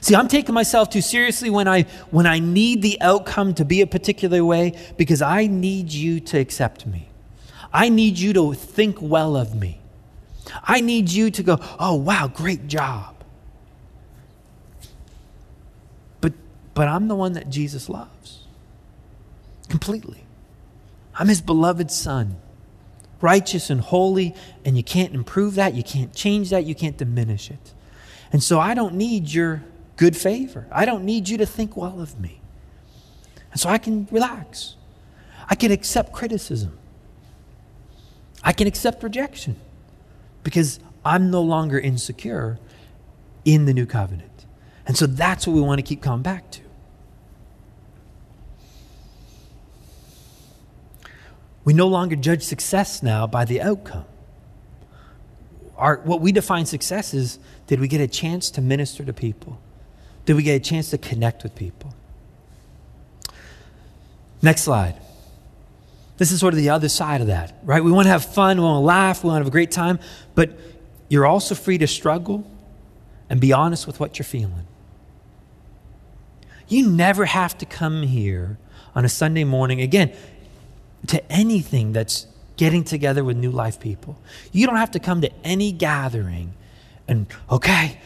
See, 0.00 0.14
I'm 0.14 0.28
taking 0.28 0.54
myself 0.54 0.90
too 0.90 1.00
seriously 1.00 1.50
when 1.50 1.68
I, 1.68 1.82
when 2.10 2.26
I 2.26 2.38
need 2.38 2.82
the 2.82 3.00
outcome 3.00 3.54
to 3.54 3.64
be 3.64 3.80
a 3.80 3.86
particular 3.86 4.44
way 4.44 4.78
because 4.96 5.22
I 5.22 5.46
need 5.46 5.92
you 5.92 6.20
to 6.20 6.38
accept 6.38 6.86
me. 6.86 7.08
I 7.72 7.88
need 7.88 8.18
you 8.18 8.32
to 8.32 8.52
think 8.52 8.98
well 9.00 9.36
of 9.36 9.54
me. 9.54 9.80
I 10.64 10.80
need 10.80 11.10
you 11.10 11.30
to 11.30 11.42
go, 11.42 11.58
oh, 11.78 11.94
wow, 11.94 12.28
great 12.28 12.66
job. 12.66 13.14
But, 16.20 16.32
but 16.74 16.88
I'm 16.88 17.08
the 17.08 17.16
one 17.16 17.32
that 17.34 17.48
Jesus 17.48 17.88
loves 17.88 18.40
completely. 19.68 20.21
I'm 21.18 21.28
his 21.28 21.40
beloved 21.40 21.90
son, 21.90 22.36
righteous 23.20 23.70
and 23.70 23.80
holy, 23.80 24.34
and 24.64 24.76
you 24.76 24.82
can't 24.82 25.14
improve 25.14 25.54
that, 25.56 25.74
you 25.74 25.82
can't 25.82 26.14
change 26.14 26.50
that, 26.50 26.64
you 26.64 26.74
can't 26.74 26.96
diminish 26.96 27.50
it. 27.50 27.72
And 28.32 28.42
so 28.42 28.58
I 28.58 28.74
don't 28.74 28.94
need 28.94 29.30
your 29.30 29.62
good 29.96 30.16
favor. 30.16 30.66
I 30.72 30.84
don't 30.84 31.04
need 31.04 31.28
you 31.28 31.36
to 31.38 31.46
think 31.46 31.76
well 31.76 32.00
of 32.00 32.18
me. 32.18 32.40
And 33.50 33.60
so 33.60 33.68
I 33.68 33.78
can 33.78 34.08
relax. 34.10 34.76
I 35.48 35.54
can 35.54 35.70
accept 35.70 36.12
criticism. 36.12 36.78
I 38.42 38.52
can 38.52 38.66
accept 38.66 39.02
rejection 39.02 39.56
because 40.42 40.80
I'm 41.04 41.30
no 41.30 41.42
longer 41.42 41.78
insecure 41.78 42.58
in 43.44 43.66
the 43.66 43.74
new 43.74 43.86
covenant. 43.86 44.46
And 44.86 44.96
so 44.96 45.06
that's 45.06 45.46
what 45.46 45.52
we 45.54 45.60
want 45.60 45.78
to 45.78 45.82
keep 45.82 46.02
coming 46.02 46.22
back 46.22 46.50
to. 46.52 46.61
We 51.64 51.72
no 51.72 51.86
longer 51.86 52.16
judge 52.16 52.42
success 52.42 53.02
now 53.02 53.26
by 53.26 53.44
the 53.44 53.60
outcome. 53.60 54.04
Our, 55.76 55.96
what 55.98 56.20
we 56.20 56.32
define 56.32 56.66
success 56.66 57.14
is 57.14 57.38
did 57.66 57.80
we 57.80 57.88
get 57.88 58.00
a 58.00 58.08
chance 58.08 58.50
to 58.52 58.60
minister 58.60 59.04
to 59.04 59.12
people? 59.12 59.60
Did 60.24 60.36
we 60.36 60.42
get 60.42 60.54
a 60.54 60.60
chance 60.60 60.90
to 60.90 60.98
connect 60.98 61.42
with 61.42 61.54
people? 61.54 61.94
Next 64.40 64.62
slide. 64.62 64.96
This 66.18 66.30
is 66.30 66.40
sort 66.40 66.54
of 66.54 66.58
the 66.58 66.70
other 66.70 66.88
side 66.88 67.20
of 67.20 67.28
that, 67.28 67.56
right? 67.64 67.82
We 67.82 67.90
want 67.90 68.06
to 68.06 68.10
have 68.10 68.24
fun, 68.24 68.58
we 68.58 68.64
want 68.64 68.76
to 68.76 68.86
laugh, 68.86 69.24
we 69.24 69.28
want 69.28 69.40
to 69.40 69.44
have 69.44 69.48
a 69.48 69.50
great 69.50 69.70
time, 69.70 69.98
but 70.34 70.56
you're 71.08 71.26
also 71.26 71.54
free 71.54 71.78
to 71.78 71.86
struggle 71.86 72.48
and 73.28 73.40
be 73.40 73.52
honest 73.52 73.86
with 73.86 73.98
what 73.98 74.18
you're 74.18 74.24
feeling. 74.24 74.66
You 76.68 76.88
never 76.88 77.24
have 77.24 77.56
to 77.58 77.66
come 77.66 78.02
here 78.02 78.58
on 78.94 79.04
a 79.04 79.08
Sunday 79.08 79.44
morning. 79.44 79.80
Again, 79.80 80.12
to 81.08 81.32
anything 81.32 81.92
that's 81.92 82.26
getting 82.56 82.84
together 82.84 83.24
with 83.24 83.36
new 83.36 83.50
life 83.50 83.80
people. 83.80 84.18
You 84.52 84.66
don't 84.66 84.76
have 84.76 84.92
to 84.92 85.00
come 85.00 85.20
to 85.22 85.30
any 85.44 85.72
gathering 85.72 86.54
and, 87.08 87.26
okay, 87.50 87.98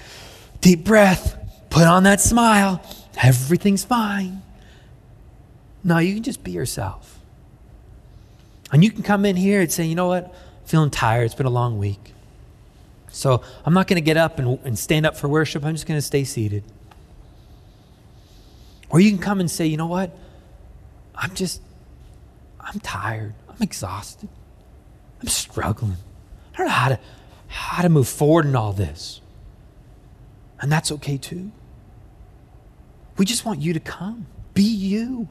deep 0.61 0.85
breath, 0.85 1.37
put 1.71 1.85
on 1.85 2.05
that 2.05 2.21
smile, 2.21 2.83
everything's 3.23 3.85
fine. 3.85 4.43
No, 5.85 5.99
you 5.99 6.15
can 6.15 6.23
just 6.23 6.43
be 6.43 6.53
yourself. 6.53 7.19
And 8.73 8.83
you 8.83 8.91
can 8.91 9.03
come 9.03 9.25
in 9.25 9.37
here 9.37 9.61
and 9.61 9.71
say, 9.71 9.85
you 9.85 9.95
know 9.95 10.09
what, 10.09 10.25
I'm 10.25 10.67
feeling 10.67 10.91
tired, 10.91 11.25
it's 11.25 11.35
been 11.35 11.47
a 11.47 11.51
long 11.51 11.79
week. 11.79 12.15
So 13.13 13.43
I'm 13.65 13.73
not 13.73 13.87
going 13.87 13.97
to 13.97 14.05
get 14.05 14.17
up 14.17 14.39
and, 14.39 14.59
and 14.65 14.79
stand 14.79 15.07
up 15.07 15.17
for 15.17 15.29
worship, 15.29 15.65
I'm 15.65 15.75
just 15.75 15.87
going 15.87 15.99
to 15.99 16.07
stay 16.07 16.25
seated. 16.25 16.65
Or 18.89 19.01
you 19.01 19.11
can 19.11 19.19
come 19.19 19.41
and 19.41 19.51
say, 19.51 19.67
you 19.67 19.77
know 19.77 19.87
what, 19.87 20.17
I'm 21.15 21.35
just 21.35 21.61
I'm 22.67 22.81
tired. 22.81 23.35
I'm 23.49 23.63
exhausted. 23.63 24.29
I'm 25.21 25.29
struggling. 25.29 25.97
I 26.55 26.59
don't 26.59 26.67
know 26.67 26.73
how 26.73 26.89
to, 26.89 27.01
how 27.47 27.83
to 27.83 27.89
move 27.89 28.09
forward 28.09 28.45
in 28.45 28.57
all 28.57 28.73
this. 28.73 29.21
And 30.61 30.71
that's 30.71 30.91
okay 30.93 31.17
too. 31.17 31.53
We 33.17 33.25
just 33.25 33.45
want 33.45 33.61
you 33.61 33.73
to 33.73 33.81
come. 33.81 34.27
Be 34.53 34.63
you. 34.63 35.29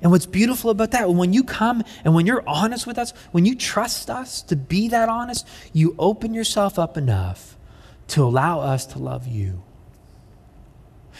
And 0.00 0.12
what's 0.12 0.26
beautiful 0.26 0.70
about 0.70 0.92
that, 0.92 1.10
when 1.10 1.32
you 1.32 1.42
come 1.42 1.82
and 2.04 2.14
when 2.14 2.24
you're 2.24 2.44
honest 2.46 2.86
with 2.86 2.98
us, 2.98 3.12
when 3.32 3.44
you 3.44 3.56
trust 3.56 4.08
us 4.08 4.42
to 4.42 4.56
be 4.56 4.88
that 4.88 5.08
honest, 5.08 5.46
you 5.72 5.96
open 5.98 6.32
yourself 6.32 6.78
up 6.78 6.96
enough 6.96 7.56
to 8.08 8.22
allow 8.22 8.60
us 8.60 8.86
to 8.86 8.98
love 8.98 9.26
you. 9.26 9.62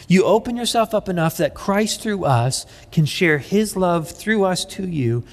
You 0.09 0.25
open 0.25 0.57
yourself 0.57 0.95
up 0.95 1.09
enough 1.09 1.37
that 1.37 1.55
Christ 1.55 2.01
through 2.01 2.25
us 2.25 2.67
can 2.91 3.05
share 3.05 3.39
his 3.39 3.77
love 3.77 4.11
through 4.11 4.45
us 4.45 4.65
to 4.67 4.87
you, 4.87 5.25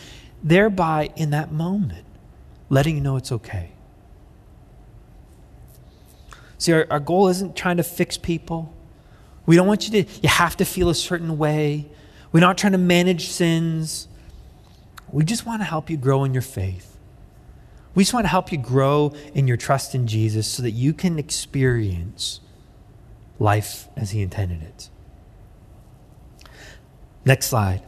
thereby 0.44 1.10
in 1.16 1.32
that 1.32 1.52
moment, 1.52 2.06
letting 2.70 2.96
you 2.96 3.02
know 3.02 3.18
it's 3.18 3.32
okay. 3.32 3.72
See, 6.58 6.74
our, 6.74 6.88
our 6.90 7.00
goal 7.00 7.28
isn't 7.28 7.56
trying 7.56 7.78
to 7.78 7.84
fix 7.84 8.18
people. 8.18 8.74
We 9.46 9.56
don't 9.56 9.68
want 9.68 9.88
you 9.88 10.04
to, 10.04 10.12
you 10.22 10.30
have 10.30 10.58
to 10.58 10.66
feel 10.66 10.90
a 10.90 10.96
certain 10.96 11.38
way. 11.38 11.88
We're 12.32 12.42
not 12.42 12.58
trying 12.58 12.74
to 12.74 12.78
manage 12.78 13.30
sins. 13.30 14.08
We 15.12 15.24
just 15.24 15.46
want 15.46 15.62
to 15.62 15.66
help 15.66 15.90
you 15.90 15.98
grow 15.98 16.24
in 16.24 16.34
your 16.34 16.42
faith. 16.42 16.98
We 17.96 18.04
just 18.04 18.14
want 18.14 18.26
to 18.26 18.30
help 18.30 18.52
you 18.52 18.58
grow 18.58 19.14
in 19.34 19.48
your 19.48 19.58
trust 19.58 19.96
in 19.96 20.06
Jesus 20.06 20.48
so 20.48 20.62
that 20.62 20.72
you 20.72 20.94
can 20.94 21.18
experience 21.18 22.42
life 23.40 23.88
as 23.96 24.12
He 24.12 24.22
intended 24.22 24.62
it. 24.62 24.90
Next 27.26 27.48
slide. 27.48 27.82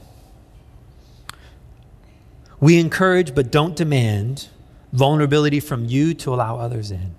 We 2.59 2.77
encourage 2.79 3.33
but 3.33 3.51
don't 3.51 3.75
demand 3.75 4.47
vulnerability 4.91 5.59
from 5.59 5.85
you 5.85 6.13
to 6.15 6.33
allow 6.33 6.57
others 6.57 6.91
in. 6.91 7.15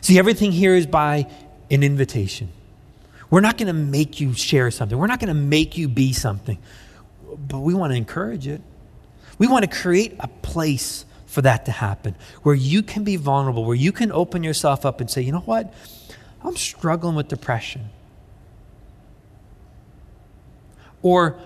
See, 0.00 0.18
everything 0.18 0.52
here 0.52 0.74
is 0.74 0.86
by 0.86 1.30
an 1.70 1.82
invitation. 1.82 2.50
We're 3.30 3.40
not 3.40 3.56
going 3.56 3.68
to 3.68 3.72
make 3.72 4.20
you 4.20 4.34
share 4.34 4.70
something, 4.70 4.96
we're 4.96 5.06
not 5.06 5.18
going 5.18 5.28
to 5.28 5.34
make 5.34 5.76
you 5.76 5.88
be 5.88 6.12
something, 6.12 6.58
but 7.48 7.58
we 7.58 7.74
want 7.74 7.92
to 7.92 7.96
encourage 7.96 8.46
it. 8.46 8.60
We 9.38 9.46
want 9.46 9.70
to 9.70 9.76
create 9.76 10.14
a 10.20 10.28
place 10.28 11.04
for 11.26 11.42
that 11.42 11.66
to 11.66 11.72
happen 11.72 12.14
where 12.42 12.54
you 12.54 12.82
can 12.82 13.04
be 13.04 13.16
vulnerable, 13.16 13.64
where 13.64 13.76
you 13.76 13.92
can 13.92 14.12
open 14.12 14.42
yourself 14.42 14.86
up 14.86 15.00
and 15.00 15.10
say, 15.10 15.22
you 15.22 15.32
know 15.32 15.40
what? 15.40 15.74
I'm 16.46 16.56
struggling 16.56 17.14
with 17.14 17.28
depression. 17.28 17.90
Or 21.02 21.38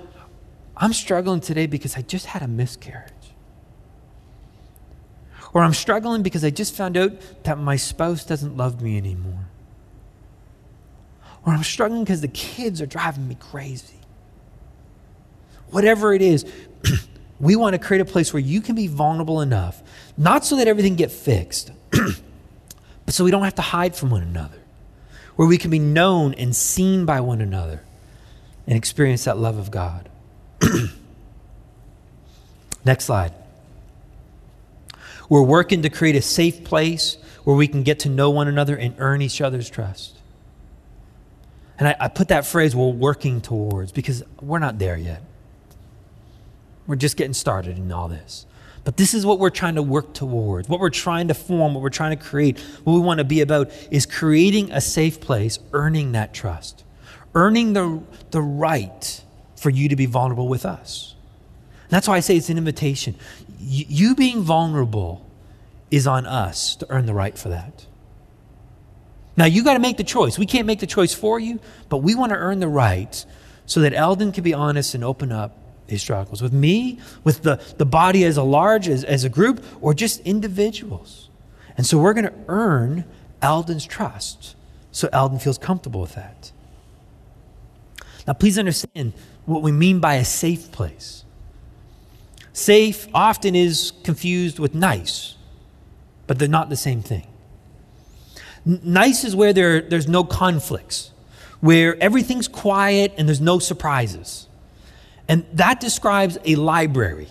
I'm 0.76 0.92
struggling 0.92 1.40
today 1.40 1.66
because 1.66 1.96
I 1.96 2.02
just 2.02 2.26
had 2.26 2.42
a 2.42 2.48
miscarriage. 2.48 3.12
Or 5.52 5.62
I'm 5.62 5.74
struggling 5.74 6.22
because 6.22 6.44
I 6.44 6.50
just 6.50 6.74
found 6.74 6.96
out 6.96 7.12
that 7.44 7.58
my 7.58 7.76
spouse 7.76 8.24
doesn't 8.24 8.56
love 8.56 8.80
me 8.80 8.96
anymore. 8.96 9.48
Or 11.44 11.52
I'm 11.52 11.64
struggling 11.64 12.04
because 12.04 12.20
the 12.20 12.28
kids 12.28 12.80
are 12.80 12.86
driving 12.86 13.26
me 13.26 13.36
crazy. 13.38 14.00
Whatever 15.70 16.14
it 16.14 16.22
is, 16.22 16.44
we 17.40 17.56
want 17.56 17.74
to 17.74 17.78
create 17.78 18.00
a 18.00 18.04
place 18.04 18.32
where 18.32 18.40
you 18.40 18.60
can 18.60 18.74
be 18.74 18.86
vulnerable 18.86 19.40
enough, 19.40 19.82
not 20.16 20.44
so 20.44 20.56
that 20.56 20.68
everything 20.68 20.94
get 20.94 21.10
fixed, 21.10 21.72
but 21.90 23.14
so 23.14 23.24
we 23.24 23.30
don't 23.30 23.44
have 23.44 23.54
to 23.56 23.62
hide 23.62 23.96
from 23.96 24.10
one 24.10 24.22
another, 24.22 24.59
where 25.40 25.48
we 25.48 25.56
can 25.56 25.70
be 25.70 25.78
known 25.78 26.34
and 26.34 26.54
seen 26.54 27.06
by 27.06 27.18
one 27.18 27.40
another 27.40 27.82
and 28.66 28.76
experience 28.76 29.24
that 29.24 29.38
love 29.38 29.56
of 29.56 29.70
God. 29.70 30.06
Next 32.84 33.06
slide. 33.06 33.32
We're 35.30 35.40
working 35.40 35.80
to 35.80 35.88
create 35.88 36.14
a 36.14 36.20
safe 36.20 36.62
place 36.62 37.16
where 37.44 37.56
we 37.56 37.68
can 37.68 37.84
get 37.84 38.00
to 38.00 38.10
know 38.10 38.28
one 38.28 38.48
another 38.48 38.76
and 38.76 38.94
earn 38.98 39.22
each 39.22 39.40
other's 39.40 39.70
trust. 39.70 40.14
And 41.78 41.88
I, 41.88 41.96
I 41.98 42.08
put 42.08 42.28
that 42.28 42.44
phrase, 42.44 42.76
we're 42.76 42.90
working 42.90 43.40
towards, 43.40 43.92
because 43.92 44.22
we're 44.42 44.58
not 44.58 44.78
there 44.78 44.98
yet. 44.98 45.22
We're 46.86 46.96
just 46.96 47.16
getting 47.16 47.32
started 47.32 47.78
in 47.78 47.90
all 47.90 48.08
this. 48.08 48.44
But 48.84 48.96
this 48.96 49.12
is 49.12 49.26
what 49.26 49.38
we're 49.38 49.50
trying 49.50 49.74
to 49.74 49.82
work 49.82 50.14
towards, 50.14 50.68
what 50.68 50.80
we're 50.80 50.90
trying 50.90 51.28
to 51.28 51.34
form, 51.34 51.74
what 51.74 51.82
we're 51.82 51.90
trying 51.90 52.16
to 52.16 52.24
create, 52.24 52.58
what 52.84 52.94
we 52.94 53.00
want 53.00 53.18
to 53.18 53.24
be 53.24 53.40
about 53.42 53.70
is 53.90 54.06
creating 54.06 54.72
a 54.72 54.80
safe 54.80 55.20
place, 55.20 55.58
earning 55.72 56.12
that 56.12 56.32
trust, 56.32 56.84
earning 57.34 57.74
the, 57.74 58.02
the 58.30 58.40
right 58.40 59.22
for 59.56 59.68
you 59.68 59.88
to 59.90 59.96
be 59.96 60.06
vulnerable 60.06 60.48
with 60.48 60.64
us. 60.64 61.14
That's 61.90 62.08
why 62.08 62.16
I 62.16 62.20
say 62.20 62.36
it's 62.36 62.48
an 62.48 62.56
invitation. 62.56 63.16
You 63.58 64.14
being 64.14 64.42
vulnerable 64.42 65.26
is 65.90 66.06
on 66.06 66.24
us 66.24 66.76
to 66.76 66.86
earn 66.88 67.04
the 67.04 67.14
right 67.14 67.36
for 67.36 67.50
that. 67.50 67.86
Now, 69.36 69.44
you 69.44 69.62
got 69.64 69.74
to 69.74 69.80
make 69.80 69.96
the 69.96 70.04
choice. 70.04 70.38
We 70.38 70.46
can't 70.46 70.66
make 70.66 70.80
the 70.80 70.86
choice 70.86 71.12
for 71.12 71.38
you, 71.38 71.60
but 71.88 71.98
we 71.98 72.14
want 72.14 72.30
to 72.30 72.36
earn 72.36 72.60
the 72.60 72.68
right 72.68 73.24
so 73.66 73.80
that 73.80 73.92
Eldon 73.92 74.32
can 74.32 74.44
be 74.44 74.54
honest 74.54 74.94
and 74.94 75.04
open 75.04 75.32
up 75.32 75.56
his 75.90 76.00
struggles 76.00 76.40
with 76.40 76.52
me, 76.52 76.98
with 77.24 77.42
the, 77.42 77.62
the 77.76 77.86
body 77.86 78.24
as 78.24 78.36
a 78.36 78.42
large, 78.42 78.88
as, 78.88 79.04
as 79.04 79.24
a 79.24 79.28
group, 79.28 79.64
or 79.80 79.92
just 79.92 80.20
individuals. 80.20 81.28
And 81.76 81.86
so 81.86 81.98
we're 81.98 82.14
going 82.14 82.26
to 82.26 82.34
earn 82.48 83.04
Eldon's 83.42 83.84
trust 83.84 84.54
so 84.92 85.08
Eldon 85.12 85.38
feels 85.38 85.58
comfortable 85.58 86.00
with 86.00 86.14
that. 86.14 86.52
Now, 88.26 88.32
please 88.32 88.58
understand 88.58 89.12
what 89.46 89.62
we 89.62 89.72
mean 89.72 90.00
by 90.00 90.14
a 90.14 90.24
safe 90.24 90.70
place. 90.72 91.24
Safe 92.52 93.08
often 93.14 93.54
is 93.54 93.92
confused 94.04 94.58
with 94.58 94.74
nice, 94.74 95.36
but 96.26 96.38
they're 96.38 96.48
not 96.48 96.68
the 96.68 96.76
same 96.76 97.02
thing. 97.02 97.26
Nice 98.64 99.24
is 99.24 99.34
where 99.34 99.52
there, 99.52 99.80
there's 99.80 100.08
no 100.08 100.24
conflicts, 100.24 101.12
where 101.60 102.00
everything's 102.02 102.48
quiet 102.48 103.14
and 103.16 103.26
there's 103.26 103.40
no 103.40 103.58
surprises. 103.58 104.48
And 105.30 105.46
that 105.52 105.78
describes 105.78 106.38
a 106.44 106.56
library 106.56 107.28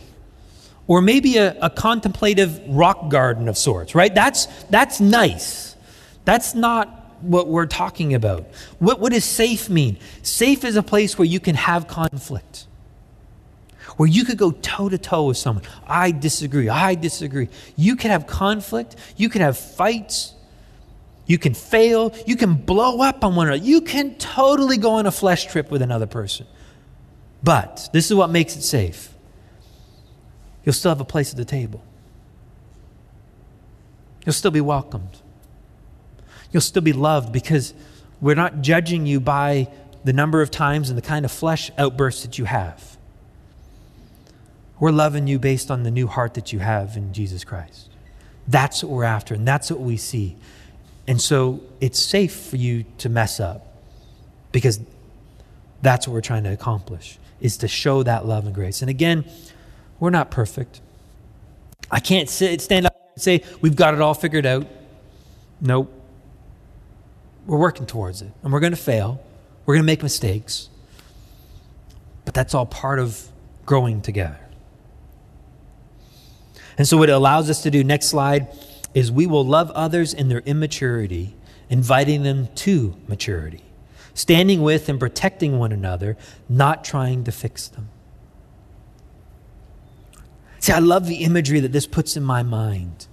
or 0.87 1.01
maybe 1.01 1.35
a, 1.35 1.55
a, 1.61 1.69
contemplative 1.69 2.61
rock 2.69 3.09
garden 3.09 3.49
of 3.49 3.57
sorts, 3.57 3.93
right? 3.93 4.15
That's, 4.15 4.45
that's 4.69 5.01
nice. 5.01 5.75
That's 6.23 6.55
not 6.55 6.87
what 7.19 7.49
we're 7.49 7.65
talking 7.65 8.13
about. 8.13 8.45
What, 8.79 9.01
what 9.01 9.11
does 9.11 9.25
safe 9.25 9.69
mean? 9.69 9.99
Safe 10.21 10.63
is 10.63 10.77
a 10.77 10.81
place 10.81 11.17
where 11.17 11.25
you 11.25 11.41
can 11.41 11.55
have 11.55 11.87
conflict 11.87 12.67
where 13.97 14.07
you 14.07 14.23
could 14.23 14.37
go 14.37 14.51
toe 14.51 14.87
to 14.87 14.97
toe 14.97 15.25
with 15.25 15.35
someone. 15.35 15.65
I 15.85 16.11
disagree. 16.11 16.69
I 16.69 16.95
disagree. 16.95 17.49
You 17.75 17.97
can 17.97 18.11
have 18.11 18.27
conflict. 18.27 18.95
You 19.17 19.27
can 19.27 19.41
have 19.41 19.57
fights. 19.57 20.35
You 21.25 21.37
can 21.37 21.53
fail. 21.53 22.15
You 22.25 22.37
can 22.37 22.53
blow 22.53 23.01
up 23.01 23.25
on 23.25 23.35
one 23.35 23.47
another. 23.47 23.61
You 23.61 23.81
can 23.81 24.15
totally 24.15 24.77
go 24.77 24.91
on 24.91 25.05
a 25.05 25.11
flesh 25.11 25.47
trip 25.47 25.69
with 25.69 25.81
another 25.81 26.07
person. 26.07 26.47
But 27.43 27.89
this 27.93 28.07
is 28.07 28.15
what 28.15 28.29
makes 28.29 28.55
it 28.55 28.61
safe 28.63 29.13
you'll 30.65 30.73
still 30.73 30.91
have 30.91 31.01
a 31.01 31.05
place 31.05 31.31
at 31.31 31.37
the 31.37 31.45
table, 31.45 31.83
you'll 34.25 34.33
still 34.33 34.51
be 34.51 34.61
welcomed, 34.61 35.21
you'll 36.51 36.61
still 36.61 36.81
be 36.81 36.93
loved 36.93 37.31
because 37.31 37.73
we're 38.21 38.35
not 38.35 38.61
judging 38.61 39.05
you 39.05 39.19
by 39.19 39.71
the 40.03 40.13
number 40.13 40.41
of 40.41 40.51
times 40.51 40.89
and 40.89 40.97
the 40.97 41.01
kind 41.01 41.25
of 41.25 41.31
flesh 41.31 41.71
outbursts 41.77 42.23
that 42.23 42.37
you 42.37 42.45
have. 42.45 42.97
We're 44.79 44.91
loving 44.91 45.27
you 45.27 45.39
based 45.39 45.71
on 45.71 45.83
the 45.83 45.91
new 45.91 46.07
heart 46.07 46.35
that 46.35 46.53
you 46.53 46.59
have 46.59 46.95
in 46.95 47.13
Jesus 47.13 47.43
Christ. 47.43 47.89
That's 48.47 48.83
what 48.83 48.91
we're 48.91 49.03
after, 49.03 49.33
and 49.33 49.47
that's 49.47 49.69
what 49.71 49.79
we 49.79 49.97
see. 49.97 50.37
And 51.07 51.21
so 51.21 51.61
it's 51.81 51.99
safe 51.99 52.33
for 52.33 52.57
you 52.57 52.85
to 52.99 53.09
mess 53.09 53.39
up 53.39 53.65
because 54.51 54.79
that's 55.81 56.07
what 56.07 56.13
we're 56.13 56.21
trying 56.21 56.43
to 56.43 56.53
accomplish 56.53 57.17
is 57.41 57.57
to 57.57 57.67
show 57.67 58.03
that 58.03 58.25
love 58.25 58.45
and 58.45 58.53
grace. 58.53 58.81
And 58.81 58.89
again, 58.89 59.25
we're 59.99 60.09
not 60.09 60.31
perfect. 60.31 60.81
I 61.91 61.99
can't 61.99 62.29
sit, 62.29 62.61
stand 62.61 62.85
up 62.85 62.95
and 63.15 63.21
say 63.21 63.43
we've 63.61 63.75
got 63.75 63.93
it 63.93 64.01
all 64.01 64.13
figured 64.13 64.45
out. 64.45 64.67
Nope. 65.61 65.93
We're 67.45 67.57
working 67.57 67.85
towards 67.85 68.21
it. 68.21 68.31
And 68.43 68.53
we're 68.53 68.59
going 68.59 68.73
to 68.73 68.77
fail. 68.77 69.23
We're 69.65 69.75
going 69.75 69.83
to 69.83 69.87
make 69.87 70.03
mistakes. 70.03 70.69
But 72.25 72.33
that's 72.33 72.53
all 72.53 72.65
part 72.65 72.99
of 72.99 73.27
growing 73.65 74.01
together. 74.01 74.39
And 76.77 76.87
so, 76.87 76.95
what 76.95 77.09
it 77.09 77.11
allows 77.11 77.49
us 77.49 77.61
to 77.63 77.71
do, 77.71 77.83
next 77.83 78.07
slide, 78.07 78.47
is 78.93 79.11
we 79.11 79.27
will 79.27 79.45
love 79.45 79.69
others 79.71 80.13
in 80.13 80.29
their 80.29 80.39
immaturity, 80.39 81.35
inviting 81.69 82.23
them 82.23 82.47
to 82.55 82.95
maturity, 83.07 83.63
standing 84.19 84.61
with 84.61 84.89
and 84.89 84.99
protecting 84.99 85.57
one 85.57 85.71
another, 85.71 86.17
not 86.49 86.83
trying 86.83 87.23
to 87.23 87.31
fix 87.31 87.69
them. 87.69 87.87
See, 90.59 90.73
I 90.73 90.79
love 90.79 91.07
the 91.07 91.23
imagery 91.23 91.61
that 91.61 91.71
this 91.71 91.87
puts 91.87 92.17
in 92.17 92.23
my 92.23 92.43
mind. 92.43 93.07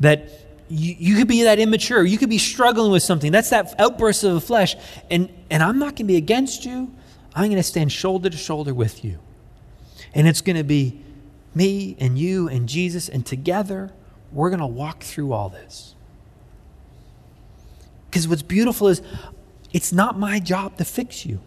That 0.00 0.28
you, 0.68 0.94
you 0.98 1.16
could 1.16 1.28
be 1.28 1.44
that 1.44 1.58
immature, 1.58 2.04
you 2.04 2.18
could 2.18 2.28
be 2.28 2.36
struggling 2.36 2.92
with 2.92 3.02
something. 3.02 3.32
That's 3.32 3.48
that 3.48 3.74
outburst 3.80 4.22
of 4.22 4.34
the 4.34 4.40
flesh. 4.42 4.76
And, 5.10 5.30
and 5.50 5.62
I'm 5.62 5.78
not 5.78 5.96
going 5.96 5.96
to 5.96 6.04
be 6.04 6.16
against 6.16 6.66
you, 6.66 6.94
I'm 7.34 7.44
going 7.44 7.56
to 7.56 7.62
stand 7.62 7.90
shoulder 7.90 8.28
to 8.28 8.36
shoulder 8.36 8.74
with 8.74 9.02
you. 9.02 9.18
And 10.12 10.28
it's 10.28 10.42
going 10.42 10.56
to 10.56 10.64
be 10.64 11.02
me 11.54 11.96
and 11.98 12.18
you 12.18 12.48
and 12.50 12.68
Jesus, 12.68 13.08
and 13.08 13.24
together 13.24 13.92
we're 14.30 14.50
going 14.50 14.60
to 14.60 14.66
walk 14.66 15.02
through 15.02 15.32
all 15.32 15.48
this. 15.48 15.94
Because 18.10 18.28
what's 18.28 18.42
beautiful 18.42 18.88
is 18.88 19.00
It's 19.72 19.92
not 19.92 20.18
my 20.18 20.40
job 20.40 20.76
to 20.78 20.84
fix 20.84 21.26
you. 21.26 21.40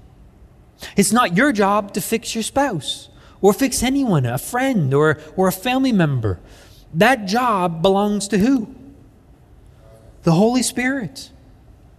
It's 0.95 1.11
not 1.11 1.36
your 1.36 1.51
job 1.51 1.93
to 1.93 2.01
fix 2.01 2.36
your 2.36 2.43
spouse 2.43 3.09
or 3.41 3.53
fix 3.53 3.84
anyone, 3.84 4.26
a 4.26 4.38
friend 4.38 4.93
or, 4.93 5.19
or 5.36 5.47
a 5.47 5.51
family 5.51 5.91
member. 5.91 6.39
That 6.93 7.26
job 7.26 7.82
belongs 7.82 8.28
to 8.30 8.38
who? 8.38 8.74
The 10.24 10.34
Holy 10.34 10.61
Spirit, 10.61 11.32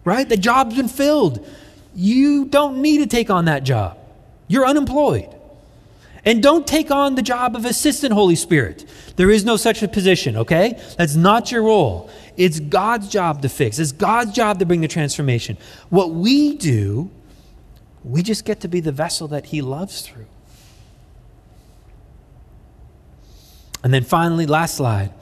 right? 0.05 0.29
The 0.29 0.37
job's 0.37 0.77
been 0.77 0.89
filled. 0.89 1.47
You 1.95 2.45
don't 2.45 2.81
need 2.81 2.99
to 2.99 3.07
take 3.07 3.31
on 3.31 3.47
that 3.47 3.65
job. 3.65 3.99
You're 4.47 4.67
unemployed. 4.67 5.29
And 6.25 6.41
don't 6.41 6.67
take 6.67 6.93
on 6.93 7.17
the 7.17 7.23
job 7.23 7.57
of 7.57 7.65
assistant 7.65 8.13
Holy 8.13 8.37
Spirit. 8.37 8.85
There 9.17 9.31
is 9.31 9.45
no 9.45 9.57
such 9.57 9.83
a 9.83 9.89
position, 9.89 10.37
okay? 10.37 10.81
That's 10.97 11.17
not 11.17 11.51
your 11.51 11.65
role. 11.65 12.11
It's 12.37 12.61
God's 12.61 13.09
job 13.09 13.43
to 13.43 13.49
fix, 13.49 13.79
it's 13.79 13.93
God's 13.93 14.33
job 14.33 14.59
to 14.59 14.67
bring 14.67 14.81
the 14.81 14.89
transformation. 14.89 15.57
What 15.91 16.11
we 16.11 16.57
do, 16.57 17.11
we 18.05 18.23
just 18.23 18.45
get 18.45 18.61
to 18.61 18.69
be 18.69 18.81
the 18.81 18.93
vessel 18.93 19.29
that 19.29 19.47
He 19.47 19.63
loves 19.63 20.03
through. 20.03 20.27
And 23.85 23.93
then 23.93 24.05
finally, 24.05 24.47
last 24.47 24.77
slide. 24.77 25.13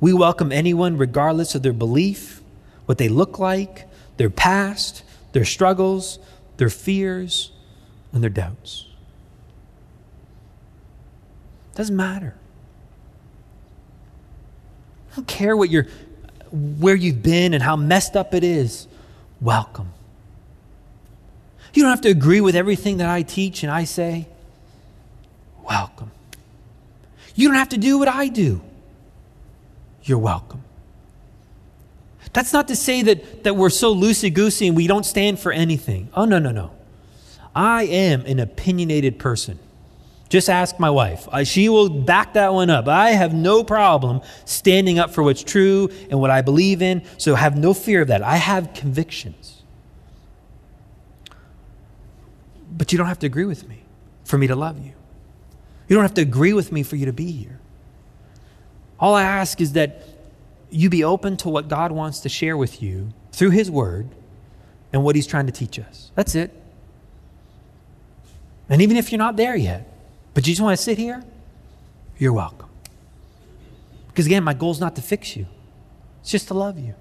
We 0.00 0.14
welcome 0.14 0.50
anyone, 0.50 0.96
regardless 0.96 1.54
of 1.54 1.62
their 1.62 1.74
belief, 1.74 2.40
what 2.86 2.96
they 2.96 3.08
look 3.08 3.38
like, 3.38 3.86
their 4.16 4.30
past, 4.30 5.02
their 5.32 5.44
struggles, 5.44 6.18
their 6.56 6.70
fears, 6.70 7.52
and 8.12 8.22
their 8.22 8.30
doubts. 8.30 8.86
Doesn't 11.74 11.96
matter. 11.96 12.34
I 15.12 15.16
don't 15.16 15.28
care 15.28 15.56
what 15.56 15.70
you're, 15.70 15.86
where 16.52 16.94
you've 16.94 17.22
been 17.22 17.54
and 17.54 17.62
how 17.62 17.76
messed 17.76 18.16
up 18.16 18.34
it 18.34 18.44
is. 18.44 18.86
Welcome. 19.40 19.92
You 21.72 21.82
don't 21.82 21.90
have 21.90 22.00
to 22.02 22.10
agree 22.10 22.40
with 22.40 22.56
everything 22.56 22.96
that 22.98 23.08
I 23.08 23.22
teach 23.22 23.62
and 23.62 23.70
I 23.70 23.84
say. 23.84 24.26
Welcome. 25.62 26.10
You 27.34 27.48
don't 27.48 27.56
have 27.56 27.68
to 27.70 27.78
do 27.78 27.98
what 27.98 28.08
I 28.08 28.28
do. 28.28 28.60
You're 30.02 30.18
welcome. 30.18 30.64
That's 32.32 32.52
not 32.52 32.68
to 32.68 32.76
say 32.76 33.02
that, 33.02 33.44
that 33.44 33.56
we're 33.56 33.70
so 33.70 33.94
loosey 33.94 34.32
goosey 34.32 34.66
and 34.68 34.76
we 34.76 34.86
don't 34.86 35.06
stand 35.06 35.38
for 35.38 35.52
anything. 35.52 36.08
Oh, 36.14 36.24
no, 36.24 36.38
no, 36.38 36.50
no. 36.50 36.72
I 37.54 37.84
am 37.84 38.24
an 38.26 38.38
opinionated 38.38 39.18
person. 39.18 39.58
Just 40.30 40.48
ask 40.48 40.78
my 40.78 40.88
wife. 40.88 41.28
she 41.42 41.68
will 41.68 41.90
back 41.90 42.34
that 42.34 42.54
one 42.54 42.70
up. 42.70 42.86
I 42.86 43.10
have 43.10 43.34
no 43.34 43.64
problem 43.64 44.22
standing 44.44 45.00
up 45.00 45.10
for 45.10 45.24
what's 45.24 45.42
true 45.42 45.90
and 46.08 46.20
what 46.20 46.30
I 46.30 46.40
believe 46.40 46.80
in, 46.80 47.02
so 47.18 47.34
have 47.34 47.58
no 47.58 47.74
fear 47.74 48.00
of 48.00 48.08
that. 48.08 48.22
I 48.22 48.36
have 48.36 48.72
convictions. 48.72 49.64
But 52.70 52.92
you 52.92 52.96
don't 52.96 53.08
have 53.08 53.18
to 53.18 53.26
agree 53.26 53.44
with 53.44 53.68
me 53.68 53.82
for 54.24 54.38
me 54.38 54.46
to 54.46 54.54
love 54.54 54.78
you. 54.78 54.92
You 55.88 55.96
don't 55.96 56.04
have 56.04 56.14
to 56.14 56.22
agree 56.22 56.52
with 56.52 56.70
me 56.70 56.84
for 56.84 56.94
you 56.94 57.06
to 57.06 57.12
be 57.12 57.32
here. 57.32 57.58
All 59.00 59.16
I 59.16 59.24
ask 59.24 59.60
is 59.60 59.72
that 59.72 60.06
you 60.70 60.88
be 60.88 61.02
open 61.02 61.36
to 61.38 61.48
what 61.48 61.66
God 61.66 61.90
wants 61.90 62.20
to 62.20 62.28
share 62.28 62.56
with 62.56 62.80
you 62.80 63.12
through 63.32 63.50
His 63.50 63.68
Word 63.68 64.08
and 64.92 65.02
what 65.02 65.16
He's 65.16 65.26
trying 65.26 65.46
to 65.46 65.52
teach 65.52 65.80
us. 65.80 66.12
That's 66.14 66.36
it. 66.36 66.54
And 68.68 68.80
even 68.80 68.96
if 68.96 69.10
you're 69.10 69.18
not 69.18 69.34
there 69.34 69.56
yet, 69.56 69.89
but 70.34 70.46
you 70.46 70.52
just 70.52 70.62
want 70.62 70.76
to 70.76 70.82
sit 70.82 70.98
here, 70.98 71.22
you're 72.18 72.32
welcome. 72.32 72.68
Because 74.08 74.26
again, 74.26 74.44
my 74.44 74.54
goal 74.54 74.70
is 74.70 74.80
not 74.80 74.96
to 74.96 75.02
fix 75.02 75.36
you, 75.36 75.46
it's 76.20 76.30
just 76.30 76.48
to 76.48 76.54
love 76.54 76.78
you. 76.78 76.94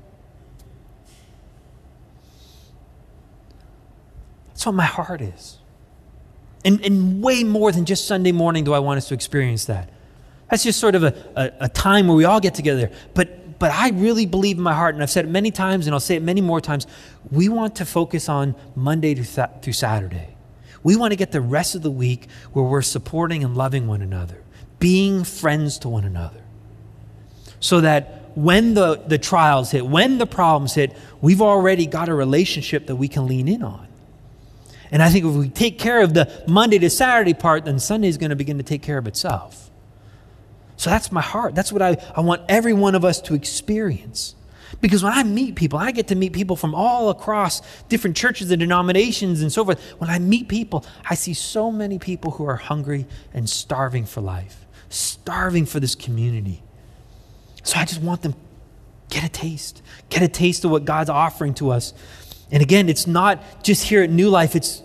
That's 4.59 4.65
what 4.65 4.75
my 4.75 4.85
heart 4.85 5.21
is. 5.21 5.57
And, 6.65 6.83
and 6.85 7.23
way 7.23 7.45
more 7.45 7.71
than 7.71 7.85
just 7.85 8.07
Sunday 8.07 8.33
morning 8.33 8.65
do 8.65 8.73
I 8.73 8.79
want 8.79 8.97
us 8.97 9.07
to 9.07 9.13
experience 9.13 9.65
that. 9.65 9.89
That's 10.49 10.63
just 10.63 10.79
sort 10.79 10.95
of 10.95 11.03
a, 11.03 11.15
a, 11.35 11.65
a, 11.65 11.69
time 11.69 12.07
where 12.07 12.17
we 12.17 12.25
all 12.25 12.41
get 12.41 12.55
together. 12.55 12.91
But, 13.13 13.57
but 13.57 13.71
I 13.71 13.91
really 13.91 14.25
believe 14.25 14.57
in 14.57 14.63
my 14.63 14.73
heart, 14.73 14.95
and 14.95 15.01
I've 15.01 15.09
said 15.09 15.25
it 15.25 15.29
many 15.29 15.51
times, 15.51 15.87
and 15.87 15.93
I'll 15.93 16.01
say 16.01 16.15
it 16.15 16.23
many 16.23 16.41
more 16.41 16.59
times. 16.59 16.87
We 17.31 17.47
want 17.47 17.77
to 17.77 17.85
focus 17.85 18.27
on 18.27 18.55
Monday 18.75 19.13
to 19.13 19.23
th- 19.23 19.47
through 19.61 19.73
Saturday. 19.73 20.35
We 20.83 20.95
want 20.95 21.11
to 21.11 21.15
get 21.15 21.31
the 21.31 21.41
rest 21.41 21.75
of 21.75 21.81
the 21.81 21.91
week 21.91 22.27
where 22.53 22.65
we're 22.65 22.81
supporting 22.81 23.43
and 23.43 23.55
loving 23.55 23.87
one 23.87 24.01
another, 24.01 24.43
being 24.79 25.23
friends 25.23 25.79
to 25.79 25.89
one 25.89 26.05
another. 26.05 26.41
So 27.59 27.81
that 27.81 28.31
when 28.35 28.73
the, 28.73 28.95
the 28.95 29.17
trials 29.17 29.71
hit, 29.71 29.85
when 29.85 30.17
the 30.17 30.25
problems 30.25 30.73
hit, 30.73 30.95
we've 31.21 31.41
already 31.41 31.85
got 31.85 32.07
a 32.07 32.13
relationship 32.13 32.87
that 32.87 32.95
we 32.95 33.07
can 33.07 33.27
lean 33.27 33.47
in 33.47 33.63
on. 33.63 33.87
And 34.91 35.03
I 35.03 35.09
think 35.09 35.25
if 35.25 35.33
we 35.33 35.49
take 35.49 35.77
care 35.77 36.01
of 36.01 36.13
the 36.13 36.43
Monday 36.47 36.79
to 36.79 36.89
Saturday 36.89 37.33
part, 37.33 37.65
then 37.65 37.79
Sunday 37.79 38.07
is 38.07 38.17
going 38.17 38.31
to 38.31 38.35
begin 38.35 38.57
to 38.57 38.63
take 38.63 38.81
care 38.81 38.97
of 38.97 39.07
itself. 39.07 39.69
So 40.77 40.89
that's 40.89 41.11
my 41.11 41.21
heart. 41.21 41.55
That's 41.55 41.73
what 41.73 41.81
I, 41.81 41.97
I 42.15 42.21
want 42.21 42.43
every 42.47 42.73
one 42.73 42.95
of 42.95 43.03
us 43.03 43.19
to 43.23 43.33
experience. 43.33 44.35
Because 44.81 45.03
when 45.03 45.13
I 45.13 45.23
meet 45.23 45.55
people, 45.55 45.79
I 45.79 45.91
get 45.91 46.07
to 46.07 46.15
meet 46.15 46.33
people 46.33 46.55
from 46.55 46.75
all 46.75 47.09
across 47.09 47.61
different 47.87 48.15
churches 48.15 48.51
and 48.51 48.59
denominations 48.59 49.41
and 49.41 49.51
so 49.51 49.65
forth. 49.65 49.81
When 49.99 50.09
I 50.09 50.19
meet 50.19 50.47
people, 50.47 50.85
I 51.09 51.15
see 51.15 51.33
so 51.33 51.71
many 51.71 51.99
people 51.99 52.31
who 52.31 52.45
are 52.45 52.55
hungry 52.55 53.05
and 53.33 53.49
starving 53.49 54.05
for 54.05 54.21
life, 54.21 54.65
starving 54.89 55.65
for 55.65 55.79
this 55.79 55.95
community. 55.95 56.63
So 57.63 57.79
I 57.79 57.85
just 57.85 58.01
want 58.01 58.21
them 58.21 58.35
get 59.09 59.23
a 59.23 59.29
taste, 59.29 59.81
get 60.09 60.21
a 60.21 60.27
taste 60.27 60.63
of 60.65 60.71
what 60.71 60.85
God's 60.85 61.09
offering 61.09 61.55
to 61.55 61.71
us 61.71 61.93
and 62.51 62.63
again, 62.63 62.89
it's 62.89 63.07
not 63.07 63.63
just 63.63 63.83
here 63.83 64.03
at 64.03 64.09
New 64.09 64.29
Life, 64.29 64.55
it's 64.55 64.81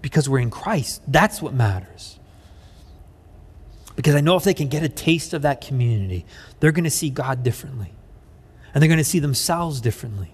because 0.00 0.28
we're 0.28 0.40
in 0.40 0.50
Christ. 0.50 1.02
That's 1.06 1.42
what 1.42 1.52
matters. 1.52 2.18
Because 3.96 4.14
I 4.14 4.20
know 4.20 4.36
if 4.36 4.44
they 4.44 4.54
can 4.54 4.68
get 4.68 4.82
a 4.82 4.88
taste 4.88 5.34
of 5.34 5.42
that 5.42 5.60
community, 5.60 6.24
they're 6.60 6.72
going 6.72 6.84
to 6.84 6.90
see 6.90 7.10
God 7.10 7.42
differently. 7.42 7.92
And 8.72 8.82
they're 8.82 8.88
going 8.88 8.98
to 8.98 9.04
see 9.04 9.18
themselves 9.18 9.80
differently. 9.80 10.32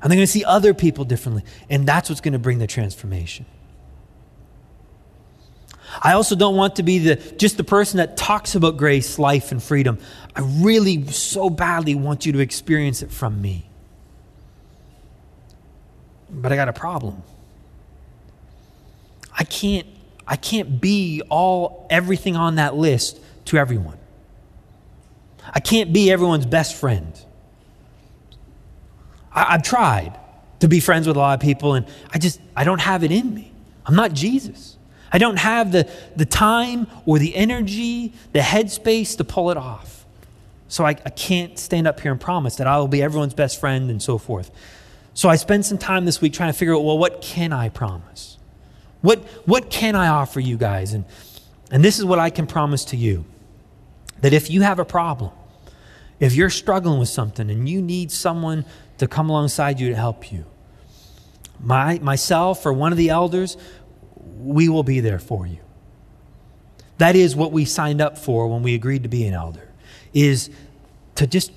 And 0.00 0.10
they're 0.10 0.16
going 0.16 0.26
to 0.26 0.32
see 0.32 0.44
other 0.44 0.74
people 0.74 1.04
differently. 1.04 1.44
And 1.68 1.86
that's 1.86 2.08
what's 2.08 2.20
going 2.20 2.32
to 2.32 2.38
bring 2.38 2.58
the 2.58 2.66
transformation. 2.66 3.46
I 6.02 6.12
also 6.12 6.36
don't 6.36 6.54
want 6.54 6.76
to 6.76 6.82
be 6.82 6.98
the, 6.98 7.16
just 7.16 7.56
the 7.56 7.64
person 7.64 7.96
that 7.98 8.16
talks 8.16 8.54
about 8.54 8.76
grace, 8.76 9.18
life, 9.18 9.52
and 9.52 9.62
freedom. 9.62 9.98
I 10.36 10.42
really 10.42 11.06
so 11.06 11.50
badly 11.50 11.94
want 11.94 12.26
you 12.26 12.32
to 12.32 12.38
experience 12.40 13.02
it 13.02 13.10
from 13.10 13.40
me. 13.40 13.68
But 16.30 16.52
I 16.52 16.56
got 16.56 16.68
a 16.68 16.74
problem. 16.74 17.22
I 19.36 19.44
can't 19.44 19.86
I 20.26 20.36
can't 20.36 20.78
be 20.78 21.22
all 21.30 21.86
everything 21.88 22.36
on 22.36 22.56
that 22.56 22.76
list 22.76 23.18
to 23.46 23.56
everyone. 23.56 23.96
I 25.50 25.60
can't 25.60 25.90
be 25.90 26.10
everyone's 26.10 26.44
best 26.44 26.74
friend. 26.76 27.18
I, 29.32 29.52
have 29.52 29.62
tried 29.62 30.18
to 30.60 30.68
be 30.68 30.80
friends 30.80 31.06
with 31.06 31.16
a 31.16 31.20
lot 31.20 31.34
of 31.34 31.40
people, 31.40 31.74
and 31.74 31.86
I 32.12 32.18
just 32.18 32.40
I 32.56 32.64
don't 32.64 32.80
have 32.80 33.04
it 33.04 33.12
in 33.12 33.34
me. 33.34 33.52
I'm 33.86 33.94
not 33.94 34.12
Jesus. 34.12 34.76
I 35.10 35.18
don't 35.18 35.38
have 35.38 35.72
the, 35.72 35.90
the 36.16 36.26
time 36.26 36.86
or 37.06 37.18
the 37.18 37.34
energy, 37.34 38.12
the 38.32 38.40
headspace 38.40 39.16
to 39.16 39.24
pull 39.24 39.50
it 39.50 39.56
off. 39.56 40.04
So 40.68 40.84
I, 40.84 40.90
I 40.90 41.10
can't 41.10 41.58
stand 41.58 41.86
up 41.86 42.00
here 42.00 42.12
and 42.12 42.20
promise 42.20 42.56
that 42.56 42.66
I 42.66 42.76
will 42.78 42.88
be 42.88 43.02
everyone's 43.02 43.34
best 43.34 43.58
friend 43.58 43.90
and 43.90 44.02
so 44.02 44.18
forth. 44.18 44.50
So 45.14 45.28
I 45.28 45.36
spent 45.36 45.64
some 45.64 45.78
time 45.78 46.04
this 46.04 46.20
week 46.20 46.34
trying 46.34 46.52
to 46.52 46.58
figure 46.58 46.74
out, 46.74 46.84
well, 46.84 46.98
what 46.98 47.22
can 47.22 47.52
I 47.52 47.70
promise? 47.70 48.36
What, 49.00 49.20
what 49.46 49.70
can 49.70 49.96
I 49.96 50.08
offer 50.08 50.40
you 50.40 50.56
guys? 50.56 50.92
And, 50.92 51.06
and 51.70 51.82
this 51.82 51.98
is 51.98 52.04
what 52.04 52.18
I 52.18 52.30
can 52.30 52.46
promise 52.46 52.84
to 52.86 52.96
you 52.96 53.24
that 54.20 54.32
if 54.32 54.50
you 54.50 54.62
have 54.62 54.78
a 54.78 54.84
problem, 54.84 55.30
if 56.20 56.34
you're 56.34 56.50
struggling 56.50 56.98
with 56.98 57.08
something 57.08 57.48
and 57.48 57.68
you 57.68 57.80
need 57.80 58.10
someone 58.10 58.64
to 58.98 59.08
come 59.08 59.30
alongside 59.30 59.80
you 59.80 59.88
to 59.88 59.96
help 59.96 60.30
you, 60.32 60.44
my, 61.60 61.98
myself 62.00 62.64
or 62.66 62.72
one 62.72 62.92
of 62.92 62.98
the 62.98 63.10
elders, 63.10 63.56
we 64.38 64.68
will 64.68 64.84
be 64.84 65.00
there 65.00 65.18
for 65.18 65.46
you. 65.46 65.58
That 66.98 67.16
is 67.16 67.34
what 67.34 67.52
we 67.52 67.64
signed 67.64 68.00
up 68.00 68.18
for 68.18 68.48
when 68.48 68.62
we 68.62 68.74
agreed 68.74 69.04
to 69.04 69.08
be 69.08 69.26
an 69.26 69.34
elder, 69.34 69.68
is 70.12 70.50
to 71.14 71.26
just 71.26 71.52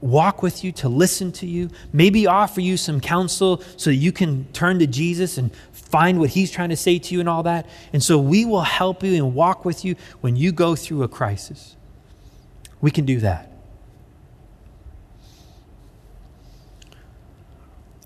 walk 0.00 0.42
with 0.42 0.62
you, 0.62 0.70
to 0.70 0.88
listen 0.88 1.32
to 1.32 1.46
you, 1.46 1.70
maybe 1.92 2.26
offer 2.26 2.60
you 2.60 2.76
some 2.76 3.00
counsel 3.00 3.62
so 3.76 3.90
that 3.90 3.96
you 3.96 4.12
can 4.12 4.44
turn 4.52 4.78
to 4.78 4.86
Jesus 4.86 5.38
and 5.38 5.52
find 5.72 6.20
what 6.20 6.30
he's 6.30 6.50
trying 6.50 6.68
to 6.68 6.76
say 6.76 6.98
to 6.98 7.14
you 7.14 7.20
and 7.20 7.28
all 7.28 7.42
that. 7.42 7.66
And 7.92 8.02
so 8.02 8.18
we 8.18 8.44
will 8.44 8.62
help 8.62 9.02
you 9.02 9.14
and 9.14 9.34
walk 9.34 9.64
with 9.64 9.84
you 9.84 9.96
when 10.20 10.36
you 10.36 10.52
go 10.52 10.76
through 10.76 11.02
a 11.02 11.08
crisis. 11.08 11.76
We 12.80 12.90
can 12.90 13.04
do 13.06 13.18
that. 13.20 13.47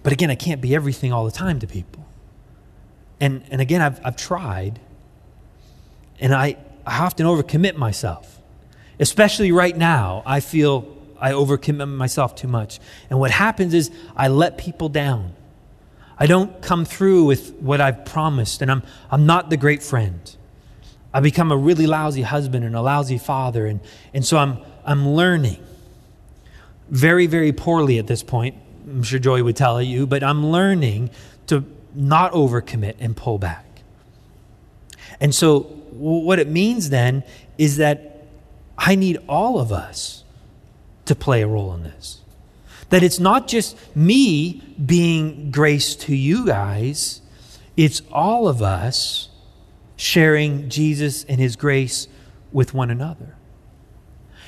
But 0.02 0.12
again, 0.12 0.30
I 0.30 0.34
can't 0.34 0.60
be 0.60 0.74
everything 0.74 1.12
all 1.12 1.24
the 1.24 1.30
time 1.30 1.60
to 1.60 1.66
people. 1.66 2.06
And, 3.20 3.44
and 3.50 3.60
again, 3.60 3.80
I've, 3.80 4.00
I've 4.04 4.16
tried, 4.16 4.80
and 6.18 6.34
I, 6.34 6.56
I 6.84 6.98
often 7.04 7.26
overcommit 7.26 7.76
myself. 7.76 8.40
Especially 8.98 9.52
right 9.52 9.76
now, 9.76 10.22
I 10.26 10.40
feel 10.40 10.96
I 11.20 11.32
overcommit 11.32 11.88
myself 11.88 12.34
too 12.34 12.48
much. 12.48 12.80
And 13.10 13.20
what 13.20 13.30
happens 13.30 13.74
is 13.74 13.90
I 14.16 14.28
let 14.28 14.58
people 14.58 14.88
down. 14.88 15.34
I 16.18 16.26
don't 16.26 16.60
come 16.62 16.84
through 16.84 17.24
with 17.24 17.54
what 17.54 17.80
I've 17.80 18.04
promised, 18.04 18.60
and 18.60 18.70
I'm, 18.70 18.82
I'm 19.10 19.24
not 19.24 19.50
the 19.50 19.56
great 19.56 19.82
friend. 19.82 20.36
I 21.14 21.20
become 21.20 21.52
a 21.52 21.56
really 21.56 21.86
lousy 21.86 22.22
husband 22.22 22.64
and 22.64 22.74
a 22.74 22.82
lousy 22.82 23.18
father, 23.18 23.66
and, 23.66 23.80
and 24.12 24.24
so 24.24 24.36
I'm, 24.36 24.58
I'm 24.84 25.08
learning 25.10 25.62
very, 26.88 27.26
very 27.26 27.52
poorly 27.52 27.98
at 27.98 28.06
this 28.06 28.22
point. 28.22 28.56
I'm 28.84 29.02
sure 29.02 29.18
Joey 29.18 29.42
would 29.42 29.56
tell 29.56 29.80
you, 29.80 30.06
but 30.06 30.22
I'm 30.22 30.46
learning 30.46 31.10
to 31.46 31.64
not 31.94 32.32
overcommit 32.32 32.96
and 32.98 33.16
pull 33.16 33.38
back. 33.38 33.64
And 35.20 35.34
so, 35.34 35.60
what 35.60 36.38
it 36.38 36.48
means 36.48 36.90
then 36.90 37.22
is 37.58 37.76
that 37.76 38.24
I 38.78 38.94
need 38.94 39.18
all 39.28 39.60
of 39.60 39.72
us 39.72 40.24
to 41.04 41.14
play 41.14 41.42
a 41.42 41.46
role 41.46 41.74
in 41.74 41.82
this. 41.82 42.20
That 42.90 43.02
it's 43.02 43.18
not 43.18 43.46
just 43.46 43.76
me 43.96 44.62
being 44.84 45.50
grace 45.50 45.94
to 45.96 46.16
you 46.16 46.46
guys, 46.46 47.20
it's 47.76 48.02
all 48.10 48.48
of 48.48 48.62
us 48.62 49.28
sharing 49.96 50.68
Jesus 50.68 51.24
and 51.24 51.40
his 51.40 51.56
grace 51.56 52.08
with 52.52 52.74
one 52.74 52.90
another. 52.90 53.36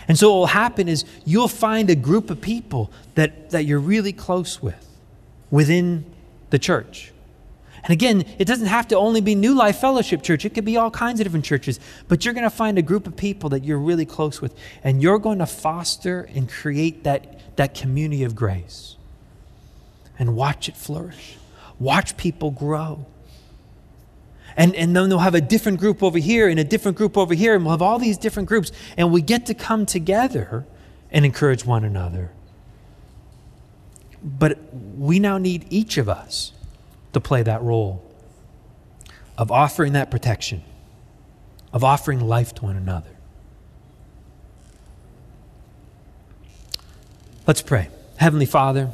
And 0.08 0.18
so 0.18 0.30
what 0.30 0.38
will 0.38 0.46
happen 0.46 0.88
is 0.88 1.04
you'll 1.24 1.48
find 1.48 1.88
a 1.90 1.94
group 1.94 2.30
of 2.30 2.40
people 2.40 2.90
that, 3.14 3.50
that 3.50 3.64
you're 3.64 3.80
really 3.80 4.12
close 4.12 4.62
with 4.62 4.86
within 5.50 6.04
the 6.50 6.58
church. 6.58 7.12
And 7.84 7.92
again, 7.92 8.24
it 8.38 8.46
doesn't 8.46 8.66
have 8.66 8.88
to 8.88 8.96
only 8.96 9.20
be 9.20 9.34
New 9.34 9.54
Life 9.54 9.78
Fellowship 9.78 10.22
Church. 10.22 10.46
It 10.46 10.54
could 10.54 10.64
be 10.64 10.78
all 10.78 10.90
kinds 10.90 11.20
of 11.20 11.24
different 11.24 11.44
churches. 11.44 11.78
But 12.08 12.24
you're 12.24 12.32
going 12.32 12.44
to 12.44 12.50
find 12.50 12.78
a 12.78 12.82
group 12.82 13.06
of 13.06 13.14
people 13.14 13.50
that 13.50 13.62
you're 13.62 13.78
really 13.78 14.06
close 14.06 14.40
with, 14.40 14.56
and 14.82 15.02
you're 15.02 15.18
going 15.18 15.38
to 15.38 15.46
foster 15.46 16.22
and 16.34 16.50
create 16.50 17.04
that, 17.04 17.56
that 17.56 17.74
community 17.74 18.24
of 18.24 18.34
grace. 18.34 18.96
And 20.18 20.34
watch 20.34 20.68
it 20.68 20.76
flourish. 20.76 21.36
Watch 21.78 22.16
people 22.16 22.50
grow. 22.50 23.04
And, 24.56 24.74
and 24.76 24.94
then 24.94 25.08
they'll 25.08 25.18
have 25.18 25.34
a 25.34 25.40
different 25.40 25.80
group 25.80 26.02
over 26.02 26.18
here 26.18 26.48
and 26.48 26.60
a 26.60 26.64
different 26.64 26.96
group 26.96 27.16
over 27.16 27.34
here, 27.34 27.54
and 27.54 27.64
we'll 27.64 27.72
have 27.72 27.82
all 27.82 27.98
these 27.98 28.16
different 28.16 28.48
groups, 28.48 28.70
and 28.96 29.12
we 29.12 29.20
get 29.20 29.46
to 29.46 29.54
come 29.54 29.84
together 29.84 30.64
and 31.10 31.24
encourage 31.24 31.64
one 31.64 31.84
another. 31.84 32.30
But 34.22 34.58
we 34.74 35.18
now 35.18 35.38
need 35.38 35.66
each 35.70 35.98
of 35.98 36.08
us 36.08 36.52
to 37.12 37.20
play 37.20 37.42
that 37.42 37.62
role 37.62 38.02
of 39.36 39.50
offering 39.50 39.92
that 39.94 40.10
protection, 40.10 40.62
of 41.72 41.82
offering 41.82 42.20
life 42.20 42.54
to 42.54 42.64
one 42.64 42.76
another. 42.76 43.10
Let's 47.46 47.60
pray. 47.60 47.88
Heavenly 48.16 48.46
Father, 48.46 48.90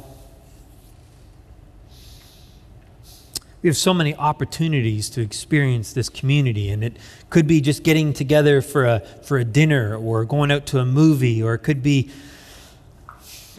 we 3.61 3.69
have 3.69 3.77
so 3.77 3.93
many 3.93 4.15
opportunities 4.15 5.09
to 5.11 5.21
experience 5.21 5.93
this 5.93 6.09
community, 6.09 6.69
and 6.69 6.83
it 6.83 6.97
could 7.29 7.47
be 7.47 7.61
just 7.61 7.83
getting 7.83 8.13
together 8.13 8.61
for 8.61 8.85
a, 8.85 8.99
for 9.23 9.37
a 9.37 9.45
dinner 9.45 9.95
or 9.95 10.25
going 10.25 10.51
out 10.51 10.65
to 10.67 10.79
a 10.79 10.85
movie, 10.85 11.43
or 11.43 11.53
it 11.53 11.59
could 11.59 11.83
be 11.83 12.09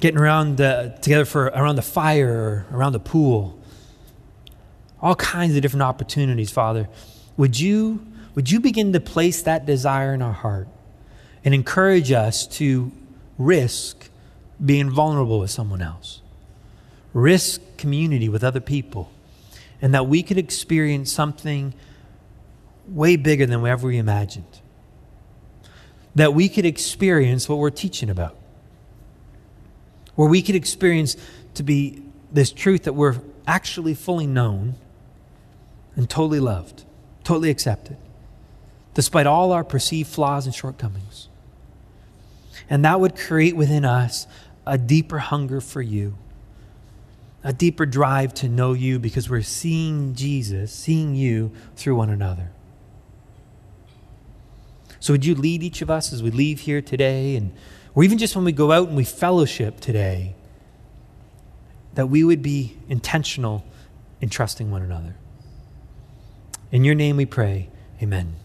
getting 0.00 0.18
around 0.18 0.56
the, 0.56 0.98
together 1.02 1.24
for 1.24 1.44
around 1.46 1.76
the 1.76 1.82
fire 1.82 2.66
or 2.72 2.76
around 2.76 2.92
the 2.92 3.00
pool 3.00 3.58
all 5.02 5.16
kinds 5.16 5.56
of 5.56 5.62
different 5.62 5.82
opportunities, 5.82 6.50
Father. 6.50 6.88
Would 7.36 7.58
you, 7.58 8.06
would 8.34 8.50
you 8.50 8.60
begin 8.60 8.92
to 8.92 9.00
place 9.00 9.42
that 9.42 9.66
desire 9.66 10.14
in 10.14 10.22
our 10.22 10.32
heart 10.32 10.68
and 11.44 11.52
encourage 11.52 12.12
us 12.12 12.46
to 12.46 12.92
risk 13.36 14.08
being 14.64 14.88
vulnerable 14.88 15.40
with 15.40 15.50
someone 15.50 15.82
else? 15.82 16.22
Risk 17.12 17.60
community 17.76 18.28
with 18.28 18.44
other 18.44 18.60
people, 18.60 19.10
and 19.82 19.92
that 19.92 20.06
we 20.06 20.22
could 20.22 20.38
experience 20.38 21.12
something 21.12 21.74
way 22.86 23.16
bigger 23.16 23.44
than 23.44 23.60
we 23.62 23.68
ever 23.68 23.90
imagined. 23.90 24.60
That 26.14 26.34
we 26.34 26.48
could 26.48 26.64
experience 26.64 27.48
what 27.48 27.58
we're 27.58 27.70
teaching 27.70 28.08
about. 28.08 28.36
Where 30.14 30.28
we 30.28 30.40
could 30.40 30.54
experience 30.54 31.16
to 31.54 31.62
be 31.62 32.02
this 32.30 32.52
truth 32.52 32.84
that 32.84 32.92
we're 32.92 33.16
actually 33.46 33.94
fully 33.94 34.26
known 34.26 34.76
and 35.96 36.08
totally 36.08 36.40
loved, 36.40 36.84
totally 37.24 37.50
accepted, 37.50 37.96
despite 38.94 39.26
all 39.26 39.52
our 39.52 39.64
perceived 39.64 40.08
flaws 40.08 40.46
and 40.46 40.54
shortcomings. 40.54 41.28
And 42.70 42.84
that 42.84 43.00
would 43.00 43.16
create 43.16 43.56
within 43.56 43.84
us 43.84 44.26
a 44.64 44.78
deeper 44.78 45.18
hunger 45.18 45.60
for 45.60 45.82
you, 45.82 46.16
a 47.44 47.52
deeper 47.52 47.86
drive 47.86 48.32
to 48.34 48.48
know 48.48 48.72
you 48.72 48.98
because 48.98 49.28
we're 49.28 49.42
seeing 49.42 50.14
Jesus, 50.14 50.72
seeing 50.72 51.14
you 51.14 51.52
through 51.76 51.96
one 51.96 52.10
another. 52.10 52.50
So, 55.00 55.12
would 55.12 55.24
you 55.24 55.34
lead 55.34 55.62
each 55.64 55.82
of 55.82 55.90
us 55.90 56.12
as 56.12 56.22
we 56.22 56.30
leave 56.30 56.60
here 56.60 56.80
today, 56.80 57.34
and, 57.34 57.52
or 57.94 58.04
even 58.04 58.18
just 58.18 58.36
when 58.36 58.44
we 58.44 58.52
go 58.52 58.70
out 58.70 58.86
and 58.86 58.96
we 58.96 59.04
fellowship 59.04 59.80
today, 59.80 60.36
that 61.94 62.06
we 62.06 62.22
would 62.22 62.42
be 62.42 62.76
intentional 62.88 63.64
in 64.20 64.28
trusting 64.28 64.70
one 64.70 64.82
another? 64.82 65.16
In 66.70 66.84
your 66.84 66.94
name 66.94 67.16
we 67.16 67.26
pray. 67.26 67.68
Amen. 68.00 68.36